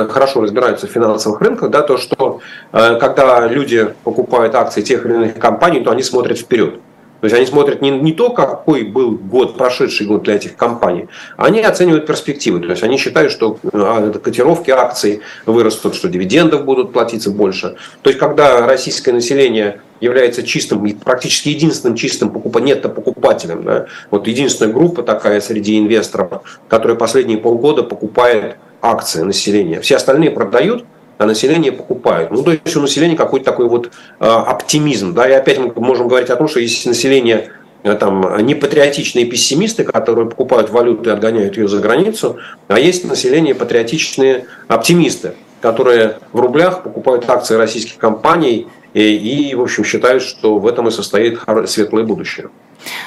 хорошо 0.08 0.40
разбираются 0.40 0.86
в 0.86 0.90
финансовых 0.90 1.40
рынках, 1.40 1.70
да, 1.70 1.82
то, 1.82 1.96
что 1.96 2.40
э, 2.72 2.96
когда 2.96 3.46
люди 3.46 3.94
покупают 4.04 4.54
акции 4.54 4.82
тех 4.82 5.04
или 5.06 5.14
иных 5.14 5.38
компаний, 5.38 5.80
то 5.80 5.90
они 5.90 6.02
смотрят 6.02 6.38
вперед. 6.38 6.74
То 7.22 7.26
есть 7.26 7.36
они 7.36 7.46
смотрят 7.46 7.80
не, 7.80 7.90
не 7.90 8.12
то, 8.12 8.30
какой 8.30 8.82
был 8.82 9.12
год, 9.12 9.56
прошедший 9.56 10.08
год 10.08 10.24
для 10.24 10.34
этих 10.34 10.56
компаний, 10.56 11.06
они 11.36 11.60
оценивают 11.60 12.04
перспективы. 12.04 12.58
То 12.58 12.70
есть 12.70 12.82
они 12.82 12.98
считают, 12.98 13.30
что 13.30 13.58
э, 13.62 14.12
котировки 14.20 14.72
акций 14.72 15.20
вырастут, 15.46 15.94
что 15.94 16.08
дивидендов 16.08 16.64
будут 16.64 16.92
платиться 16.92 17.30
больше. 17.30 17.76
То 18.02 18.10
есть 18.10 18.18
когда 18.18 18.66
российское 18.66 19.12
население 19.12 19.80
является 20.00 20.42
чистым, 20.42 20.84
практически 20.98 21.50
единственным 21.50 21.96
чистым 21.96 22.30
покуп... 22.30 22.54
покупателем, 22.92 23.62
да, 23.62 23.86
вот 24.10 24.26
единственная 24.26 24.72
группа 24.72 25.04
такая 25.04 25.40
среди 25.40 25.78
инвесторов, 25.78 26.42
которая 26.66 26.96
последние 26.96 27.38
полгода 27.38 27.84
покупает 27.84 28.56
акции 28.82 29.22
населения. 29.22 29.80
Все 29.80 29.96
остальные 29.96 30.32
продают, 30.32 30.84
а 31.18 31.26
население 31.26 31.72
покупает. 31.72 32.30
Ну, 32.30 32.42
то 32.42 32.50
есть 32.50 32.76
у 32.76 32.80
населения 32.80 33.16
какой-то 33.16 33.46
такой 33.46 33.68
вот 33.68 33.86
э, 34.20 34.24
оптимизм. 34.24 35.14
Да? 35.14 35.28
И 35.28 35.32
опять 35.32 35.58
мы 35.58 35.72
можем 35.76 36.08
говорить 36.08 36.30
о 36.30 36.36
том, 36.36 36.48
что 36.48 36.58
если 36.60 36.88
население 36.88 37.52
э, 37.84 37.94
там, 37.94 38.44
не 38.44 38.54
патриотичные 38.54 39.24
пессимисты, 39.24 39.84
которые 39.84 40.28
покупают 40.28 40.70
валюту 40.70 41.08
и 41.08 41.12
отгоняют 41.12 41.56
ее 41.56 41.68
за 41.68 41.78
границу, 41.78 42.38
а 42.68 42.78
есть 42.78 43.04
население 43.04 43.54
патриотичные 43.54 44.46
оптимисты, 44.66 45.34
которые 45.60 46.18
в 46.32 46.40
рублях 46.40 46.82
покупают 46.82 47.28
акции 47.30 47.54
российских 47.54 47.98
компаний 47.98 48.66
и, 48.94 49.50
и 49.50 49.54
в 49.54 49.62
общем, 49.62 49.84
считают, 49.84 50.22
что 50.22 50.58
в 50.58 50.66
этом 50.66 50.88
и 50.88 50.90
состоит 50.90 51.38
светлое 51.66 52.04
будущее. 52.04 52.48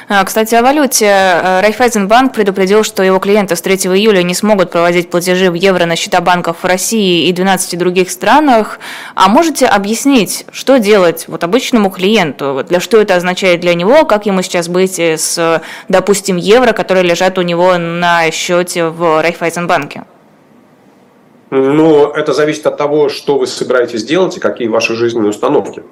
А, 0.08 0.24
кстати, 0.24 0.56
о 0.56 0.62
валюте. 0.62 1.06
Э, 1.06 1.62
Райфайзенбанк 1.62 2.34
предупредил, 2.34 2.84
что 2.84 3.04
его 3.04 3.20
клиенты 3.20 3.56
с 3.56 3.62
3 3.62 3.76
июля 3.76 4.24
не 4.24 4.34
смогут 4.34 4.72
проводить 4.72 5.10
платежи 5.10 5.52
в 5.52 5.54
евро 5.54 5.86
на 5.86 5.96
счета 5.96 6.22
банков 6.22 6.58
в 6.62 6.66
России 6.66 7.28
и 7.28 7.34
12 7.34 7.78
других 7.78 8.10
странах. 8.10 8.80
А 9.16 9.28
можете 9.28 9.66
объяснить, 9.66 10.46
что 10.52 10.78
делать 10.78 11.26
вот 11.28 11.44
обычному 11.44 11.90
клиенту? 11.90 12.64
Для 12.68 12.80
что 12.80 13.02
это 13.02 13.16
означает 13.16 13.60
для 13.60 13.74
него? 13.74 14.06
Как 14.06 14.26
ему 14.26 14.42
сейчас 14.42 14.68
быть 14.70 15.00
с, 15.00 15.62
допустим, 15.90 16.38
евро, 16.38 16.72
которые 16.72 17.04
лежат 17.04 17.38
у 17.38 17.42
него 17.42 17.78
на 17.78 18.32
счете 18.32 18.86
в 18.86 19.22
Райфайзенбанке? 19.22 20.06
Ну, 21.52 22.10
это 22.10 22.34
зависит 22.34 22.66
от 22.66 22.78
того, 22.78 23.10
что 23.10 23.38
вы 23.38 23.48
собираетесь 23.48 24.04
делать 24.04 24.38
и 24.38 24.40
какие 24.40 24.68
ваши 24.68 24.96
жизненные 24.96 25.30
установки. 25.30 25.84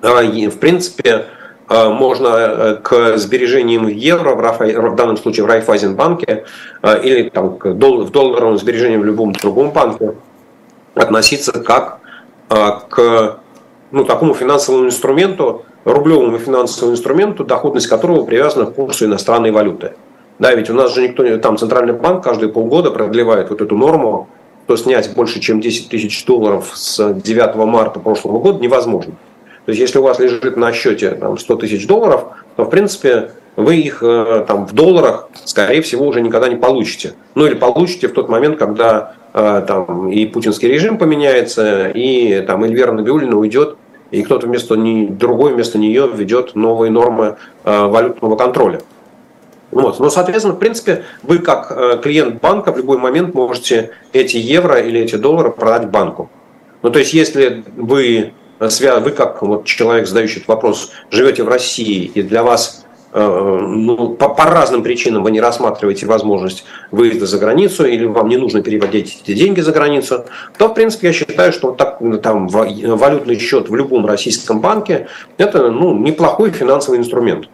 А, 0.00 0.22
в 0.22 0.58
принципе, 0.58 1.26
а, 1.68 1.90
можно 1.90 2.28
э, 2.28 2.76
к 2.82 3.18
сбережениям 3.18 3.86
евро, 3.86 4.34
в 4.34 4.96
данном 4.96 5.16
случае 5.16 5.44
в 5.44 5.46
Райфайзенбанке, 5.46 6.44
а, 6.80 6.94
или 6.94 7.28
там, 7.28 7.58
к 7.58 7.66
в 7.66 8.10
долларовом 8.10 8.58
сбережении 8.58 8.96
в 8.96 9.04
любом 9.04 9.32
другом 9.32 9.70
банке, 9.70 10.14
относиться 10.94 11.52
как 11.52 12.00
к 12.48 13.38
ну, 13.92 14.04
такому 14.04 14.34
финансовому 14.34 14.84
инструменту, 14.84 15.64
рублевому 15.84 16.38
финансовому 16.38 16.94
инструменту, 16.94 17.44
доходность 17.44 17.86
которого 17.86 18.24
привязана 18.24 18.66
к 18.66 18.74
курсу 18.74 19.06
иностранной 19.06 19.52
валюты. 19.52 19.92
Да, 20.38 20.54
ведь 20.54 20.68
у 20.68 20.74
нас 20.74 20.94
же 20.94 21.02
никто, 21.02 21.38
там 21.38 21.56
Центральный 21.56 21.94
банк 21.94 22.22
каждые 22.22 22.52
полгода 22.52 22.90
продлевает 22.90 23.48
вот 23.48 23.62
эту 23.62 23.74
норму, 23.74 24.28
что 24.72 24.84
снять 24.84 25.14
больше, 25.14 25.40
чем 25.40 25.60
10 25.60 25.88
тысяч 25.88 26.24
долларов 26.24 26.70
с 26.74 27.12
9 27.12 27.54
марта 27.56 28.00
прошлого 28.00 28.38
года 28.38 28.58
невозможно. 28.58 29.12
То 29.66 29.70
есть, 29.70 29.80
если 29.80 29.98
у 29.98 30.02
вас 30.02 30.18
лежит 30.18 30.56
на 30.56 30.72
счете 30.72 31.10
там, 31.10 31.36
100 31.36 31.56
тысяч 31.56 31.86
долларов, 31.86 32.24
то, 32.56 32.64
в 32.64 32.70
принципе, 32.70 33.32
вы 33.56 33.76
их 33.76 34.02
э, 34.02 34.44
там, 34.48 34.66
в 34.66 34.72
долларах, 34.72 35.28
скорее 35.44 35.82
всего, 35.82 36.06
уже 36.06 36.22
никогда 36.22 36.48
не 36.48 36.56
получите. 36.56 37.12
Ну 37.34 37.46
или 37.46 37.54
получите 37.54 38.08
в 38.08 38.12
тот 38.12 38.30
момент, 38.30 38.58
когда 38.58 39.14
э, 39.34 39.62
там, 39.68 40.10
и 40.10 40.24
путинский 40.24 40.68
режим 40.68 40.96
поменяется, 40.96 41.88
и 41.88 42.40
там, 42.40 42.64
Эльвира 42.64 42.92
Набиулина 42.92 43.36
уйдет, 43.36 43.76
и 44.10 44.22
кто-то 44.22 44.46
вместо 44.46 44.74
не, 44.74 45.06
другой 45.06 45.52
вместо 45.52 45.78
нее 45.78 46.10
введет 46.12 46.54
новые 46.54 46.90
нормы 46.90 47.36
э, 47.64 47.86
валютного 47.86 48.36
контроля. 48.36 48.80
Вот. 49.72 49.98
Но, 49.98 50.10
соответственно, 50.10 50.54
в 50.54 50.58
принципе, 50.58 51.04
вы 51.22 51.38
как 51.38 52.02
клиент 52.02 52.40
банка 52.40 52.72
в 52.72 52.76
любой 52.76 52.98
момент 52.98 53.34
можете 53.34 53.90
эти 54.12 54.36
евро 54.36 54.78
или 54.78 55.00
эти 55.00 55.16
доллары 55.16 55.50
продать 55.50 55.88
банку. 55.88 56.30
Ну, 56.82 56.90
то 56.90 56.98
есть, 56.98 57.12
если 57.12 57.64
вы 57.76 58.32
вы 58.60 59.10
как 59.10 59.42
вот 59.42 59.64
человек, 59.64 60.06
задающий 60.06 60.36
этот 60.36 60.48
вопрос, 60.48 60.92
живете 61.10 61.42
в 61.42 61.48
России, 61.48 62.04
и 62.14 62.22
для 62.22 62.44
вас 62.44 62.84
ну, 63.14 64.14
по, 64.14 64.28
по 64.30 64.44
разным 64.44 64.82
причинам 64.82 65.22
вы 65.22 65.32
не 65.32 65.40
рассматриваете 65.40 66.06
возможность 66.06 66.64
выезда 66.90 67.26
за 67.26 67.38
границу 67.38 67.84
или 67.84 68.06
вам 68.06 68.28
не 68.28 68.36
нужно 68.38 68.62
переводить 68.62 69.20
эти 69.22 69.36
деньги 69.36 69.60
за 69.60 69.72
границу, 69.72 70.24
то, 70.56 70.68
в 70.68 70.74
принципе, 70.74 71.08
я 71.08 71.12
считаю, 71.12 71.52
что 71.52 71.72
так, 71.72 71.98
там, 72.22 72.48
валютный 72.48 73.38
счет 73.38 73.68
в 73.68 73.74
любом 73.74 74.06
российском 74.06 74.60
банке– 74.60 75.08
это 75.38 75.70
ну, 75.70 75.96
неплохой 75.98 76.50
финансовый 76.50 76.98
инструмент. 76.98 77.48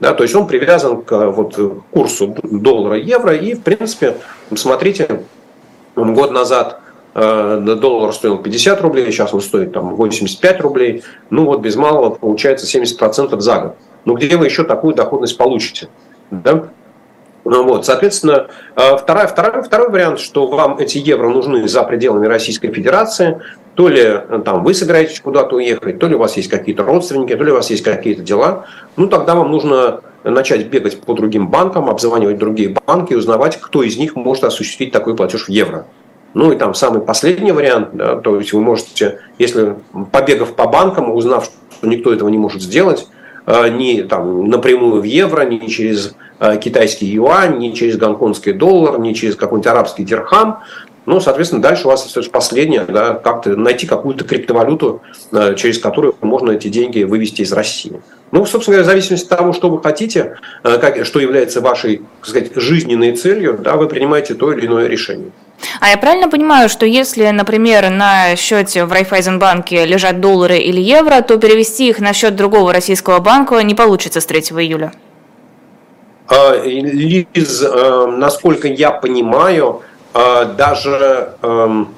Да, 0.00 0.12
то 0.12 0.22
есть 0.22 0.34
он 0.34 0.46
привязан 0.46 1.02
к 1.02 1.30
вот, 1.30 1.58
курсу 1.90 2.36
доллара-евро. 2.42 3.36
И, 3.36 3.54
в 3.54 3.62
принципе, 3.62 4.16
смотрите, 4.54 5.22
год 5.94 6.32
назад 6.32 6.80
э, 7.14 7.76
доллар 7.80 8.12
стоил 8.12 8.38
50 8.38 8.80
рублей, 8.82 9.06
сейчас 9.06 9.32
он 9.32 9.40
стоит 9.40 9.72
там, 9.72 9.94
85 9.94 10.60
рублей. 10.60 11.04
Ну 11.30 11.44
вот 11.44 11.60
без 11.60 11.76
малого 11.76 12.10
получается 12.10 12.66
70% 12.66 13.38
за 13.40 13.58
год. 13.58 13.76
Ну 14.04 14.14
где 14.14 14.36
вы 14.36 14.46
еще 14.46 14.64
такую 14.64 14.94
доходность 14.94 15.38
получите? 15.38 15.88
Да? 16.30 16.68
Ну, 17.44 17.62
вот, 17.64 17.84
соответственно, 17.84 18.48
э, 18.74 18.96
второй, 18.96 19.26
второй, 19.26 19.62
второй 19.62 19.90
вариант, 19.90 20.18
что 20.18 20.46
вам 20.46 20.78
эти 20.78 20.96
евро 20.96 21.28
нужны 21.28 21.68
за 21.68 21.82
пределами 21.82 22.26
Российской 22.26 22.72
Федерации, 22.72 23.42
то 23.74 23.88
ли 23.88 24.02
э, 24.02 24.42
там, 24.44 24.64
вы 24.64 24.72
собираетесь 24.72 25.20
куда-то 25.20 25.56
уехать, 25.56 25.98
то 25.98 26.06
ли 26.06 26.14
у 26.14 26.18
вас 26.18 26.38
есть 26.38 26.48
какие-то 26.48 26.84
родственники, 26.84 27.36
то 27.36 27.44
ли 27.44 27.52
у 27.52 27.56
вас 27.56 27.68
есть 27.70 27.84
какие-то 27.84 28.22
дела, 28.22 28.64
ну 28.96 29.08
тогда 29.08 29.34
вам 29.34 29.50
нужно 29.50 30.00
начать 30.24 30.68
бегать 30.68 31.00
по 31.02 31.12
другим 31.12 31.48
банкам, 31.48 31.90
обзванивать 31.90 32.38
другие 32.38 32.74
банки 32.86 33.12
и 33.12 33.16
узнавать, 33.16 33.60
кто 33.60 33.82
из 33.82 33.98
них 33.98 34.16
может 34.16 34.44
осуществить 34.44 34.90
такой 34.90 35.14
платеж 35.14 35.46
в 35.46 35.50
евро. 35.50 35.86
Ну 36.32 36.50
и 36.50 36.56
там 36.56 36.72
самый 36.74 37.02
последний 37.02 37.52
вариант, 37.52 37.90
да, 37.92 38.16
то 38.16 38.38
есть 38.38 38.54
вы 38.54 38.62
можете, 38.62 39.20
если 39.38 39.76
побегав 40.12 40.54
по 40.54 40.66
банкам, 40.66 41.12
узнав, 41.12 41.44
что 41.44 41.86
никто 41.86 42.12
этого 42.12 42.30
не 42.30 42.38
может 42.38 42.62
сделать, 42.62 43.06
э, 43.46 43.68
ни 43.68 44.00
там, 44.00 44.48
напрямую 44.48 45.02
в 45.02 45.04
евро, 45.04 45.42
ни 45.42 45.58
через 45.66 46.16
китайский 46.60 47.06
юань, 47.06 47.58
ни 47.58 47.72
через 47.72 47.96
гонконгский 47.96 48.52
доллар, 48.52 48.98
ни 48.98 49.12
через 49.12 49.36
какой-нибудь 49.36 49.66
арабский 49.66 50.04
дирхам. 50.04 50.62
Ну, 51.06 51.20
соответственно, 51.20 51.60
дальше 51.60 51.84
у 51.84 51.90
вас 51.90 52.04
остается 52.06 52.30
последнее, 52.30 52.84
да, 52.88 53.14
как-то 53.14 53.56
найти 53.56 53.86
какую-то 53.86 54.24
криптовалюту, 54.24 55.02
э, 55.32 55.54
через 55.54 55.78
которую 55.78 56.16
можно 56.22 56.52
эти 56.52 56.68
деньги 56.68 57.02
вывести 57.02 57.42
из 57.42 57.52
России. 57.52 58.00
Ну, 58.30 58.46
собственно 58.46 58.76
говоря, 58.76 58.84
в 58.84 58.90
зависимости 58.90 59.26
от 59.30 59.38
того, 59.38 59.52
что 59.52 59.68
вы 59.68 59.82
хотите, 59.82 60.38
э, 60.62 60.78
как, 60.78 61.04
что 61.04 61.20
является 61.20 61.60
вашей, 61.60 61.98
так 62.20 62.28
сказать, 62.28 62.52
жизненной 62.56 63.12
целью, 63.12 63.58
да, 63.62 63.76
вы 63.76 63.86
принимаете 63.86 64.34
то 64.34 64.52
или 64.52 64.66
иное 64.66 64.86
решение. 64.86 65.30
А 65.80 65.90
я 65.90 65.98
правильно 65.98 66.28
понимаю, 66.28 66.68
что 66.68 66.86
если, 66.86 67.28
например, 67.28 67.90
на 67.90 68.34
счете 68.36 68.86
в 68.86 68.92
Райфайзенбанке 68.92 69.84
лежат 69.84 70.20
доллары 70.20 70.58
или 70.58 70.80
евро, 70.80 71.20
то 71.20 71.36
перевести 71.36 71.88
их 71.88 72.00
на 72.00 72.12
счет 72.12 72.34
другого 72.34 72.72
российского 72.72 73.20
банка 73.20 73.60
не 73.62 73.74
получится 73.74 74.20
с 74.20 74.26
3 74.26 74.40
июля? 74.40 74.92
А, 76.26 76.56
Лиз, 76.64 77.62
э, 77.62 78.06
насколько 78.06 78.68
я 78.68 78.90
понимаю, 78.90 79.82
э, 80.14 80.46
даже 80.56 81.34
эм, 81.42 81.94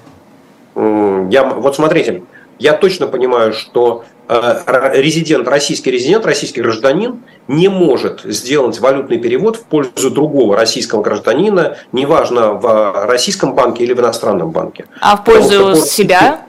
я, 0.74 1.44
вот 1.44 1.76
смотрите, 1.76 2.24
я 2.58 2.72
точно 2.72 3.06
понимаю, 3.06 3.52
что 3.52 4.04
э, 4.28 4.90
резидент, 4.94 5.46
российский 5.46 5.90
резидент, 5.90 6.26
российский 6.26 6.60
гражданин 6.60 7.22
не 7.48 7.68
может 7.68 8.22
сделать 8.24 8.80
валютный 8.80 9.18
перевод 9.18 9.56
в 9.56 9.64
пользу 9.64 10.10
другого 10.10 10.56
российского 10.56 11.02
гражданина, 11.02 11.76
неважно 11.92 12.52
в 12.52 13.06
российском 13.06 13.54
банке 13.54 13.84
или 13.84 13.92
в 13.92 14.00
иностранном 14.00 14.50
банке. 14.50 14.86
А 15.00 15.16
в 15.16 15.24
пользу 15.24 15.76
что, 15.76 15.76
себя? 15.76 16.40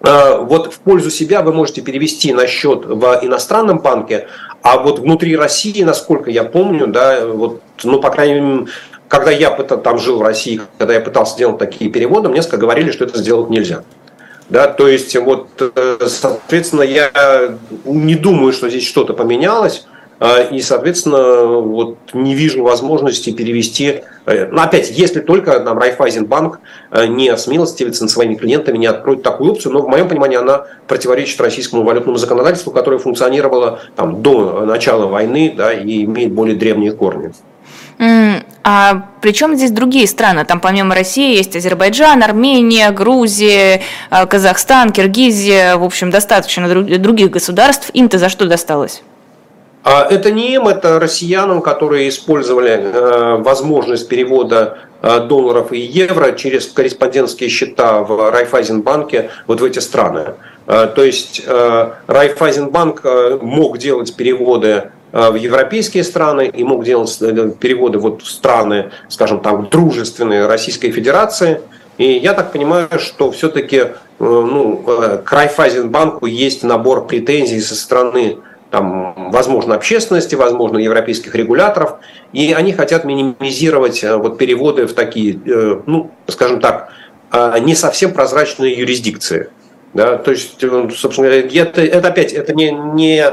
Вот 0.00 0.72
в 0.72 0.78
пользу 0.80 1.10
себя 1.10 1.42
вы 1.42 1.52
можете 1.52 1.80
перевести 1.80 2.32
на 2.32 2.46
счет 2.46 2.84
в 2.84 3.20
иностранном 3.22 3.78
банке, 3.78 4.28
а 4.62 4.78
вот 4.78 4.98
внутри 4.98 5.36
России, 5.36 5.82
насколько 5.82 6.30
я 6.30 6.44
помню, 6.44 6.86
да, 6.86 7.26
вот, 7.26 7.62
ну, 7.82 8.00
по 8.00 8.10
крайней 8.10 8.40
мере, 8.40 8.66
когда 9.08 9.30
я 9.30 9.50
там 9.50 9.98
жил 9.98 10.18
в 10.18 10.22
России, 10.22 10.60
когда 10.78 10.94
я 10.94 11.00
пытался 11.00 11.38
делать 11.38 11.58
такие 11.58 11.90
переводы, 11.90 12.28
мне 12.28 12.42
говорили, 12.42 12.90
что 12.90 13.04
это 13.04 13.18
сделать 13.18 13.50
нельзя. 13.50 13.84
Да, 14.48 14.68
то 14.68 14.86
есть, 14.86 15.16
вот, 15.16 15.48
э, 15.58 15.98
соответственно, 16.06 16.82
я 16.82 17.56
не 17.84 18.14
думаю, 18.14 18.52
что 18.52 18.68
здесь 18.68 18.86
что-то 18.86 19.12
поменялось. 19.12 19.86
А, 20.18 20.40
и, 20.40 20.60
соответственно, 20.60 21.44
вот 21.44 21.98
не 22.14 22.34
вижу 22.34 22.62
возможности 22.62 23.30
перевести. 23.30 24.02
Э, 24.24 24.46
ну, 24.46 24.62
опять, 24.62 24.90
если 24.90 25.20
только 25.20 25.60
нам 25.60 25.78
Райфайзенбанк 25.78 26.60
э, 26.90 27.06
не 27.06 27.36
смилостивится 27.36 28.04
над 28.04 28.10
своими 28.10 28.34
клиентами, 28.34 28.78
не 28.78 28.86
откроет 28.86 29.22
такую 29.22 29.52
опцию, 29.52 29.72
но 29.72 29.82
в 29.82 29.88
моем 29.88 30.08
понимании 30.08 30.38
она 30.38 30.64
противоречит 30.86 31.40
российскому 31.40 31.82
валютному 31.82 32.16
законодательству, 32.16 32.72
которое 32.72 32.98
функционировало 32.98 33.80
там, 33.94 34.22
до 34.22 34.64
начала 34.64 35.06
войны 35.06 35.52
да, 35.54 35.72
и 35.72 36.04
имеет 36.04 36.32
более 36.32 36.56
древние 36.56 36.92
корни. 36.92 37.32
А 38.68 39.06
при 39.20 39.32
чем 39.32 39.54
здесь 39.54 39.70
другие 39.70 40.06
страны? 40.06 40.44
Там 40.44 40.60
помимо 40.60 40.94
России 40.94 41.36
есть 41.36 41.54
Азербайджан, 41.54 42.22
Армения, 42.22 42.90
Грузия, 42.90 43.82
э, 44.10 44.26
Казахстан, 44.26 44.92
Киргизия, 44.92 45.76
в 45.76 45.84
общем, 45.84 46.10
достаточно 46.10 46.68
других 46.98 47.30
государств. 47.30 47.90
Им-то 47.92 48.18
за 48.18 48.28
что 48.28 48.46
досталось? 48.46 49.02
А 49.88 50.04
это 50.10 50.32
не 50.32 50.52
им, 50.52 50.66
это 50.66 50.98
россиянам, 50.98 51.62
которые 51.62 52.08
использовали 52.08 52.72
э, 52.72 53.36
возможность 53.36 54.08
перевода 54.08 54.78
э, 55.00 55.20
долларов 55.20 55.72
и 55.72 55.78
евро 55.78 56.32
через 56.32 56.66
корреспондентские 56.66 57.48
счета 57.48 58.02
в 58.02 58.32
Райфайзенбанке 58.32 59.30
вот 59.46 59.60
в 59.60 59.64
эти 59.64 59.78
страны. 59.78 60.34
Э, 60.66 60.88
то 60.92 61.04
есть 61.04 61.40
Райфайзенбанк 62.08 63.04
мог 63.40 63.78
делать 63.78 64.16
переводы 64.16 64.90
в 65.12 65.36
европейские 65.36 66.02
страны 66.02 66.50
и 66.52 66.64
мог 66.64 66.82
делать 66.82 67.16
переводы 67.60 68.00
вот 68.00 68.22
в 68.22 68.28
страны, 68.28 68.90
скажем 69.08 69.38
так, 69.38 69.70
дружественные 69.70 70.48
Российской 70.48 70.90
Федерации. 70.90 71.60
И 71.96 72.10
я 72.14 72.34
так 72.34 72.50
понимаю, 72.50 72.88
что 72.98 73.30
все-таки 73.30 73.84
ну, 74.18 74.82
к 75.24 75.32
Райфайзенбанку 75.32 76.26
есть 76.26 76.64
набор 76.64 77.06
претензий 77.06 77.60
со 77.60 77.76
стороны 77.76 78.38
там, 78.70 79.30
возможно, 79.30 79.74
общественности, 79.74 80.34
возможно, 80.34 80.78
европейских 80.78 81.34
регуляторов, 81.34 81.96
и 82.32 82.52
они 82.52 82.72
хотят 82.72 83.04
минимизировать 83.04 84.02
э, 84.02 84.16
вот, 84.16 84.38
переводы 84.38 84.86
в 84.86 84.92
такие, 84.92 85.38
э, 85.46 85.80
ну, 85.86 86.10
скажем 86.26 86.60
так, 86.60 86.90
э, 87.32 87.58
не 87.60 87.74
совсем 87.74 88.12
прозрачные 88.12 88.74
юрисдикции. 88.74 89.50
Да? 89.94 90.18
То 90.18 90.32
есть, 90.32 90.60
собственно 90.60 91.28
говоря, 91.28 91.48
это, 91.62 91.80
это 91.80 92.08
опять, 92.08 92.32
это 92.32 92.52
не, 92.54 92.70
не, 92.70 93.24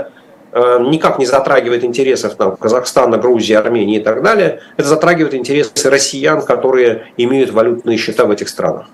никак 0.54 1.20
не 1.20 1.26
затрагивает 1.26 1.84
интересов 1.84 2.36
там, 2.36 2.56
Казахстана, 2.56 3.18
Грузии, 3.18 3.54
Армении 3.54 3.98
и 3.98 4.04
так 4.04 4.22
далее. 4.22 4.62
Это 4.78 4.88
затрагивает 4.88 5.34
интересы 5.34 5.90
россиян, 5.90 6.42
которые 6.42 7.08
имеют 7.18 7.52
валютные 7.52 7.98
счета 7.98 8.26
в 8.26 8.32
этих 8.32 8.48
странах. 8.48 8.86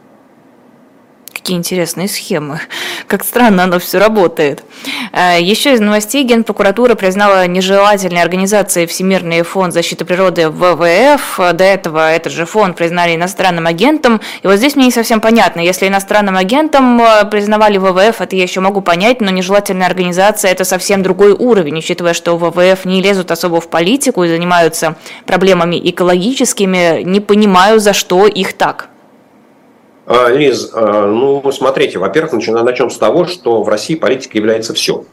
Какие 1.50 1.58
интересные 1.58 2.08
схемы. 2.08 2.60
Как 3.08 3.24
странно 3.24 3.64
оно 3.64 3.80
все 3.80 3.98
работает. 3.98 4.64
Э, 5.12 5.42
Еще 5.42 5.74
из 5.74 5.80
новостей 5.80 6.24
Генпрокуратура 6.24 6.94
признала 6.94 7.48
нежелательной 7.48 8.22
организацией 8.22 8.86
Всемирный 8.86 9.42
фонд 9.42 9.74
защиты 9.74 10.06
природы 10.06 10.52
ВВФ. 10.52 11.40
До 11.56 11.64
этого 11.64 12.12
этот 12.12 12.34
же 12.34 12.46
фонд 12.46 12.78
признали 12.78 13.16
иностранным 13.16 13.66
агентом. 13.66 14.22
И 14.44 14.48
вот 14.48 14.58
здесь 14.58 14.76
мне 14.76 14.86
не 14.86 14.92
совсем 14.92 15.22
понятно. 15.22 15.60
Если 15.62 15.88
иностранным 15.88 16.38
агентом 16.38 17.02
э, 17.02 17.26
признавали 17.26 17.80
ВВФ, 17.80 18.22
это 18.22 18.36
я 18.36 18.44
еще 18.44 18.60
могу 18.60 18.82
понять, 18.82 19.20
но 19.20 19.32
нежелательная 19.32 19.88
организация– 19.88 20.52
это 20.52 20.66
совсем 20.66 21.02
другой 21.02 21.32
уровень, 21.32 21.80
учитывая, 21.80 22.14
что 22.14 22.38
ВВФ 22.38 22.86
не 22.86 23.02
лезут 23.02 23.32
особо 23.32 23.60
в 23.60 23.72
политику 23.72 24.24
и 24.24 24.30
занимаются 24.30 24.98
проблемами 25.26 25.82
экологическими. 25.84 27.02
Не 27.02 27.20
понимаю, 27.22 27.80
за 27.80 27.94
что 27.94 28.28
их 28.28 28.54
так. 28.54 28.90
А, 30.10 30.28
Лиз, 30.28 30.72
а, 30.74 31.06
ну, 31.06 31.52
смотрите, 31.52 32.00
во-первых, 32.00 32.34
начнем 32.34 32.90
с 32.90 32.98
того, 32.98 33.28
что 33.28 33.62
в 33.62 33.70
России 33.70 33.94
политика 33.94 34.40
является 34.40 34.74
все. 34.74 35.06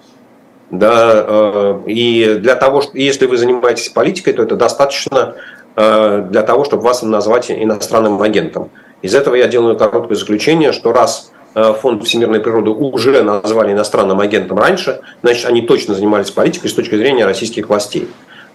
Да, 0.70 0.90
а, 0.94 1.82
и 1.84 2.38
для 2.40 2.57
того, 2.57 2.80
что 2.80 2.97
если 2.97 3.26
вы 3.26 3.36
занимаетесь 3.36 3.90
политикой, 3.90 4.32
то 4.32 4.42
это 4.42 4.57
достаточно 4.57 5.36
для 5.76 6.42
того, 6.42 6.64
чтобы 6.64 6.84
вас 6.84 7.03
назвать 7.03 7.51
иностранным 7.51 8.22
агентом. 8.22 8.70
Из 9.03 9.14
этого 9.14 9.34
я 9.34 9.47
делаю 9.47 9.76
короткое 9.76 10.14
заключение, 10.14 10.72
что 10.72 10.90
раз 10.94 11.32
Фонд 11.53 12.03
всемирной 12.03 12.40
природы 12.40 12.70
уже 12.70 13.22
назвали 13.22 13.72
иностранным 13.72 14.20
агентом 14.20 14.59
раньше, 14.59 15.03
значит, 15.22 15.44
они 15.44 15.61
точно 15.61 15.94
занимались 15.94 16.30
политикой 16.30 16.68
с 16.68 16.72
точки 16.72 16.94
зрения 16.94 17.26
российских 17.26 17.68
властей 17.68 18.09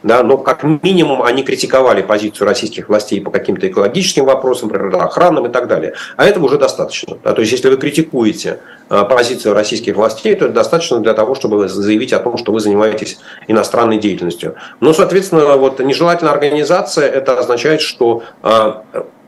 да, 0.04 0.24
но 0.24 0.38
как 0.38 0.64
минимум 0.64 1.22
они 1.22 1.44
критиковали 1.44 2.02
позицию 2.02 2.48
российских 2.48 2.90
властей 2.90 3.22
по 3.22 3.30
каким-то 3.30 3.68
экологическим 3.68 4.26
вопросам, 4.26 4.70
природоохранным 4.70 5.46
и 5.46 5.50
так 5.50 5.68
далее. 5.68 5.94
А 6.18 6.26
этого 6.26 6.46
уже 6.46 6.58
достаточно. 6.58 7.18
Да, 7.24 7.34
то 7.34 7.42
есть, 7.42 7.52
если 7.52 7.70
вы 7.70 7.78
критикуете 7.78 8.60
а, 8.90 9.06
позицию 9.06 9.54
российских 9.54 9.96
властей, 9.96 10.36
то 10.36 10.46
это 10.46 10.54
достаточно 10.54 11.00
для 11.00 11.14
того, 11.14 11.36
чтобы 11.36 11.68
заявить 11.70 12.14
о 12.14 12.20
том, 12.20 12.38
что 12.38 12.52
вы 12.52 12.60
занимаетесь 12.60 13.20
иностранной 13.48 13.98
деятельностью. 13.98 14.56
Но, 14.80 14.94
соответственно, 14.94 15.58
вот 15.58 15.80
нежелательная 15.80 16.34
организация, 16.34 17.08
это 17.08 17.38
означает, 17.38 17.82
что 17.82 18.24
а, 18.42 18.84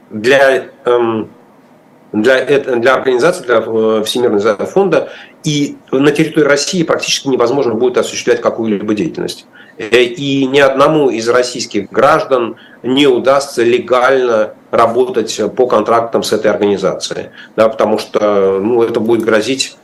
для 0.10 0.66
эм, 0.86 1.30
для, 2.14 2.46
для 2.46 2.94
организации, 2.94 3.44
для 3.44 3.56
э, 3.66 4.04
Всемирного 4.06 4.66
фонда 4.66 5.10
и 5.44 5.78
на 5.92 6.12
территории 6.12 6.46
России 6.46 6.84
практически 6.84 7.28
невозможно 7.28 7.74
будет 7.74 7.98
осуществлять 7.98 8.42
какую-либо 8.42 8.94
деятельность. 8.94 9.46
и 9.78 10.46
ни 10.46 10.60
одному 10.60 11.10
из 11.10 11.28
российских 11.28 11.90
граждан 11.92 12.56
не 12.84 13.08
удастся 13.08 13.64
легально 13.64 14.54
работать 14.72 15.42
по 15.56 15.68
контрактам 15.68 16.24
с 16.24 16.32
этой 16.32 16.52
организацией, 16.52 17.30
да, 17.56 17.70
потому 17.70 17.98
что 17.98 18.60
ну, 18.62 18.84
это 18.84 19.00
будет 19.00 19.24
грозить 19.26 19.78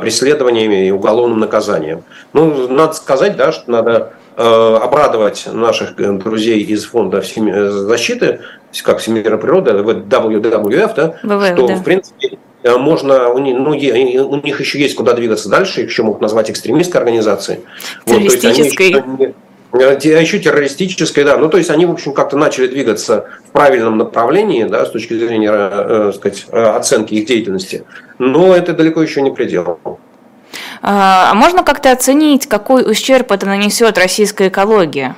преследованиями 0.00 0.86
и 0.86 0.90
уголовным 0.90 1.40
наказанием. 1.40 2.04
Ну, 2.32 2.68
надо 2.68 2.94
сказать, 2.94 3.36
да, 3.36 3.52
что 3.52 3.70
надо 3.70 4.14
Э, 4.36 4.78
обрадовать 4.82 5.46
наших 5.52 5.94
друзей 5.94 6.60
из 6.64 6.86
фонда 6.86 7.22
защиты, 7.22 8.40
как 8.82 8.98
Всемирная 8.98 9.38
природа, 9.38 9.70
WWF, 9.70 10.92
да, 10.96 11.14
ВВФ, 11.22 11.56
что, 11.56 11.68
да. 11.68 11.74
в 11.76 11.84
принципе, 11.84 12.26
э, 12.26 12.36
можно, 12.64 13.28
у 13.28 13.38
них, 13.38 13.56
ну, 13.58 13.70
у 13.70 14.36
них 14.36 14.60
еще 14.60 14.78
есть 14.80 14.94
куда 14.94 15.12
двигаться 15.12 15.48
дальше, 15.48 15.82
их 15.82 15.90
еще 15.90 16.02
могут 16.02 16.20
назвать 16.20 16.50
экстремистской 16.50 17.00
организацией. 17.00 17.60
Террористической. 18.06 19.34
Вот, 19.70 20.04
а 20.04 20.20
еще 20.20 20.38
террористической, 20.38 21.24
да. 21.24 21.36
Ну, 21.36 21.48
то 21.48 21.58
есть 21.58 21.68
они, 21.68 21.84
в 21.84 21.90
общем, 21.90 22.12
как-то 22.12 22.36
начали 22.36 22.68
двигаться 22.68 23.26
в 23.48 23.50
правильном 23.50 23.98
направлении, 23.98 24.64
да, 24.64 24.86
с 24.86 24.90
точки 24.90 25.14
зрения, 25.14 25.50
э, 25.52 26.12
сказать, 26.14 26.46
оценки 26.52 27.14
их 27.14 27.26
деятельности. 27.26 27.84
Но 28.18 28.54
это 28.54 28.72
далеко 28.72 29.02
еще 29.02 29.20
не 29.20 29.32
предел. 29.32 29.80
А, 30.80 31.30
а 31.32 31.34
можно 31.34 31.64
как-то 31.64 31.90
оценить, 31.90 32.46
какой 32.46 32.88
ущерб 32.88 33.32
это 33.32 33.46
нанесет 33.46 33.98
российской 33.98 34.48
экологии? 34.48 35.14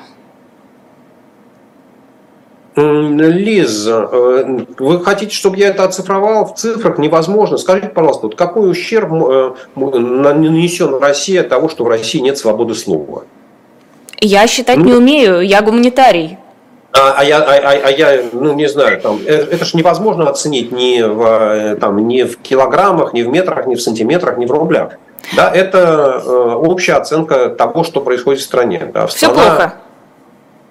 Лиз, 2.77 3.87
э, 3.89 4.67
вы 4.79 5.03
хотите, 5.03 5.35
чтобы 5.35 5.57
я 5.57 5.69
это 5.69 5.85
оцифровал 5.85 6.45
в 6.45 6.57
цифрах? 6.57 6.99
Невозможно. 6.99 7.57
Скажите, 7.57 7.89
пожалуйста, 7.89 8.27
вот 8.27 8.37
какой 8.37 8.71
ущерб 8.71 9.13
э, 9.15 9.55
нанесен 9.77 10.95
России 10.97 11.39
от 11.39 11.49
того, 11.49 11.71
что 11.71 11.85
в 11.85 11.89
России 11.89 12.19
нет 12.19 12.37
свободы 12.37 12.75
слова? 12.75 13.25
Я 14.21 14.47
считать 14.47 14.77
ну, 14.77 14.85
не 14.85 14.93
умею, 14.93 15.41
я 15.41 15.63
гуманитарий. 15.63 16.37
А, 16.93 17.15
а, 17.19 17.25
я, 17.25 17.39
а, 17.39 17.55
а, 17.55 17.71
а 17.85 17.91
я, 17.91 18.23
ну 18.33 18.53
не 18.55 18.69
знаю, 18.69 19.01
там, 19.01 19.21
э, 19.25 19.35
это 19.35 19.65
же 19.65 19.77
невозможно 19.77 20.29
оценить 20.29 20.71
ни 20.71 21.01
в, 21.01 21.77
там, 21.77 22.07
ни 22.07 22.23
в 22.25 22.39
килограммах, 22.39 23.15
ни 23.15 23.23
в 23.23 23.29
метрах, 23.29 23.67
ни 23.67 23.75
в 23.75 23.81
сантиметрах, 23.81 24.37
ни 24.37 24.45
в 24.45 24.51
рублях. 24.51 24.93
Да, 25.35 25.51
это 25.51 26.23
э, 26.25 26.31
общая 26.31 26.95
оценка 26.95 27.49
того, 27.49 27.85
что 27.85 28.01
происходит 28.03 28.41
в 28.41 28.45
стране. 28.45 28.91
Да, 28.93 29.07
Все 29.07 29.29
страна, 29.29 29.43
плохо. 29.43 29.75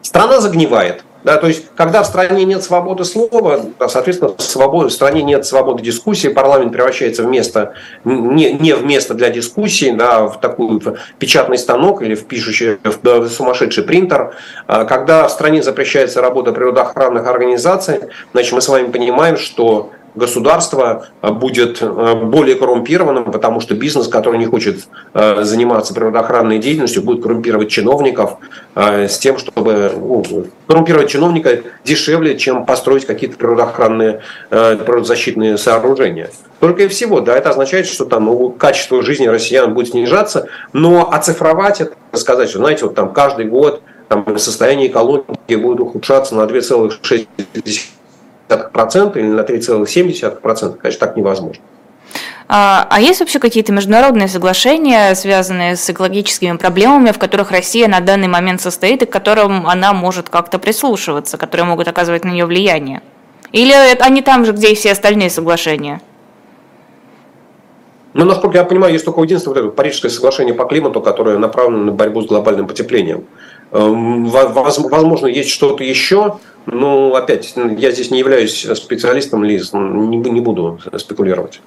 Страна 0.01 0.39
загнивает. 0.39 1.03
Да, 1.25 1.37
то 1.37 1.47
есть, 1.47 1.65
когда 1.75 2.03
в 2.03 2.05
стране 2.05 2.45
нет 2.45 2.61
свободы 2.61 3.03
слова, 3.03 3.59
соответственно, 3.87 4.35
свободы, 4.37 4.89
в 4.89 4.93
стране 4.93 5.23
нет 5.23 5.43
свободы 5.43 5.81
дискуссии, 5.81 6.27
парламент 6.27 6.71
превращается 6.71 7.23
в 7.23 7.25
место, 7.25 7.73
не, 8.03 8.53
не 8.53 8.75
в 8.75 8.85
место 8.85 9.15
для 9.15 9.31
дискуссии, 9.31 9.89
да, 9.89 10.27
в 10.27 10.39
такой 10.39 10.79
в 10.79 10.95
печатный 11.17 11.57
станок 11.57 12.03
или 12.03 12.13
в 12.13 12.25
пишущий, 12.25 12.77
в 12.83 13.27
сумасшедший 13.29 13.83
принтер. 13.85 14.35
А 14.67 14.85
когда 14.85 15.27
в 15.27 15.31
стране 15.31 15.63
запрещается 15.63 16.21
работа 16.21 16.51
природоохранных 16.51 17.25
организаций, 17.25 18.01
значит, 18.31 18.53
мы 18.53 18.61
с 18.61 18.69
вами 18.69 18.91
понимаем, 18.91 19.37
что 19.37 19.89
государство 20.15 21.07
э, 21.21 21.31
будет 21.31 21.81
э, 21.81 22.15
более 22.23 22.55
коррумпированным, 22.55 23.31
потому 23.31 23.59
что 23.59 23.75
бизнес, 23.75 24.07
который 24.07 24.39
не 24.39 24.45
хочет 24.45 24.87
э, 25.13 25.43
заниматься 25.43 25.93
природоохранной 25.93 26.59
деятельностью, 26.59 27.03
будет 27.03 27.23
коррумпировать 27.23 27.69
чиновников 27.69 28.37
с 28.75 29.17
тем, 29.19 29.37
чтобы 29.37 29.91
ну, 29.95 30.47
коррумпировать 30.67 31.09
чиновника 31.09 31.61
дешевле, 31.85 32.37
чем 32.37 32.65
построить 32.65 33.05
какие-то 33.05 33.37
природоохранные, 33.37 34.21
природозащитные 34.49 35.57
сооружения. 35.57 36.29
Только 36.59 36.83
и 36.83 36.87
всего, 36.87 37.21
да, 37.21 37.37
это 37.37 37.51
означает, 37.51 37.85
что 37.85 38.05
там 38.05 38.25
ну, 38.25 38.49
качество 38.49 39.01
жизни 39.01 39.27
россиян 39.27 39.73
будет 39.73 39.89
снижаться, 39.89 40.47
но 40.73 41.11
оцифровать 41.11 41.79
это, 41.81 41.95
сказать, 42.13 42.49
что, 42.49 42.59
знаете, 42.59 42.85
вот 42.85 42.95
там 42.95 43.13
каждый 43.13 43.45
год 43.45 43.81
там, 44.09 44.37
состояние 44.37 44.89
экологии 44.89 45.55
будет 45.55 45.79
ухудшаться 45.79 46.35
на 46.35 46.41
2,6 46.41 47.27
процента 48.47 49.19
или 49.19 49.27
на 49.27 49.41
3,7%, 49.41 50.77
конечно, 50.77 50.99
так 50.99 51.17
невозможно. 51.17 51.61
А, 52.47 52.85
а 52.89 53.01
есть 53.01 53.19
вообще 53.19 53.39
какие-то 53.39 53.71
международные 53.71 54.27
соглашения, 54.27 55.15
связанные 55.15 55.75
с 55.75 55.89
экологическими 55.89 56.57
проблемами, 56.57 57.11
в 57.11 57.17
которых 57.17 57.51
Россия 57.51 57.87
на 57.87 58.01
данный 58.01 58.27
момент 58.27 58.61
состоит 58.61 59.01
и 59.01 59.05
к 59.05 59.09
которым 59.09 59.65
она 59.65 59.93
может 59.93 60.29
как-то 60.29 60.59
прислушиваться, 60.59 61.37
которые 61.37 61.65
могут 61.65 61.87
оказывать 61.87 62.23
на 62.23 62.29
нее 62.29 62.45
влияние? 62.45 63.01
Или 63.51 63.73
они 63.99 64.21
там 64.21 64.45
же, 64.45 64.51
где 64.51 64.71
и 64.71 64.75
все 64.75 64.91
остальные 64.91 65.29
соглашения? 65.31 66.01
Ну, 68.13 68.25
насколько 68.25 68.57
я 68.57 68.63
понимаю, 68.63 68.93
есть 68.93 69.03
только 69.03 69.21
единственное 69.21 69.55
вот 69.55 69.65
это 69.65 69.75
Парижское 69.75 70.09
соглашение 70.09 70.53
по 70.53 70.65
климату, 70.65 71.01
которое 71.01 71.37
направлено 71.37 71.83
на 71.85 71.91
борьбу 71.91 72.21
с 72.21 72.27
глобальным 72.27 72.67
потеплением. 72.67 73.25
Эм, 73.71 74.25
возможно, 74.25 75.27
есть 75.27 75.49
что-то 75.49 75.83
еще, 75.83 76.37
но 76.65 77.13
опять, 77.15 77.53
я 77.55 77.91
здесь 77.91 78.11
не 78.11 78.19
являюсь 78.19 78.65
специалистом, 78.75 79.43
Лиз, 79.43 79.73
не 79.73 80.41
буду 80.41 80.79
спекулировать. 80.97 81.61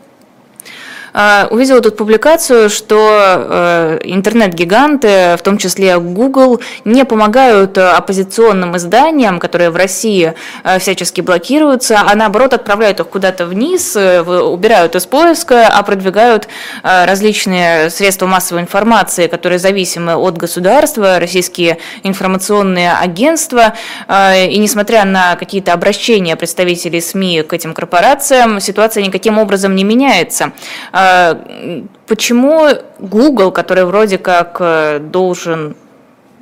А, 1.13 1.49
увидела 1.51 1.81
тут 1.81 1.97
публикацию, 1.97 2.69
что 2.71 2.97
э, 3.01 3.99
интернет-гиганты, 4.05 5.37
в 5.39 5.43
том 5.43 5.59
числе 5.59 5.99
Google, 5.99 6.61
не 6.85 7.05
помогают 7.05 7.79
э, 7.79 7.89
оппозиционным 7.91 8.77
изданиям, 8.77 9.39
которые 9.39 9.71
в 9.71 9.77
России 9.77 10.35
э, 10.65 10.79
всячески 10.79 11.21
блокируются, 11.21 12.01
а 12.07 12.15
наоборот 12.15 12.53
отправляют 12.53 13.01
их 13.01 13.09
куда-то 13.09 13.47
вниз, 13.47 13.97
убирают 13.97 14.95
из 14.95 15.07
поиска, 15.07 15.69
а 15.69 15.83
продвигают 15.83 16.49
различные 16.83 17.91
средства 17.91 18.27
массовой 18.27 18.63
информации, 18.63 19.27
которые 19.27 19.59
зависимы 19.59 20.15
от 20.17 20.37
государства, 20.37 21.19
российские 21.19 21.79
информационные 22.03 22.93
агентства. 22.93 23.75
И 24.09 24.57
несмотря 24.59 25.05
на 25.05 25.37
какие-то 25.37 25.73
обращения 25.73 26.37
представителей 26.37 27.01
СМИ 27.01 27.43
к 27.43 27.53
этим 27.53 27.75
корпорациям, 27.75 28.61
ситуация 28.61 29.05
никаким 29.05 29.39
образом 29.39 29.75
не 29.75 29.85
меняется. 29.85 30.53
А, 31.01 31.39
почему 32.09 32.67
Google, 32.99 33.53
который 33.53 33.85
вроде 33.85 34.19
как 34.19 34.57
э, 34.59 34.99
должен 34.99 35.77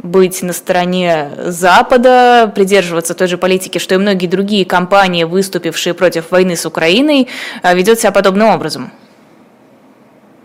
быть 0.03 0.41
на 0.43 0.55
стороне 0.55 1.33
Запада, 1.45 2.51
придерживаться 2.55 3.13
той 3.13 3.29
же 3.29 3.37
политики, 3.37 3.77
что 3.77 3.95
и 3.95 3.99
многие 3.99 4.29
другие 4.29 4.65
компании, 4.65 5.25
выступившие 5.25 5.93
против 5.93 6.31
войны 6.31 6.57
с 6.57 6.65
Украиной, 6.65 7.29
э, 7.63 7.75
ведет 7.75 8.01
себя 8.01 8.13
подобным 8.13 8.49
образом? 8.49 8.93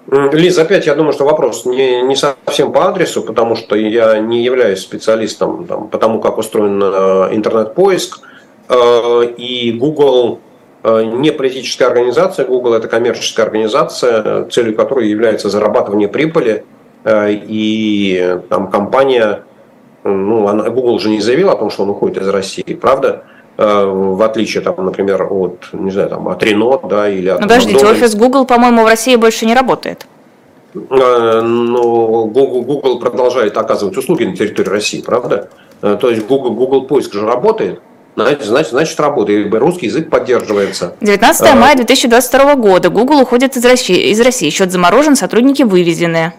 Лиз, 0.08 0.58
опять 0.58 0.88
я 0.88 0.96
думаю, 0.96 1.14
что 1.14 1.24
вопрос 1.24 1.64
не, 1.66 2.02
не 2.02 2.18
совсем 2.18 2.74
по 2.74 2.90
адресу, 2.90 3.22
потому 3.22 3.56
что 3.56 3.78
я 3.78 4.20
не 4.20 4.44
являюсь 4.44 4.80
специалистом 4.80 5.66
там, 5.68 5.88
по 5.88 5.98
тому, 5.98 6.20
как 6.20 6.38
устроен 6.38 6.82
э, 6.84 7.30
интернет-поиск. 7.34 8.20
И 9.38 9.76
Google 9.78 10.40
Э, 10.40 10.51
не 10.84 11.32
политическая 11.32 11.86
организация, 11.86 12.46
Google 12.46 12.74
это 12.74 12.88
коммерческая 12.88 13.46
организация, 13.46 14.46
целью 14.46 14.76
которой 14.76 15.10
является 15.10 15.50
зарабатывание 15.50 16.08
прибыли. 16.08 16.66
Э, 17.04 17.32
и 17.32 18.40
там 18.50 18.70
компания, 18.70 19.44
ну, 20.04 20.48
она, 20.48 20.70
Google 20.70 21.00
же 21.00 21.10
не 21.10 21.20
заявил 21.20 21.50
о 21.50 21.56
том, 21.56 21.70
что 21.70 21.84
он 21.84 21.90
уходит 21.90 22.22
из 22.22 22.28
России, 22.28 22.74
правда? 22.74 23.24
Э, 23.58 23.86
в 23.86 24.22
отличие, 24.22 24.62
там, 24.64 24.76
например, 24.84 25.28
от, 25.30 25.70
не 25.74 25.92
знаю, 25.92 26.10
там, 26.10 26.28
от 26.28 26.44
Renault, 26.44 26.88
да, 26.88 27.10
или 27.10 27.30
от 27.30 27.42
Ну, 27.42 27.48
подождите, 27.48 27.86
офис 27.86 28.16
Google, 28.16 28.46
по-моему, 28.46 28.84
в 28.84 28.88
России 28.88 29.16
больше 29.16 29.46
не 29.46 29.54
работает. 29.54 30.06
Но 30.74 32.26
Google, 32.26 32.62
Google 32.62 33.00
продолжает 33.00 33.58
оказывать 33.58 33.98
услуги 33.98 34.24
на 34.24 34.38
территории 34.38 34.70
России, 34.70 35.02
правда? 35.02 35.50
То 35.82 36.10
есть 36.10 36.26
Google, 36.28 36.52
Google 36.52 36.84
поиск 36.84 37.14
же 37.14 37.26
работает, 37.26 37.82
Значит, 38.16 38.44
значит, 38.44 38.72
значит 38.72 39.00
работает, 39.00 39.54
русский 39.54 39.86
язык 39.86 40.10
поддерживается. 40.10 40.96
19 41.02 41.42
а, 41.42 41.56
мая 41.56 41.76
2022 41.76 42.56
года. 42.56 42.90
Google 42.90 43.22
уходит 43.22 43.56
из 43.56 43.66
России. 43.66 44.10
Из 44.12 44.20
России. 44.20 44.50
Счет 44.50 44.72
заморожен, 44.72 45.16
сотрудники 45.16 45.64
вывезены. 45.64 46.34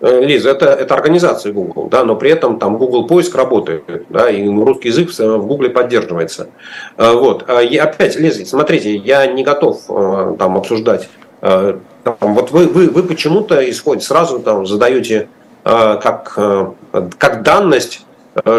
Э, 0.00 0.24
Лиз, 0.24 0.46
это, 0.46 0.66
это 0.66 0.94
организация 0.94 1.52
Google, 1.52 1.88
да, 1.90 2.04
но 2.04 2.16
при 2.16 2.30
этом 2.30 2.58
там 2.58 2.78
Google 2.78 3.06
поиск 3.06 3.34
работает, 3.34 3.84
да, 4.08 4.30
и 4.30 4.46
русский 4.48 4.88
язык 4.88 5.10
в 5.10 5.46
Google 5.46 5.70
поддерживается. 5.70 6.48
Э, 6.96 7.12
вот. 7.12 7.44
И 7.70 7.76
опять, 7.76 8.16
Лиз, 8.16 8.48
смотрите, 8.48 8.96
я 8.96 9.26
не 9.26 9.44
готов 9.44 9.82
э, 9.88 10.36
там 10.38 10.56
обсуждать. 10.56 11.08
Там, 11.40 12.34
вот 12.34 12.50
вы, 12.50 12.66
вы, 12.66 12.88
вы 12.88 13.02
почему-то 13.02 13.68
исходите, 13.70 14.06
сразу 14.06 14.40
там 14.40 14.66
задаете 14.66 15.28
как, 15.64 16.34
как 17.18 17.42
данность, 17.42 18.04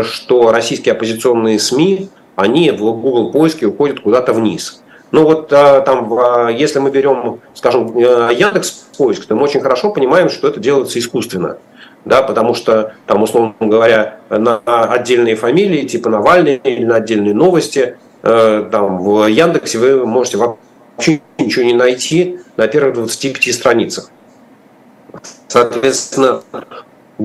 что 0.04 0.52
российские 0.52 0.94
оппозиционные 0.94 1.60
СМИ 1.60 2.10
они 2.42 2.72
в 2.72 2.80
Google 2.80 3.32
поиске 3.32 3.68
уходят 3.68 4.00
куда-то 4.00 4.34
вниз. 4.34 4.82
Ну 5.12 5.24
вот 5.24 5.52
а, 5.52 5.82
там, 5.82 6.14
а, 6.14 6.50
если 6.50 6.80
мы 6.80 6.90
берем, 6.90 7.42
скажем, 7.54 7.98
э, 7.98 8.34
Яндекс 8.34 8.88
поиск, 8.98 9.26
то 9.26 9.36
мы 9.36 9.44
очень 9.44 9.60
хорошо 9.60 9.92
понимаем, 9.92 10.30
что 10.30 10.48
это 10.48 10.60
делается 10.60 11.00
искусственно. 11.00 11.58
Да, 12.06 12.24
потому 12.24 12.56
что, 12.56 12.96
там, 13.06 13.22
условно 13.22 13.54
говоря, 13.60 14.18
на 14.30 14.60
отдельные 14.66 15.36
фамилии, 15.36 15.86
типа 15.86 16.10
Навальный 16.10 16.56
или 16.56 16.84
на 16.84 16.96
отдельные 16.96 17.36
новости, 17.36 17.98
э, 18.24 18.70
там, 18.72 19.04
в 19.04 19.28
Яндексе 19.28 19.78
вы 19.78 20.06
можете 20.06 20.38
вообще 20.38 21.22
ничего 21.38 21.64
не 21.66 21.74
найти 21.74 22.40
на 22.58 22.68
первых 22.68 22.96
25 22.96 23.54
страницах. 23.54 24.10
Соответственно, 25.48 26.42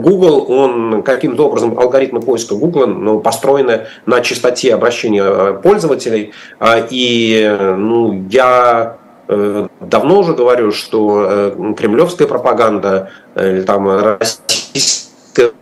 Google, 0.01 0.51
он 0.51 1.03
каким-то 1.03 1.47
образом, 1.47 1.79
алгоритмы 1.79 2.21
поиска 2.21 2.55
Google 2.55 2.87
ну, 2.87 3.21
построены 3.21 3.87
на 4.07 4.21
частоте 4.21 4.75
обращения 4.75 5.25
э, 5.25 5.61
пользователей. 5.63 6.33
А, 6.59 6.87
и 6.89 7.57
ну, 7.77 8.27
я 8.31 8.97
э, 9.29 9.69
давно 9.81 10.21
уже 10.21 10.35
говорю, 10.35 10.73
что 10.73 11.75
кремлевская 11.77 12.29
пропаганда, 12.29 13.11
или 13.35 13.63
там 13.63 13.89
российская 14.19 15.53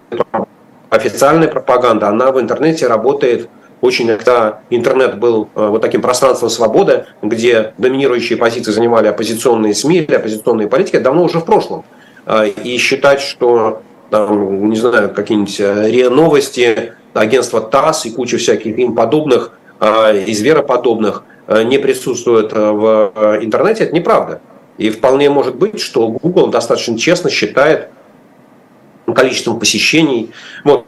официальная 0.90 1.48
пропаганда, 1.48 2.08
она 2.08 2.30
в 2.30 2.40
интернете 2.40 2.86
работает 2.86 3.48
очень, 3.80 4.06
когда 4.06 4.60
интернет 4.70 5.18
был 5.18 5.48
вот 5.54 5.82
таким 5.82 6.00
пространством 6.00 6.48
свободы, 6.48 7.04
где 7.20 7.74
доминирующие 7.76 8.38
позиции 8.38 8.70
занимали 8.72 9.08
оппозиционные 9.08 9.74
СМИ 9.74 9.98
или 9.98 10.14
оппозиционные 10.14 10.68
политики, 10.68 10.96
давно 10.98 11.24
уже 11.24 11.40
в 11.40 11.44
прошлом. 11.44 11.84
А, 12.26 12.46
и 12.46 12.78
считать, 12.78 13.20
что 13.20 13.82
там, 14.14 14.70
не 14.70 14.76
знаю, 14.76 15.12
какие-нибудь 15.12 15.58
э, 15.58 15.90
РИА 15.90 16.08
Новости, 16.08 16.92
агентство 17.14 17.60
ТАСС 17.60 18.06
и 18.06 18.12
куча 18.12 18.38
всяких 18.38 18.78
им 18.78 18.94
подобных, 18.94 19.50
а, 19.80 20.12
из 20.12 20.40
вероподобных 20.40 21.24
э, 21.48 21.64
не 21.64 21.78
присутствуют 21.78 22.52
э, 22.52 22.70
в 22.70 23.38
интернете, 23.42 23.82
это 23.82 23.92
неправда. 23.92 24.40
И 24.78 24.90
вполне 24.90 25.30
может 25.30 25.56
быть, 25.56 25.80
что 25.80 26.06
Google 26.06 26.46
достаточно 26.46 26.96
честно 26.96 27.28
считает 27.28 27.88
количеством 29.12 29.58
посещений. 29.58 30.30
Вот. 30.62 30.84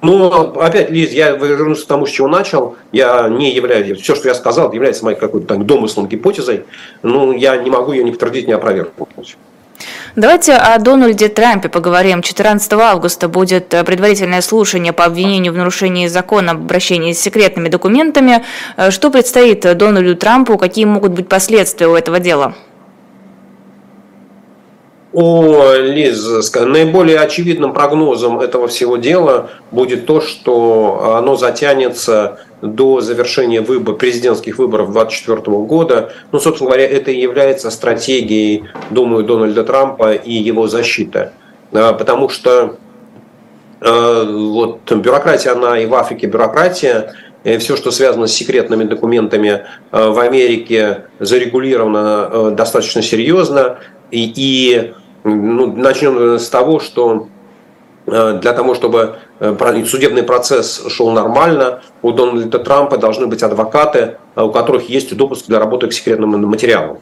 Но 0.00 0.52
опять, 0.60 0.88
Лиз, 0.88 1.10
я 1.10 1.32
вернусь 1.32 1.82
к 1.82 1.88
тому, 1.88 2.06
с 2.06 2.10
чего 2.10 2.28
начал. 2.28 2.76
Я 2.92 3.28
не 3.28 3.52
являюсь, 3.52 4.00
все, 4.00 4.14
что 4.14 4.28
я 4.28 4.34
сказал, 4.36 4.72
является 4.72 5.04
моей 5.04 5.18
какой-то 5.18 5.48
там 5.48 5.66
домыслом, 5.66 6.06
гипотезой. 6.06 6.64
Ну, 7.02 7.32
я 7.32 7.56
не 7.56 7.70
могу 7.70 7.90
ее 7.90 8.04
ни 8.04 8.12
подтвердить, 8.12 8.46
ни 8.46 8.52
опровергнуть. 8.52 9.36
Давайте 10.16 10.54
о 10.54 10.78
Дональде 10.78 11.28
Трампе 11.28 11.68
поговорим. 11.68 12.22
14 12.22 12.72
августа 12.72 13.28
будет 13.28 13.72
э, 13.74 13.84
предварительное 13.84 14.40
слушание 14.40 14.92
по 14.92 15.04
обвинению 15.04 15.52
в 15.52 15.56
нарушении 15.56 16.06
закона 16.06 16.52
об 16.52 16.58
обращении 16.58 17.12
с 17.12 17.20
секретными 17.20 17.68
документами. 17.68 18.44
Э, 18.76 18.90
что 18.90 19.10
предстоит 19.10 19.60
Дональду 19.76 20.16
Трампу? 20.16 20.58
Какие 20.58 20.84
могут 20.84 21.12
быть 21.12 21.28
последствия 21.28 21.86
у 21.86 21.94
этого 21.94 22.20
дела? 22.20 22.54
О, 25.12 25.74
Лиз, 25.74 26.52
наиболее 26.54 27.18
очевидным 27.18 27.72
прогнозом 27.72 28.38
этого 28.38 28.68
всего 28.68 28.96
дела 28.96 29.50
будет 29.72 30.06
то, 30.06 30.20
что 30.20 31.14
оно 31.16 31.34
затянется 31.34 32.38
до 32.62 33.00
завершения 33.00 33.60
выбор, 33.60 33.96
президентских 33.96 34.58
выборов 34.58 34.92
2024 34.92 35.56
года. 35.64 36.12
Ну, 36.30 36.38
собственно 36.38 36.70
говоря, 36.70 36.86
это 36.88 37.10
и 37.10 37.20
является 37.20 37.70
стратегией, 37.70 38.64
думаю, 38.90 39.24
Дональда 39.24 39.64
Трампа 39.64 40.12
и 40.12 40.32
его 40.32 40.68
защиты. 40.68 41.30
А, 41.72 41.92
потому 41.92 42.28
что 42.28 42.76
а, 43.80 44.24
вот 44.24 44.92
бюрократия, 44.92 45.50
она 45.50 45.76
и 45.78 45.86
в 45.86 45.94
Африке 45.94 46.28
бюрократия, 46.28 47.14
и 47.42 47.56
все, 47.56 47.74
что 47.74 47.90
связано 47.90 48.26
с 48.28 48.32
секретными 48.32 48.84
документами 48.84 49.64
а, 49.90 50.10
в 50.10 50.20
Америке, 50.20 51.04
зарегулировано 51.18 52.52
достаточно 52.52 53.02
серьезно. 53.02 53.78
И, 54.10 54.32
и 54.34 54.94
ну, 55.24 55.72
начнем 55.72 56.38
с 56.38 56.48
того, 56.48 56.80
что 56.80 57.28
для 58.06 58.52
того, 58.52 58.74
чтобы 58.74 59.18
Э, 59.40 59.84
судебный 59.86 60.22
процесс 60.22 60.84
шел 60.88 61.10
нормально, 61.10 61.80
у 62.02 62.12
Дональда 62.12 62.58
Трампа 62.58 62.98
должны 62.98 63.26
быть 63.26 63.42
адвокаты, 63.42 64.18
э, 64.36 64.42
у 64.42 64.50
которых 64.50 64.90
есть 64.90 65.16
допуск 65.16 65.46
для 65.46 65.58
работы 65.58 65.86
к 65.86 65.94
секретным 65.94 66.30
материалам. 66.46 66.98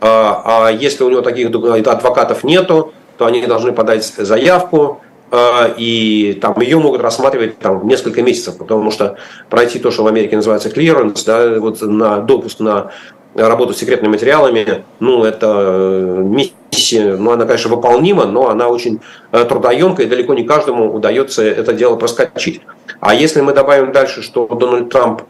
А, 0.00 0.66
а 0.66 0.70
если 0.70 1.02
у 1.02 1.10
него 1.10 1.20
таких 1.20 1.48
адвокатов 1.48 2.44
нету, 2.44 2.92
то 3.18 3.26
они 3.26 3.44
должны 3.44 3.72
подать 3.72 4.04
заявку, 4.04 5.00
э, 5.32 5.74
и 5.78 6.38
там 6.40 6.60
ее 6.60 6.78
могут 6.78 7.00
рассматривать 7.00 7.58
там 7.58 7.86
несколько 7.88 8.22
месяцев, 8.22 8.56
потому 8.56 8.92
что 8.92 9.16
пройти 9.48 9.80
то, 9.80 9.90
что 9.90 10.04
в 10.04 10.06
Америке 10.06 10.36
называется 10.36 10.68
clearance, 10.68 11.24
да, 11.26 11.58
вот 11.58 11.82
на 11.82 12.20
допуск 12.20 12.60
на 12.60 12.92
работу 13.34 13.72
с 13.74 13.78
секретными 13.78 14.12
материалами, 14.12 14.84
ну, 14.98 15.24
это 15.24 16.16
миссия, 16.18 17.16
ну, 17.16 17.30
она, 17.32 17.44
конечно, 17.44 17.74
выполнима, 17.74 18.24
но 18.24 18.48
она 18.48 18.68
очень 18.68 19.00
э, 19.32 19.44
трудоемкая, 19.44 20.06
и 20.06 20.08
далеко 20.08 20.34
не 20.34 20.44
каждому 20.44 20.92
удается 20.92 21.42
это 21.42 21.72
дело 21.72 21.96
проскочить. 21.96 22.62
А 23.00 23.14
если 23.14 23.40
мы 23.40 23.52
добавим 23.52 23.92
дальше, 23.92 24.22
что 24.22 24.46
Дональд 24.46 24.90
Трамп, 24.90 25.22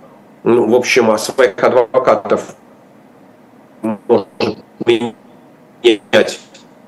ну, 0.44 0.70
в 0.70 0.74
общем, 0.74 1.16
своих 1.18 1.62
адвокатов 1.62 2.54
может 3.82 4.28
менять 4.86 6.40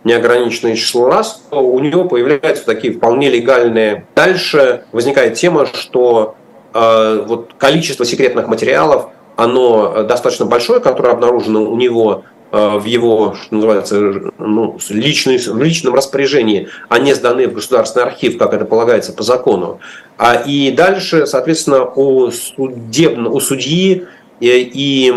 неограниченное 0.04 0.74
число 0.74 1.08
раз, 1.08 1.44
то 1.50 1.60
у 1.60 1.78
него 1.78 2.06
появляются 2.06 2.64
такие 2.64 2.94
вполне 2.94 3.30
легальные. 3.30 4.06
Дальше 4.16 4.84
возникает 4.90 5.34
тема, 5.34 5.66
что 5.66 6.34
э, 6.74 7.24
вот 7.26 7.52
количество 7.58 8.06
секретных 8.06 8.48
материалов– 8.48 9.10
оно 9.36 10.02
достаточно 10.04 10.46
большое, 10.46 10.80
которое 10.80 11.10
обнаружено 11.10 11.62
у 11.62 11.76
него 11.76 12.24
э, 12.50 12.78
в 12.78 12.84
его, 12.84 13.34
что 13.34 13.54
называется, 13.54 14.32
ну, 14.38 14.78
личной, 14.88 15.38
в 15.38 15.62
личном 15.62 15.94
распоряжении, 15.94 16.68
а 16.88 16.98
не 16.98 17.14
сданы 17.14 17.48
в 17.48 17.54
государственный 17.54 18.06
архив, 18.06 18.38
как 18.38 18.52
это 18.54 18.64
полагается 18.64 19.12
по 19.12 19.22
закону. 19.22 19.80
А, 20.18 20.34
и 20.34 20.70
дальше, 20.70 21.26
соответственно, 21.26 21.84
у, 21.84 22.30
судебно, 22.30 23.30
у 23.30 23.40
судьи 23.40 24.06
и, 24.40 24.70
и 24.74 25.12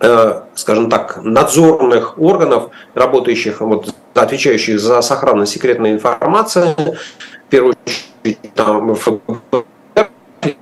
э, 0.00 0.40
скажем 0.54 0.90
так, 0.90 1.20
надзорных 1.22 2.18
органов, 2.18 2.70
работающих, 2.94 3.60
вот, 3.60 3.94
отвечающих 4.14 4.80
за 4.80 5.00
сохранность 5.02 5.52
секретной 5.52 5.92
информации, 5.92 6.74
в 7.46 7.50
первую 7.50 7.76
очередь 7.84 8.38
там, 8.54 8.94
ФБР, 8.94 9.64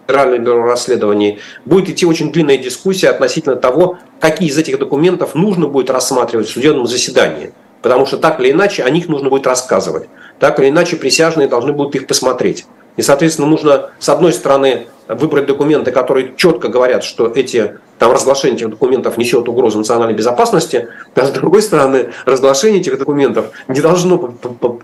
Федеральное 0.09 0.39
бюро 0.39 0.63
расследований, 0.63 1.39
будет 1.67 1.91
идти 1.91 2.07
очень 2.07 2.33
длинная 2.33 2.57
дискуссия 2.57 3.11
относительно 3.11 3.57
того, 3.57 3.99
какие 4.21 4.49
из 4.49 4.57
этих 4.57 4.79
документов 4.79 5.35
нужно 5.35 5.69
будет 5.69 5.91
рассматривать 5.91 6.49
в 6.49 6.51
судебном 6.51 6.87
заседании. 6.87 7.53
Потому 7.83 8.07
что 8.07 8.17
так 8.17 8.41
или 8.41 8.53
иначе 8.53 8.85
о 8.85 8.89
них 8.89 9.07
нужно 9.09 9.29
будет 9.29 9.47
рассказывать. 9.47 10.09
Так 10.39 10.61
или 10.61 10.71
иначе 10.71 10.97
присяжные 10.97 11.47
должны 11.47 11.75
будут 11.75 11.95
их 11.95 12.07
посмотреть. 12.07 12.65
И, 12.97 13.03
соответственно, 13.03 13.49
нужно, 13.49 13.91
с 13.99 14.09
одной 14.09 14.33
стороны, 14.33 14.87
выбрать 15.09 15.45
документы, 15.45 15.93
которые 15.93 16.33
четко 16.37 16.69
говорят, 16.69 17.05
что 17.05 17.27
эти, 17.27 17.77
там, 17.99 18.11
разглашение 18.11 18.57
этих 18.57 18.71
документов 18.71 19.19
несет 19.19 19.47
угрозу 19.47 19.77
национальной 19.77 20.15
безопасности, 20.15 20.89
а 21.15 21.27
с 21.27 21.31
другой 21.33 21.61
стороны, 21.61 22.13
разглашение 22.25 22.81
этих 22.81 22.99
документов 22.99 23.51
не 23.69 23.81
должно 23.83 24.35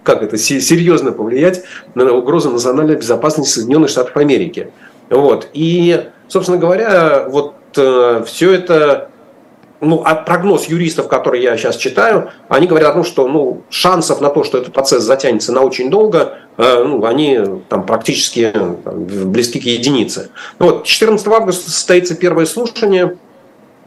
как 0.03 0.23
это, 0.23 0.37
серьезно 0.37 1.13
повлиять 1.13 1.65
на 1.95 2.13
угрозу 2.13 2.51
национальной 2.51 2.97
безопасности 2.97 3.55
Соединенных 3.55 3.89
Штатов 3.89 4.17
Америки. 4.19 4.71
Вот. 5.11 5.49
И, 5.53 6.09
собственно 6.29 6.59
говоря, 6.59 7.27
вот 7.29 7.55
э, 7.77 8.25
все 8.27 8.53
это 8.53 9.11
ну, 9.85 10.03
а 10.05 10.15
прогноз 10.15 10.67
юристов, 10.67 11.09
который 11.09 11.43
я 11.43 11.57
сейчас 11.57 11.77
читаю, 11.77 12.31
они 12.49 12.67
говорят 12.67 12.91
о 12.91 12.95
том, 12.95 13.05
что 13.05 13.29
ну, 13.29 13.63
шансов 13.71 14.21
на 14.21 14.31
то, 14.31 14.45
что 14.45 14.59
этот 14.59 14.73
процесс 14.73 15.03
затянется 15.03 15.53
на 15.53 15.63
очень 15.63 15.91
долго, 15.91 16.39
э, 16.57 16.85
ну, 16.85 17.05
они 17.05 17.41
там, 17.69 17.85
практически 17.85 18.51
там, 18.53 19.05
близки 19.05 19.61
к 19.61 19.65
единице. 19.65 20.31
Вот, 20.59 20.85
14 20.85 21.27
августа 21.29 21.71
состоится 21.71 22.15
первое 22.15 22.47
слушание, 22.47 23.17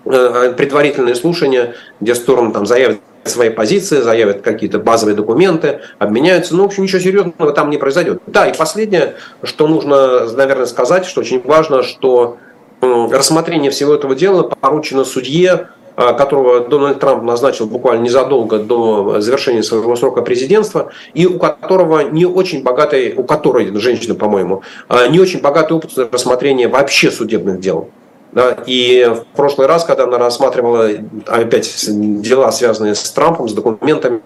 э, 0.06 0.54
предварительное 0.56 1.16
слушание, 1.16 1.76
где 2.00 2.16
стороны 2.16 2.52
там 2.54 2.66
заявят 2.66 3.00
свои 3.30 3.50
позиции, 3.50 4.02
заявят 4.02 4.42
какие-то 4.42 4.80
базовые 4.80 5.16
документы, 5.16 5.82
обменяются. 6.00 6.56
Ну, 6.56 6.64
в 6.64 6.66
общем, 6.68 6.84
ничего 6.84 7.00
серьезного 7.00 7.52
там 7.54 7.70
не 7.70 7.78
произойдет. 7.78 8.22
Да, 8.28 8.48
и 8.48 8.58
последнее, 8.58 9.16
что 9.44 9.68
нужно, 9.68 10.26
наверное, 10.32 10.66
сказать, 10.66 11.06
что 11.06 11.22
очень 11.22 11.42
важно, 11.42 11.84
что 11.84 12.38
рассмотрение 12.82 13.72
всего 13.72 13.94
этого 13.94 14.16
дела 14.16 14.44
поручено 14.44 15.04
судье, 15.04 15.70
а, 15.96 16.14
которого 16.14 16.60
Дональд 16.60 17.00
Трамп 17.00 17.24
назначил 17.24 17.66
буквально 17.66 18.04
незадолго 18.04 18.60
до 18.60 19.20
завершения 19.20 19.64
своего 19.64 19.96
срока 19.96 20.22
президентства, 20.22 20.92
и 21.16 21.26
у 21.26 21.40
которого 21.40 22.02
не 22.02 22.28
очень 22.28 22.62
богатый, 22.62 23.16
у 23.18 23.24
которой, 23.24 23.76
женщина, 23.80 24.14
по-моему, 24.14 24.62
а, 24.90 25.08
не 25.08 25.20
очень 25.20 25.42
богатый 25.42 25.74
опыт 25.74 25.98
рассмотрения 26.12 26.68
вообще 26.68 27.10
судебных 27.10 27.60
дел. 27.60 27.90
Да, 28.34 28.58
и 28.66 29.06
в 29.06 29.36
прошлый 29.36 29.68
раз, 29.68 29.86
когда 29.86 30.04
она 30.04 30.18
рассматривала 30.18 30.90
опять 31.26 31.74
дела, 32.22 32.52
связанные 32.52 32.94
с 32.94 33.10
Трампом, 33.12 33.48
с 33.48 33.54
документами, 33.54 34.22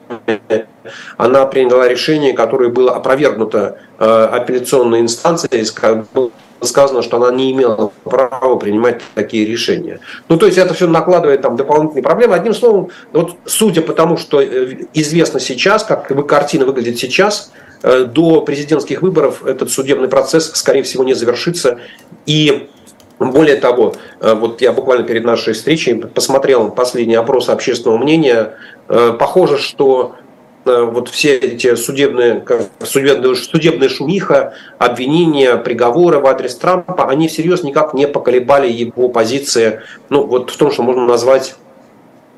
она 1.17 1.45
приняла 1.45 1.87
решение, 1.87 2.33
которое 2.33 2.69
было 2.69 2.95
опровергнуто 2.95 3.77
э, 3.99 4.03
апелляционной 4.03 5.01
инстанцией, 5.01 5.65
сказано, 6.61 7.01
что 7.01 7.17
она 7.17 7.31
не 7.31 7.51
имела 7.51 7.91
права 8.03 8.55
принимать 8.55 9.01
такие 9.15 9.45
решения. 9.45 9.99
Ну, 10.29 10.37
то 10.37 10.45
есть 10.45 10.57
это 10.57 10.73
все 10.73 10.87
накладывает 10.87 11.41
там 11.41 11.55
дополнительные 11.55 12.03
проблемы. 12.03 12.35
Одним 12.35 12.53
словом, 12.53 12.89
вот 13.13 13.35
судя 13.45 13.81
по 13.81 13.93
тому, 13.93 14.17
что 14.17 14.41
э, 14.41 14.77
известно 14.93 15.39
сейчас, 15.39 15.83
как 15.83 16.07
картина 16.27 16.65
выглядит 16.65 16.97
сейчас, 16.97 17.51
э, 17.83 18.05
до 18.05 18.41
президентских 18.41 19.01
выборов 19.01 19.45
этот 19.45 19.71
судебный 19.71 20.07
процесс, 20.07 20.51
скорее 20.53 20.83
всего, 20.83 21.03
не 21.03 21.13
завершится. 21.13 21.79
И 22.25 22.69
более 23.29 23.55
того, 23.57 23.93
э, 24.19 24.33
вот 24.33 24.61
я 24.61 24.71
буквально 24.71 25.03
перед 25.03 25.23
нашей 25.23 25.53
встречей 25.53 25.95
посмотрел 25.95 26.71
последний 26.71 27.15
опрос 27.15 27.49
общественного 27.49 27.97
мнения. 27.97 28.53
Похоже, 28.87 29.57
что 29.57 30.15
вот 30.65 31.07
все 31.07 31.37
эти 31.37 31.75
судебные, 31.75 32.43
судебные, 32.83 33.35
судебные 33.35 33.89
шумиха, 33.89 34.53
обвинения, 34.79 35.55
приговоры 35.55 36.19
в 36.19 36.27
адрес 36.27 36.55
Трампа, 36.55 37.05
они 37.05 37.27
всерьез 37.29 37.63
никак 37.63 37.93
не 37.93 38.07
поколебали 38.07 38.69
его 38.69 39.07
позиции 39.07 39.81
ну, 40.09 40.25
вот 40.25 40.49
в 40.49 40.57
том, 40.57 40.71
что 40.71 40.83
можно 40.83 41.05
назвать 41.05 41.55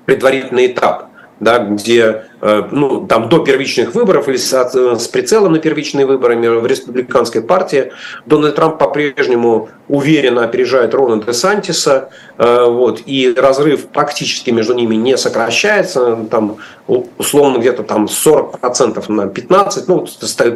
предварительный 0.05 0.67
этап 0.67 1.07
да, 1.39 1.59
где 1.59 2.25
э, 2.41 2.63
ну, 2.71 3.05
там 3.07 3.29
до 3.29 3.39
первичных 3.39 3.95
выборов 3.95 4.29
или 4.29 4.37
с, 4.37 4.53
с 4.53 5.07
прицелом 5.07 5.53
на 5.53 5.59
первичные 5.59 6.05
выборы 6.05 6.37
в 6.37 6.65
республиканской 6.65 7.41
партии 7.41 7.91
Дональд 8.25 8.55
Трамп 8.55 8.77
по-прежнему 8.77 9.69
уверенно 9.87 10.43
опережает 10.43 10.93
Рона 10.93 11.21
де 11.21 11.33
Сантиса, 11.33 12.09
э, 12.37 12.65
вот, 12.65 13.01
и 13.05 13.33
разрыв 13.35 13.87
практически 13.87 14.51
между 14.51 14.73
ними 14.73 14.95
не 14.95 15.17
сокращается, 15.17 16.17
там 16.29 16.57
условно 16.87 17.57
где-то 17.59 17.83
там 17.83 18.05
40% 18.05 19.11
на 19.11 19.27
15, 19.27 19.87
ну, 19.87 20.05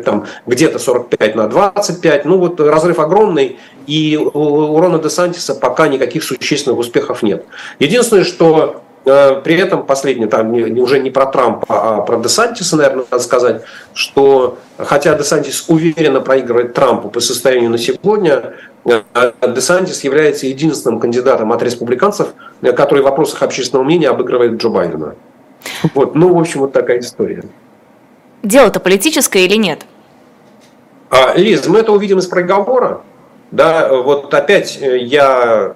там 0.04 0.26
где-то 0.46 0.80
45 0.80 1.36
на 1.36 1.48
25, 1.48 2.26
ну 2.26 2.38
вот 2.38 2.60
разрыв 2.60 3.00
огромный, 3.00 3.58
и 3.88 4.18
у 4.18 4.80
Рона 4.80 5.00
де 5.00 5.10
Сантиса 5.10 5.56
пока 5.56 5.88
никаких 5.88 6.24
существенных 6.24 6.80
успехов 6.80 7.24
нет. 7.24 7.46
Единственное, 7.80 8.24
что 8.24 8.84
Э, 8.87 8.87
при 9.08 9.56
этом 9.56 9.86
последнее, 9.86 10.28
там 10.28 10.54
уже 10.54 11.00
не 11.00 11.12
про 11.12 11.28
Трампа, 11.28 11.66
а 11.70 12.02
про 12.02 12.18
Десантиса, 12.18 12.76
наверное, 12.76 13.06
надо 13.10 13.24
сказать, 13.24 13.62
что 13.94 14.58
хотя 14.78 15.16
Десантис 15.16 15.66
уверенно 15.70 16.20
проигрывает 16.20 16.74
Трампу 16.74 17.10
по 17.10 17.22
состоянию 17.22 17.70
на 17.70 17.78
сегодня, 17.78 18.54
э, 18.86 19.02
Десантис 19.48 20.04
является 20.04 20.48
единственным 20.48 21.00
кандидатом 21.00 21.54
от 21.54 21.64
республиканцев, 21.64 22.34
э, 22.62 22.74
который 22.74 23.02
в 23.02 23.06
вопросах 23.06 23.44
общественного 23.44 23.86
мнения 23.86 24.10
обыгрывает 24.10 24.62
Джо 24.62 24.70
Байдена. 24.70 25.16
Вот, 25.94 26.16
ну, 26.16 26.34
в 26.34 26.40
общем, 26.40 26.62
вот 26.62 26.74
такая 26.74 27.00
история. 27.00 27.44
Дело-то 28.44 28.80
политическое 28.80 29.46
или 29.46 29.56
нет? 29.56 29.86
А, 31.10 31.34
Лиз, 31.36 31.66
мы 31.68 31.80
это 31.80 31.94
увидим 31.94 32.20
из 32.20 32.28
проговора. 32.28 33.02
Да, 33.52 33.90
вот 33.94 34.34
опять 34.34 34.78
я 34.82 35.74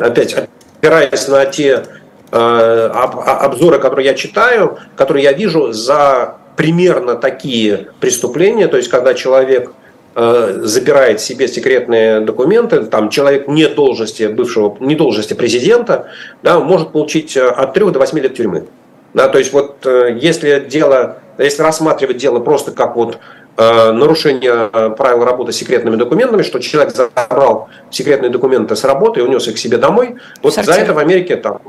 опять 0.00 0.34
опираясь 0.82 1.28
на 1.28 1.46
те 1.46 1.84
э, 2.32 2.36
обзоры, 2.36 3.78
которые 3.78 4.06
я 4.06 4.14
читаю, 4.14 4.78
которые 4.96 5.22
я 5.22 5.32
вижу 5.32 5.72
за 5.72 6.38
примерно 6.56 7.14
такие 7.14 7.88
преступления, 8.00 8.66
то 8.66 8.76
есть 8.76 8.88
когда 8.88 9.14
человек 9.14 9.72
э, 10.16 10.60
забирает 10.64 11.20
себе 11.20 11.46
секретные 11.46 12.20
документы, 12.20 12.82
там 12.86 13.10
человек 13.10 13.46
не 13.46 13.68
должности 13.68 14.24
бывшего, 14.24 14.76
не 14.80 14.96
должности 14.96 15.34
президента, 15.34 16.08
да, 16.42 16.58
может 16.58 16.90
получить 16.90 17.36
э, 17.36 17.46
от 17.48 17.74
3 17.74 17.92
до 17.92 18.00
8 18.00 18.18
лет 18.18 18.34
тюрьмы. 18.34 18.66
Да, 19.14 19.28
то 19.28 19.38
есть 19.38 19.52
вот 19.52 19.86
если 19.86 20.66
дело, 20.68 21.18
если 21.38 21.62
рассматривать 21.62 22.16
дело 22.16 22.40
просто 22.40 22.72
как 22.72 22.96
вот 22.96 23.18
Э, 23.18 23.41
нарушение 23.56 24.70
э, 24.72 24.90
правил 24.96 25.24
работы 25.24 25.52
с 25.52 25.56
секретными 25.56 25.96
документами, 25.96 26.42
что 26.42 26.58
человек 26.58 26.94
забрал 26.94 27.68
секретные 27.90 28.30
документы 28.30 28.76
с 28.76 28.84
работы 28.84 29.20
и 29.20 29.22
унес 29.22 29.46
их 29.48 29.54
к 29.54 29.58
себе 29.58 29.76
домой. 29.76 30.16
Вот 30.42 30.54
за 30.54 30.72
это 30.72 30.94
в 30.94 30.98
Америке 30.98 31.36
там 31.36 31.60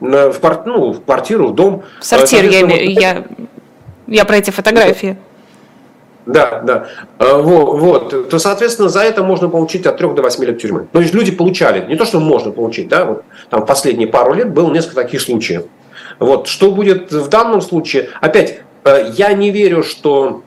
в, 0.00 0.62
ну, 0.66 0.92
в 0.92 1.04
квартиру, 1.04 1.48
в 1.48 1.54
дом. 1.54 1.82
В 2.00 2.04
сортир, 2.04 2.44
я, 2.44 2.66
вот, 2.66 2.74
я, 2.74 3.24
я 4.06 4.24
про 4.24 4.36
эти 4.36 4.50
фотографии. 4.50 5.16
Да, 6.26 6.60
да. 6.60 6.86
Э, 7.18 7.40
вот, 7.40 7.80
вот, 7.80 8.30
то, 8.30 8.38
соответственно, 8.38 8.88
за 8.88 9.00
это 9.00 9.24
можно 9.24 9.48
получить 9.48 9.86
от 9.86 9.96
3 9.98 10.14
до 10.14 10.22
8 10.22 10.44
лет 10.44 10.60
тюрьмы. 10.60 10.86
То 10.92 11.00
есть 11.00 11.14
люди 11.14 11.32
получали, 11.32 11.84
не 11.86 11.96
то, 11.96 12.04
что 12.04 12.20
можно 12.20 12.52
получить, 12.52 12.88
да, 12.88 13.04
вот 13.04 13.24
там 13.50 13.66
последние 13.66 14.08
пару 14.08 14.34
лет 14.34 14.52
было 14.52 14.70
несколько 14.70 14.96
таких 14.96 15.20
случаев. 15.20 15.64
Вот, 16.18 16.46
что 16.46 16.70
будет 16.70 17.10
в 17.10 17.28
данном 17.28 17.60
случае? 17.60 18.10
Опять, 18.20 18.60
я 19.14 19.32
не 19.32 19.50
верю, 19.50 19.82
что 19.82 20.42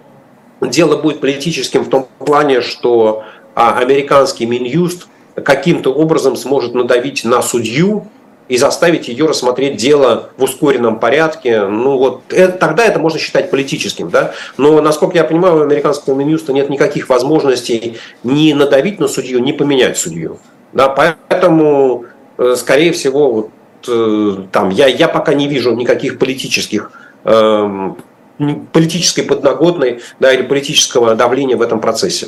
дело 0.61 0.97
будет 0.97 1.19
политическим 1.19 1.83
в 1.83 1.89
том 1.89 2.07
плане, 2.19 2.61
что 2.61 3.23
а, 3.55 3.77
американский 3.77 4.45
Минюст 4.45 5.07
каким-то 5.35 5.93
образом 5.93 6.35
сможет 6.35 6.73
надавить 6.73 7.25
на 7.25 7.41
судью 7.41 8.07
и 8.47 8.57
заставить 8.57 9.07
ее 9.07 9.25
рассмотреть 9.25 9.77
дело 9.77 10.29
в 10.37 10.43
ускоренном 10.43 10.99
порядке. 10.99 11.65
Ну 11.65 11.97
вот 11.97 12.21
это, 12.29 12.57
тогда 12.57 12.85
это 12.85 12.99
можно 12.99 13.19
считать 13.19 13.49
политическим, 13.49 14.09
да. 14.09 14.33
Но 14.57 14.81
насколько 14.81 15.17
я 15.17 15.23
понимаю, 15.23 15.57
у 15.57 15.61
американского 15.61 16.15
Минюста 16.15 16.53
нет 16.53 16.69
никаких 16.69 17.09
возможностей 17.09 17.97
ни 18.23 18.53
надавить 18.53 18.99
на 18.99 19.07
судью, 19.07 19.39
ни 19.39 19.51
поменять 19.51 19.97
судью. 19.97 20.37
Да, 20.73 20.89
поэтому, 20.89 22.05
э, 22.37 22.55
скорее 22.55 22.91
всего, 22.91 23.31
вот, 23.31 23.49
э, 23.87 24.43
там 24.51 24.69
я 24.69 24.87
я 24.87 25.07
пока 25.07 25.33
не 25.33 25.47
вижу 25.47 25.73
никаких 25.73 26.19
политических 26.19 26.91
эм, 27.23 27.97
политической 28.71 29.21
подноготной 29.21 30.01
да, 30.19 30.33
или 30.33 30.43
политического 30.43 31.15
давления 31.15 31.55
в 31.55 31.61
этом 31.61 31.79
процессе. 31.79 32.27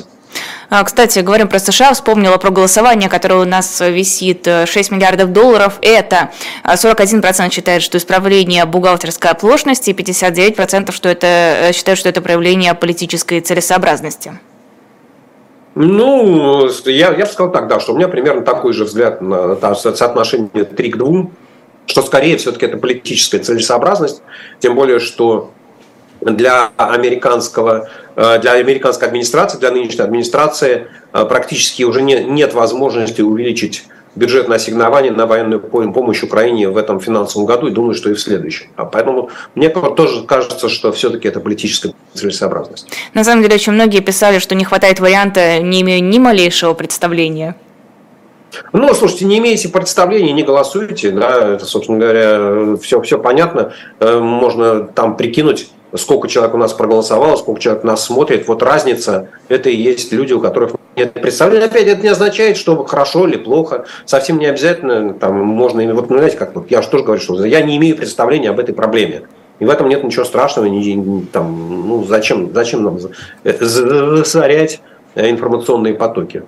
А, 0.70 0.84
кстати, 0.84 1.20
говорим 1.20 1.48
про 1.48 1.58
США, 1.58 1.94
вспомнила 1.94 2.36
про 2.36 2.50
голосование, 2.50 3.08
которое 3.08 3.40
у 3.40 3.44
нас 3.44 3.80
висит 3.80 4.46
6 4.66 4.90
миллиардов 4.90 5.32
долларов. 5.32 5.78
Это 5.80 6.30
41% 6.64 7.52
считает, 7.52 7.82
что 7.82 7.96
исправление 7.96 8.64
бухгалтерской 8.66 9.30
оплошности, 9.30 9.90
и 9.90 9.92
59% 9.94 10.92
что 10.92 11.08
это, 11.08 11.26
э, 11.26 11.72
считают, 11.72 11.98
что 11.98 12.08
это 12.08 12.20
проявление 12.20 12.74
политической 12.74 13.40
целесообразности. 13.40 14.38
Ну, 15.74 16.68
я, 16.86 17.12
я 17.12 17.24
бы 17.24 17.26
сказал 17.26 17.52
так, 17.52 17.68
да, 17.68 17.80
что 17.80 17.94
у 17.94 17.96
меня 17.96 18.08
примерно 18.08 18.42
такой 18.42 18.72
же 18.72 18.84
взгляд 18.84 19.20
на, 19.22 19.54
на 19.54 19.74
соотношение 19.74 20.64
3 20.64 20.90
к 20.90 20.96
2, 20.96 21.26
что 21.86 22.02
скорее 22.02 22.36
все-таки 22.36 22.66
это 22.66 22.76
политическая 22.76 23.38
целесообразность, 23.38 24.22
тем 24.58 24.74
более, 24.74 24.98
что 24.98 25.52
для 26.20 26.70
американского, 26.76 27.88
э, 28.16 28.38
для 28.40 28.52
американской 28.52 29.08
администрации, 29.08 29.58
для 29.58 29.70
нынешней 29.70 30.04
администрации 30.04 30.88
э, 31.12 31.24
практически 31.24 31.82
уже 31.82 32.02
не, 32.02 32.24
нет 32.24 32.54
возможности 32.54 33.22
увеличить 33.22 33.84
бюджетное 34.14 34.56
ассигнование 34.56 35.12
на 35.12 35.26
военную 35.26 35.60
помощь 35.60 36.22
Украине 36.22 36.68
в 36.68 36.76
этом 36.76 37.00
финансовом 37.00 37.46
году 37.46 37.68
и 37.68 37.70
думаю, 37.70 37.94
что 37.94 38.10
и 38.10 38.14
в 38.14 38.20
следующем. 38.20 38.66
А 38.76 38.84
поэтому 38.84 39.30
мне 39.54 39.68
тоже 39.68 40.24
кажется, 40.24 40.68
что 40.68 40.92
все-таки 40.92 41.28
это 41.28 41.40
политическая 41.40 41.94
целесообразность. 42.14 42.88
На 43.14 43.22
самом 43.22 43.42
деле, 43.42 43.54
очень 43.54 43.72
многие 43.72 44.00
писали, 44.00 44.40
что 44.40 44.54
не 44.54 44.64
хватает 44.64 44.98
варианта, 44.98 45.60
не 45.60 45.82
имея 45.82 46.00
ни 46.00 46.18
малейшего 46.18 46.74
представления. 46.74 47.54
Ну, 48.72 48.92
слушайте, 48.94 49.26
не 49.26 49.38
имеете 49.38 49.68
представления, 49.68 50.32
не 50.32 50.42
голосуете, 50.42 51.10
да, 51.10 51.54
это, 51.54 51.66
собственно 51.66 51.98
говоря, 51.98 52.76
все, 52.78 53.00
все 53.02 53.18
понятно. 53.18 53.72
Э, 54.00 54.18
можно 54.18 54.84
там 54.84 55.16
прикинуть 55.16 55.68
сколько 55.94 56.28
человек 56.28 56.54
у 56.54 56.58
нас 56.58 56.72
проголосовало, 56.72 57.36
сколько 57.36 57.60
человек 57.60 57.84
нас 57.84 58.04
смотрит. 58.04 58.46
Вот 58.48 58.62
разница, 58.62 59.28
это 59.48 59.70
и 59.70 59.76
есть 59.76 60.12
люди, 60.12 60.32
у 60.32 60.40
которых 60.40 60.72
нет 60.96 61.12
представления. 61.12 61.66
Опять, 61.66 61.86
это 61.86 62.02
не 62.02 62.08
означает, 62.08 62.56
что 62.56 62.84
хорошо 62.84 63.26
или 63.26 63.36
плохо. 63.36 63.86
Совсем 64.04 64.38
не 64.38 64.46
обязательно, 64.46 65.14
там, 65.14 65.36
можно, 65.36 65.82
вот, 65.94 66.10
ну, 66.10 66.18
знаете, 66.18 66.36
как 66.36 66.54
вот, 66.54 66.70
я 66.70 66.82
же 66.82 66.88
тоже 66.88 67.04
говорю, 67.04 67.22
что 67.22 67.44
я 67.44 67.62
не 67.62 67.76
имею 67.76 67.96
представления 67.96 68.50
об 68.50 68.58
этой 68.58 68.74
проблеме. 68.74 69.22
И 69.58 69.64
в 69.64 69.70
этом 69.70 69.88
нет 69.88 70.04
ничего 70.04 70.24
страшного, 70.24 70.66
не, 70.66 71.26
там, 71.32 71.88
ну, 71.88 72.04
зачем, 72.04 72.52
зачем 72.52 72.84
нам 72.84 72.98
засорять 73.42 74.80
информационные 75.14 75.94
потоки. 75.94 76.44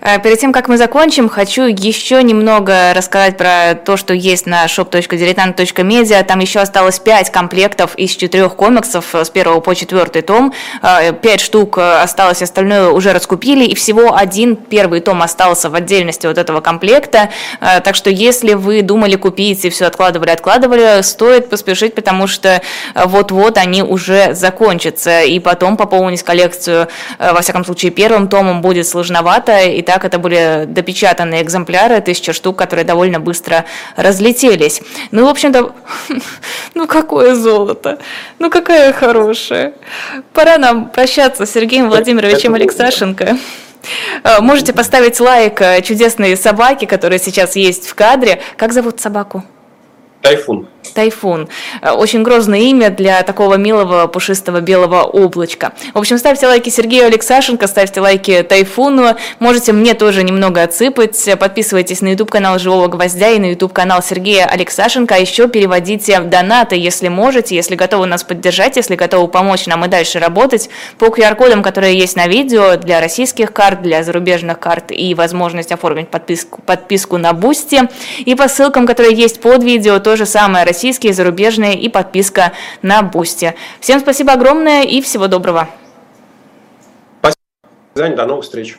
Э, 0.00 0.18
перед 0.20 0.38
тем, 0.38 0.52
как 0.52 0.68
мы 0.68 0.76
закончим, 0.76 1.28
хочу 1.28 1.62
еще 1.62 2.22
немного 2.22 2.92
рассказать 2.94 3.36
про 3.36 3.74
то, 3.74 3.96
что 3.96 4.14
есть 4.14 4.46
на 4.46 4.66
shop.diletant.media. 4.66 6.24
Там 6.24 6.40
еще 6.40 6.60
осталось 6.60 6.98
5 6.98 7.30
комплектов 7.30 7.94
из 7.96 8.10
4 8.10 8.48
комиксов 8.50 9.14
с 9.14 9.30
1 9.30 9.60
по 9.60 9.74
4 9.74 10.22
том. 10.22 10.52
5 10.82 11.24
э, 11.24 11.38
штук 11.38 11.78
осталось, 11.78 12.42
остальное 12.42 12.88
уже 12.88 13.12
раскупили. 13.12 13.64
И 13.64 13.74
всего 13.74 14.16
один 14.16 14.56
первый 14.56 15.00
том 15.00 15.22
остался 15.22 15.70
в 15.70 15.74
отдельности 15.74 16.26
от 16.26 16.38
этого 16.38 16.60
комплекта. 16.60 17.30
Э, 17.60 17.80
так 17.80 17.94
что 17.94 18.10
если 18.10 18.54
вы 18.54 18.82
думали 18.82 19.16
купить 19.16 19.64
и 19.64 19.70
все 19.70 19.86
откладывали, 19.86 20.30
откладывали, 20.30 21.02
стоит 21.02 21.48
поспешить, 21.48 21.94
потому 21.94 22.26
что 22.26 22.60
вот-вот 22.94 23.58
они 23.58 23.82
уже 23.82 24.34
закончатся. 24.34 25.22
И 25.22 25.38
потом 25.38 25.76
пополнить 25.76 26.22
коллекцию, 26.22 26.88
во 27.18 27.40
всяком 27.40 27.64
случае, 27.64 27.90
первым 27.90 28.28
томом 28.28 28.60
будет 28.60 28.86
сложновато. 28.86 29.51
И 29.60 29.82
так 29.82 30.04
это 30.04 30.18
были 30.18 30.64
допечатанные 30.66 31.42
экземпляры, 31.42 32.00
тысяча 32.00 32.32
штук, 32.32 32.56
которые 32.56 32.84
довольно 32.84 33.20
быстро 33.20 33.64
разлетелись. 33.96 34.82
Ну, 35.10 35.26
в 35.26 35.28
общем-то, 35.28 35.72
ну 36.74 36.86
какое 36.86 37.34
золото, 37.34 37.98
ну 38.38 38.50
какая 38.50 38.92
хорошая. 38.92 39.74
Пора 40.32 40.58
нам 40.58 40.90
прощаться 40.90 41.46
с 41.46 41.50
Сергеем 41.52 41.88
Владимировичем 41.88 42.54
Алексашенко. 42.54 43.38
Э, 44.24 44.40
можете 44.40 44.72
поставить 44.72 45.18
лайк 45.20 45.60
э, 45.60 45.82
чудесной 45.82 46.36
собаке, 46.36 46.86
которая 46.86 47.18
сейчас 47.18 47.56
есть 47.56 47.88
в 47.88 47.94
кадре. 47.94 48.40
Как 48.56 48.72
зовут 48.72 49.00
собаку? 49.00 49.44
Тайфун. 50.20 50.68
Тайфун. 50.94 51.48
Э, 51.80 51.90
очень 51.92 52.22
грозное 52.22 52.60
имя 52.60 52.90
для 52.90 53.22
такого 53.22 53.54
милого 53.54 54.06
пушистого 54.06 54.60
белого 54.60 55.02
облачка. 55.02 55.72
В 55.94 55.98
общем, 55.98 56.18
ставьте 56.18 56.46
лайки 56.46 56.68
Сергею 56.68 57.06
Алексашенко, 57.06 57.66
ставьте 57.66 58.00
лайки 58.00 58.42
Тайфуну. 58.42 59.16
Можете 59.38 59.72
мне 59.72 59.94
тоже 59.94 60.22
немного 60.22 60.62
отсыпать. 60.62 61.28
Подписывайтесь 61.38 62.00
на 62.00 62.08
YouTube-канал 62.08 62.58
Живого 62.58 62.88
Гвоздя 62.88 63.30
и 63.30 63.38
на 63.38 63.50
YouTube-канал 63.50 64.02
Сергея 64.02 64.46
Алексашенко. 64.46 65.14
А 65.14 65.18
еще 65.18 65.48
переводите 65.48 66.20
донаты, 66.20 66.76
если 66.76 67.08
можете, 67.08 67.54
если 67.54 67.74
готовы 67.74 68.06
нас 68.06 68.24
поддержать, 68.24 68.76
если 68.76 68.96
готовы 68.96 69.28
помочь 69.28 69.66
нам 69.66 69.84
и 69.84 69.88
дальше 69.88 70.18
работать. 70.18 70.68
По 70.98 71.06
QR-кодам, 71.06 71.62
которые 71.62 71.98
есть 71.98 72.16
на 72.16 72.26
видео, 72.26 72.76
для 72.76 73.00
российских 73.00 73.52
карт, 73.52 73.82
для 73.82 74.02
зарубежных 74.02 74.58
карт 74.58 74.90
и 74.90 75.14
возможность 75.14 75.72
оформить 75.72 76.08
подписку, 76.08 76.60
подписку 76.62 77.18
на 77.18 77.32
Бусти. 77.32 77.82
И 78.18 78.34
по 78.34 78.48
ссылкам, 78.48 78.86
которые 78.86 79.14
есть 79.14 79.40
под 79.40 79.62
видео, 79.62 79.98
то 79.98 80.16
же 80.16 80.26
самое 80.26 80.64
российские, 80.72 81.12
зарубежные 81.12 81.78
и 81.78 81.90
подписка 81.90 82.52
на 82.80 83.02
Бусти. 83.02 83.54
Всем 83.80 84.00
спасибо 84.00 84.32
огромное 84.32 84.82
и 84.84 85.02
всего 85.02 85.28
доброго. 85.28 85.68
Спасибо. 87.20 88.16
До 88.16 88.26
новых 88.26 88.44
встреч. 88.44 88.78